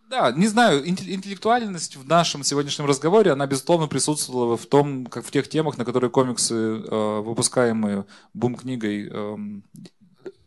Да, 0.09 0.31
не 0.31 0.47
знаю, 0.47 0.87
интеллектуальность 0.87 1.95
в 1.95 2.07
нашем 2.07 2.43
сегодняшнем 2.43 2.85
разговоре, 2.85 3.31
она, 3.31 3.47
безусловно, 3.47 3.87
присутствовала 3.87 4.55
в 4.55 4.65
том, 4.67 5.07
как 5.07 5.25
в 5.25 5.31
тех 5.31 5.49
темах, 5.49 5.77
на 5.77 5.85
которые 5.85 6.11
комиксы, 6.11 6.53
э, 6.53 7.19
выпускаемые 7.21 8.05
бум-книгой, 8.33 9.09
э, 9.11 9.37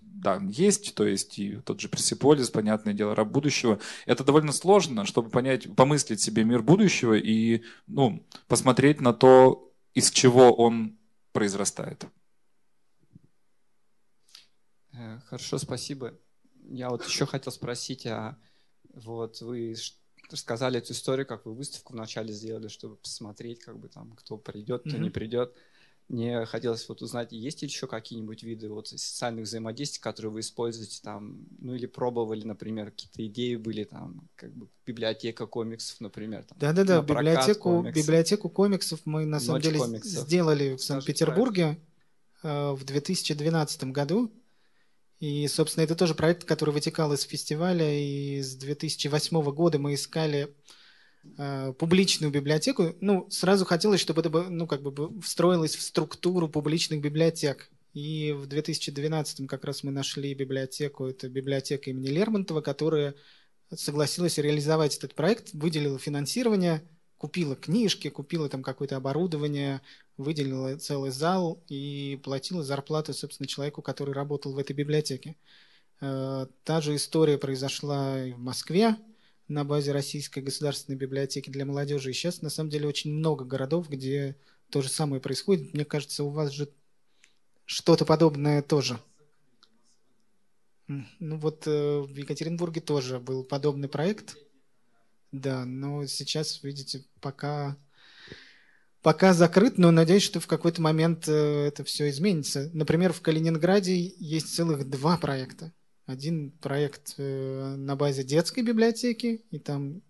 да, 0.00 0.40
есть, 0.48 0.94
то 0.94 1.04
есть 1.04 1.38
и 1.38 1.56
тот 1.64 1.80
же 1.80 1.88
Персиполис, 1.88 2.50
понятное 2.50 2.92
дело, 2.92 3.14
раб 3.14 3.28
будущего. 3.28 3.80
Это 4.06 4.24
довольно 4.24 4.52
сложно, 4.52 5.04
чтобы 5.04 5.30
понять, 5.30 5.74
помыслить 5.74 6.20
себе 6.20 6.44
мир 6.44 6.62
будущего 6.62 7.14
и 7.14 7.62
ну, 7.86 8.24
посмотреть 8.46 9.00
на 9.00 9.12
то, 9.12 9.72
из 9.94 10.10
чего 10.10 10.52
он 10.52 10.98
произрастает. 11.32 12.06
Э, 14.92 15.20
хорошо, 15.26 15.58
спасибо. 15.58 16.14
Я 16.68 16.90
вот 16.90 17.06
еще 17.06 17.26
хотел 17.26 17.52
спросить, 17.52 18.06
а 18.06 18.36
вот 19.04 19.40
вы 19.40 19.74
рассказали 20.30 20.78
эту 20.78 20.92
историю, 20.92 21.26
как 21.26 21.46
вы 21.46 21.54
выставку 21.54 21.92
вначале 21.92 22.32
сделали, 22.32 22.68
чтобы 22.68 22.96
посмотреть, 22.96 23.60
как 23.60 23.78
бы 23.78 23.88
там, 23.88 24.12
кто 24.12 24.36
придет, 24.36 24.82
кто 24.82 24.96
mm-hmm. 24.96 25.00
не 25.00 25.10
придет. 25.10 25.54
Мне 26.08 26.46
хотелось 26.46 26.88
вот 26.88 27.02
узнать, 27.02 27.32
есть 27.32 27.60
ли 27.60 27.68
еще 27.68 27.86
какие-нибудь 27.86 28.42
виды 28.42 28.70
вот 28.70 28.88
социальных 28.88 29.44
взаимодействий, 29.44 30.00
которые 30.00 30.32
вы 30.32 30.40
используете 30.40 31.00
там, 31.02 31.46
ну 31.58 31.74
или 31.74 31.84
пробовали, 31.84 32.44
например, 32.44 32.92
какие-то 32.92 33.26
идеи 33.26 33.56
были 33.56 33.84
там, 33.84 34.26
как 34.34 34.54
бы 34.54 34.68
библиотека 34.86 35.46
комиксов, 35.46 36.00
например. 36.00 36.46
Да-да-да, 36.56 37.02
библиотеку, 37.02 37.82
комикс. 37.82 37.98
библиотеку 37.98 38.48
комиксов 38.48 39.00
мы 39.04 39.26
на 39.26 39.38
самом 39.38 39.56
Ночь 39.56 39.64
деле 39.64 39.78
комиксов. 39.80 40.26
сделали 40.26 40.76
в 40.76 40.82
Санкт-Петербурге 40.82 41.78
э, 42.42 42.70
в 42.72 42.84
2012 42.84 43.84
году. 43.84 44.32
И, 45.20 45.46
собственно, 45.48 45.84
это 45.84 45.96
тоже 45.96 46.14
проект, 46.14 46.44
который 46.44 46.70
вытекал 46.70 47.12
из 47.12 47.22
фестиваля. 47.22 47.92
И 47.92 48.40
с 48.40 48.54
2008 48.54 49.42
года 49.52 49.78
мы 49.78 49.94
искали 49.94 50.54
э, 51.36 51.72
публичную 51.78 52.32
библиотеку. 52.32 52.94
Ну, 53.00 53.28
сразу 53.30 53.64
хотелось, 53.64 54.00
чтобы 54.00 54.20
это 54.20 54.30
ну, 54.30 54.66
как 54.66 54.82
бы 54.82 55.20
встроилось 55.20 55.76
в 55.76 55.82
структуру 55.82 56.48
публичных 56.48 57.00
библиотек. 57.00 57.70
И 57.94 58.32
в 58.32 58.46
2012 58.46 59.48
как 59.48 59.64
раз 59.64 59.82
мы 59.82 59.90
нашли 59.90 60.34
библиотеку, 60.34 61.06
это 61.06 61.28
библиотека 61.28 61.90
имени 61.90 62.08
Лермонтова, 62.08 62.60
которая 62.60 63.14
согласилась 63.74 64.38
реализовать 64.38 64.96
этот 64.96 65.14
проект, 65.14 65.52
выделила 65.52 65.98
финансирование– 65.98 66.82
купила 67.18 67.56
книжки, 67.56 68.08
купила 68.08 68.48
там 68.48 68.62
какое-то 68.62 68.96
оборудование, 68.96 69.82
выделила 70.18 70.76
целый 70.76 71.10
зал 71.10 71.62
и 71.68 72.20
платила 72.22 72.62
зарплату, 72.62 73.14
собственно, 73.14 73.46
человеку, 73.46 73.80
который 73.80 74.12
работал 74.12 74.52
в 74.52 74.58
этой 74.58 74.74
библиотеке. 74.74 75.36
Э, 76.00 76.46
та 76.64 76.80
же 76.80 76.94
история 76.96 77.38
произошла 77.38 78.22
и 78.22 78.32
в 78.32 78.38
Москве 78.38 78.96
на 79.48 79.64
базе 79.64 79.92
Российской 79.92 80.40
государственной 80.40 80.96
библиотеки 80.96 81.48
для 81.48 81.64
молодежи. 81.64 82.10
И 82.10 82.12
сейчас, 82.12 82.42
на 82.42 82.50
самом 82.50 82.68
деле, 82.68 82.86
очень 82.86 83.14
много 83.14 83.44
городов, 83.44 83.88
где 83.88 84.36
то 84.68 84.82
же 84.82 84.90
самое 84.90 85.22
происходит. 85.22 85.72
Мне 85.72 85.86
кажется, 85.86 86.24
у 86.24 86.28
вас 86.28 86.50
же 86.50 86.68
что-то 87.64 88.04
подобное 88.04 88.60
тоже. 88.60 89.00
Ну 90.86 91.38
вот 91.38 91.66
э, 91.66 92.00
в 92.00 92.14
Екатеринбурге 92.14 92.80
тоже 92.80 93.18
был 93.18 93.44
подобный 93.44 93.88
проект– 93.88 94.36
да, 95.32 95.64
но 95.66 96.06
сейчас, 96.06 96.62
видите, 96.62 97.04
пока, 97.20 97.76
пока 99.08 99.32
закрыт, 99.32 99.78
но 99.78 99.90
надеюсь, 99.90 100.22
что 100.22 100.38
в 100.38 100.46
какой-то 100.46 100.82
момент 100.82 101.26
э, 101.28 101.68
это 101.68 101.82
все 101.82 102.10
изменится. 102.10 102.68
Например, 102.74 103.14
в 103.14 103.22
Калининграде 103.22 103.96
есть 104.18 104.54
целых 104.54 104.86
два 104.90 105.16
проекта. 105.16 105.72
Один 106.04 106.50
проект 106.50 107.14
э, 107.16 107.74
на 107.78 107.96
базе 107.96 108.22
детской 108.22 108.62
библиотеки, 108.62 109.46
и 109.50 109.58
там 109.58 110.02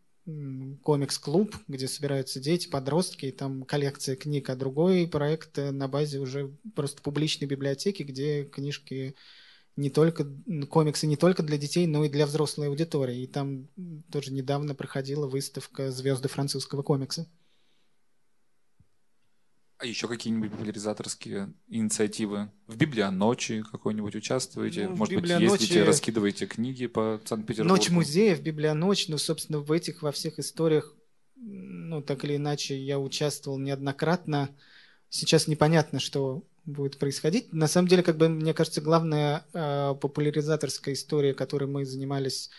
комикс-клуб, 0.83 1.55
где 1.69 1.87
собираются 1.87 2.41
дети, 2.41 2.69
подростки, 2.69 3.27
и 3.27 3.31
там 3.31 3.63
коллекция 3.63 4.17
книг, 4.17 4.51
а 4.51 4.57
другой 4.57 5.07
проект 5.07 5.57
э, 5.59 5.71
на 5.71 5.87
базе 5.87 6.19
уже 6.19 6.51
просто 6.75 7.01
публичной 7.01 7.47
библиотеки, 7.47 8.03
где 8.03 8.47
книжки 8.47 9.15
не 9.77 9.91
только 9.91 10.27
комиксы 10.69 11.07
не 11.07 11.17
только 11.17 11.45
для 11.45 11.57
детей, 11.57 11.87
но 11.87 12.05
и 12.05 12.09
для 12.09 12.27
взрослой 12.27 12.67
аудитории. 12.67 13.23
И 13.23 13.29
там 13.29 13.69
тоже 14.11 14.33
недавно 14.33 14.75
проходила 14.75 15.29
выставка 15.29 15.93
«Звезды 15.93 16.27
французского 16.29 16.83
комикса». 16.83 17.29
А 19.79 19.87
еще 19.87 20.09
какие-нибудь 20.09 20.51
популяризаторские 20.51 21.53
инициативы? 21.69 22.51
В 22.67 22.77
Библионочи 22.77 23.63
какой-нибудь 23.63 24.17
участвуете? 24.17 24.89
Ну, 24.89 24.97
Может 24.97 25.21
быть, 25.21 25.31
ездите, 25.31 25.85
раскидываете 25.85 26.47
книги 26.47 26.89
по 26.89 27.21
Санкт-Петербургу? 27.25 27.77
Ночь 27.77 27.89
музеев, 27.89 28.41
Библионочь, 28.41 29.07
ну, 29.07 29.19
собственно, 29.19 29.61
в 29.61 29.71
этих, 29.71 30.03
во 30.03 30.11
всех 30.11 30.41
историях, 30.41 30.95
ну, 31.37 32.03
так 32.03 32.25
или 32.25 32.35
иначе, 32.35 32.77
я 32.77 32.99
участвовал 32.99 33.57
неоднократно. 33.59 34.51
Сейчас 35.11 35.47
непонятно, 35.47 36.01
что 36.01 36.43
будет 36.65 36.99
происходить. 36.99 37.53
На 37.53 37.69
самом 37.69 37.87
деле, 37.87 38.03
как 38.03 38.17
бы, 38.17 38.29
мне 38.29 38.55
кажется, 38.55 38.81
главная 38.81 39.47
э, 39.53 39.95
популяризаторская 40.01 40.95
история, 40.95 41.35
которой 41.35 41.67
мы 41.67 41.85
занимались 41.85 42.51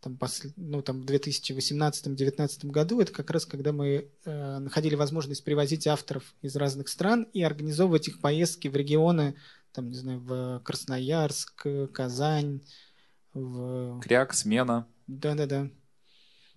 там, 0.00 0.18
ну, 0.56 0.82
там, 0.82 1.02
в 1.02 1.04
2018-2019 1.06 2.70
году, 2.70 3.00
это 3.00 3.12
как 3.12 3.30
раз 3.30 3.46
когда 3.46 3.72
мы 3.72 4.10
э, 4.24 4.58
находили 4.58 4.94
возможность 4.94 5.44
привозить 5.44 5.86
авторов 5.86 6.34
из 6.42 6.54
разных 6.56 6.88
стран 6.88 7.26
и 7.32 7.42
организовывать 7.42 8.08
их 8.08 8.20
поездки 8.20 8.68
в 8.68 8.76
регионы, 8.76 9.34
там, 9.72 9.88
не 9.90 9.96
знаю, 9.96 10.20
в 10.20 10.60
Красноярск, 10.64 11.66
Казань, 11.92 12.60
в... 13.34 14.00
Кряк, 14.00 14.34
Смена. 14.34 14.86
Да-да-да. 15.06 15.70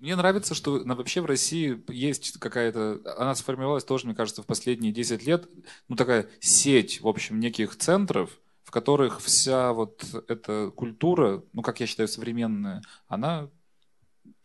Мне 0.02 0.16
нравится, 0.16 0.56
что 0.56 0.82
вообще 0.84 1.22
в 1.22 1.28
России 1.28 1.80
есть 1.92 2.40
какая-то, 2.40 3.02
она 3.18 3.36
сформировалась 3.36 3.84
тоже, 3.84 4.08
мне 4.08 4.16
кажется, 4.16 4.42
в 4.42 4.48
последние 4.48 4.92
10 4.92 5.24
лет, 5.28 5.48
ну 5.90 5.96
такая 5.96 6.28
сеть, 6.40 7.02
в 7.02 7.08
общем, 7.08 7.40
неких 7.40 7.78
центров, 7.78 8.40
в 8.72 8.74
которых 8.74 9.20
вся 9.20 9.74
вот 9.74 10.02
эта 10.30 10.72
культура, 10.74 11.44
ну 11.52 11.62
как 11.62 11.82
я 11.82 11.88
считаю, 11.88 12.08
современная, 12.08 12.82
она 13.10 13.50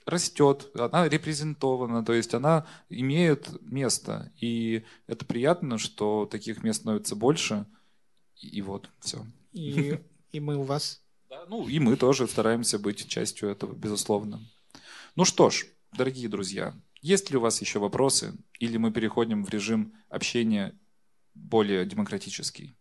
растет, 0.05 0.69
она 0.75 1.09
репрезентована, 1.09 2.05
то 2.05 2.13
есть 2.13 2.35
она 2.35 2.67
имеет 2.89 3.49
место. 3.63 4.33
И 4.41 4.83
это 5.07 5.25
приятно, 5.25 5.79
что 5.79 6.27
таких 6.27 6.65
мест 6.65 6.81
становится 6.81 7.15
больше. 7.15 7.67
И 8.41 8.61
вот, 8.63 8.91
все. 8.99 9.25
И, 9.53 10.01
и 10.33 10.41
мы 10.41 10.57
у 10.57 10.65
вас. 10.65 11.01
Да, 11.31 11.45
ну 11.47 11.69
и 11.69 11.79
мы 11.79 11.95
тоже 11.95 12.27
стараемся 12.27 12.81
быть 12.81 13.07
частью 13.07 13.49
этого, 13.49 13.75
безусловно. 13.75 14.41
Ну 15.15 15.25
что 15.25 15.51
ж, 15.51 15.67
дорогие 15.93 16.29
друзья, 16.29 16.75
есть 17.01 17.31
ли 17.31 17.37
у 17.37 17.41
вас 17.41 17.61
еще 17.61 17.79
вопросы, 17.79 18.35
или 18.59 18.77
мы 18.77 18.91
переходим 18.91 19.45
в 19.45 19.51
режим 19.51 19.95
общения 20.09 20.77
более 21.33 21.87
демократический? 21.87 22.75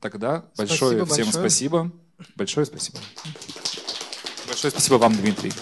Тогда 0.00 0.44
большое 0.56 1.04
спасибо 1.04 1.06
всем 1.06 1.24
большое. 1.26 1.42
спасибо. 1.42 1.90
Большое 2.36 2.66
спасибо. 2.66 2.98
Большое 4.46 4.70
спасибо 4.70 4.94
вам, 4.96 5.14
Дмитрий. 5.14 5.52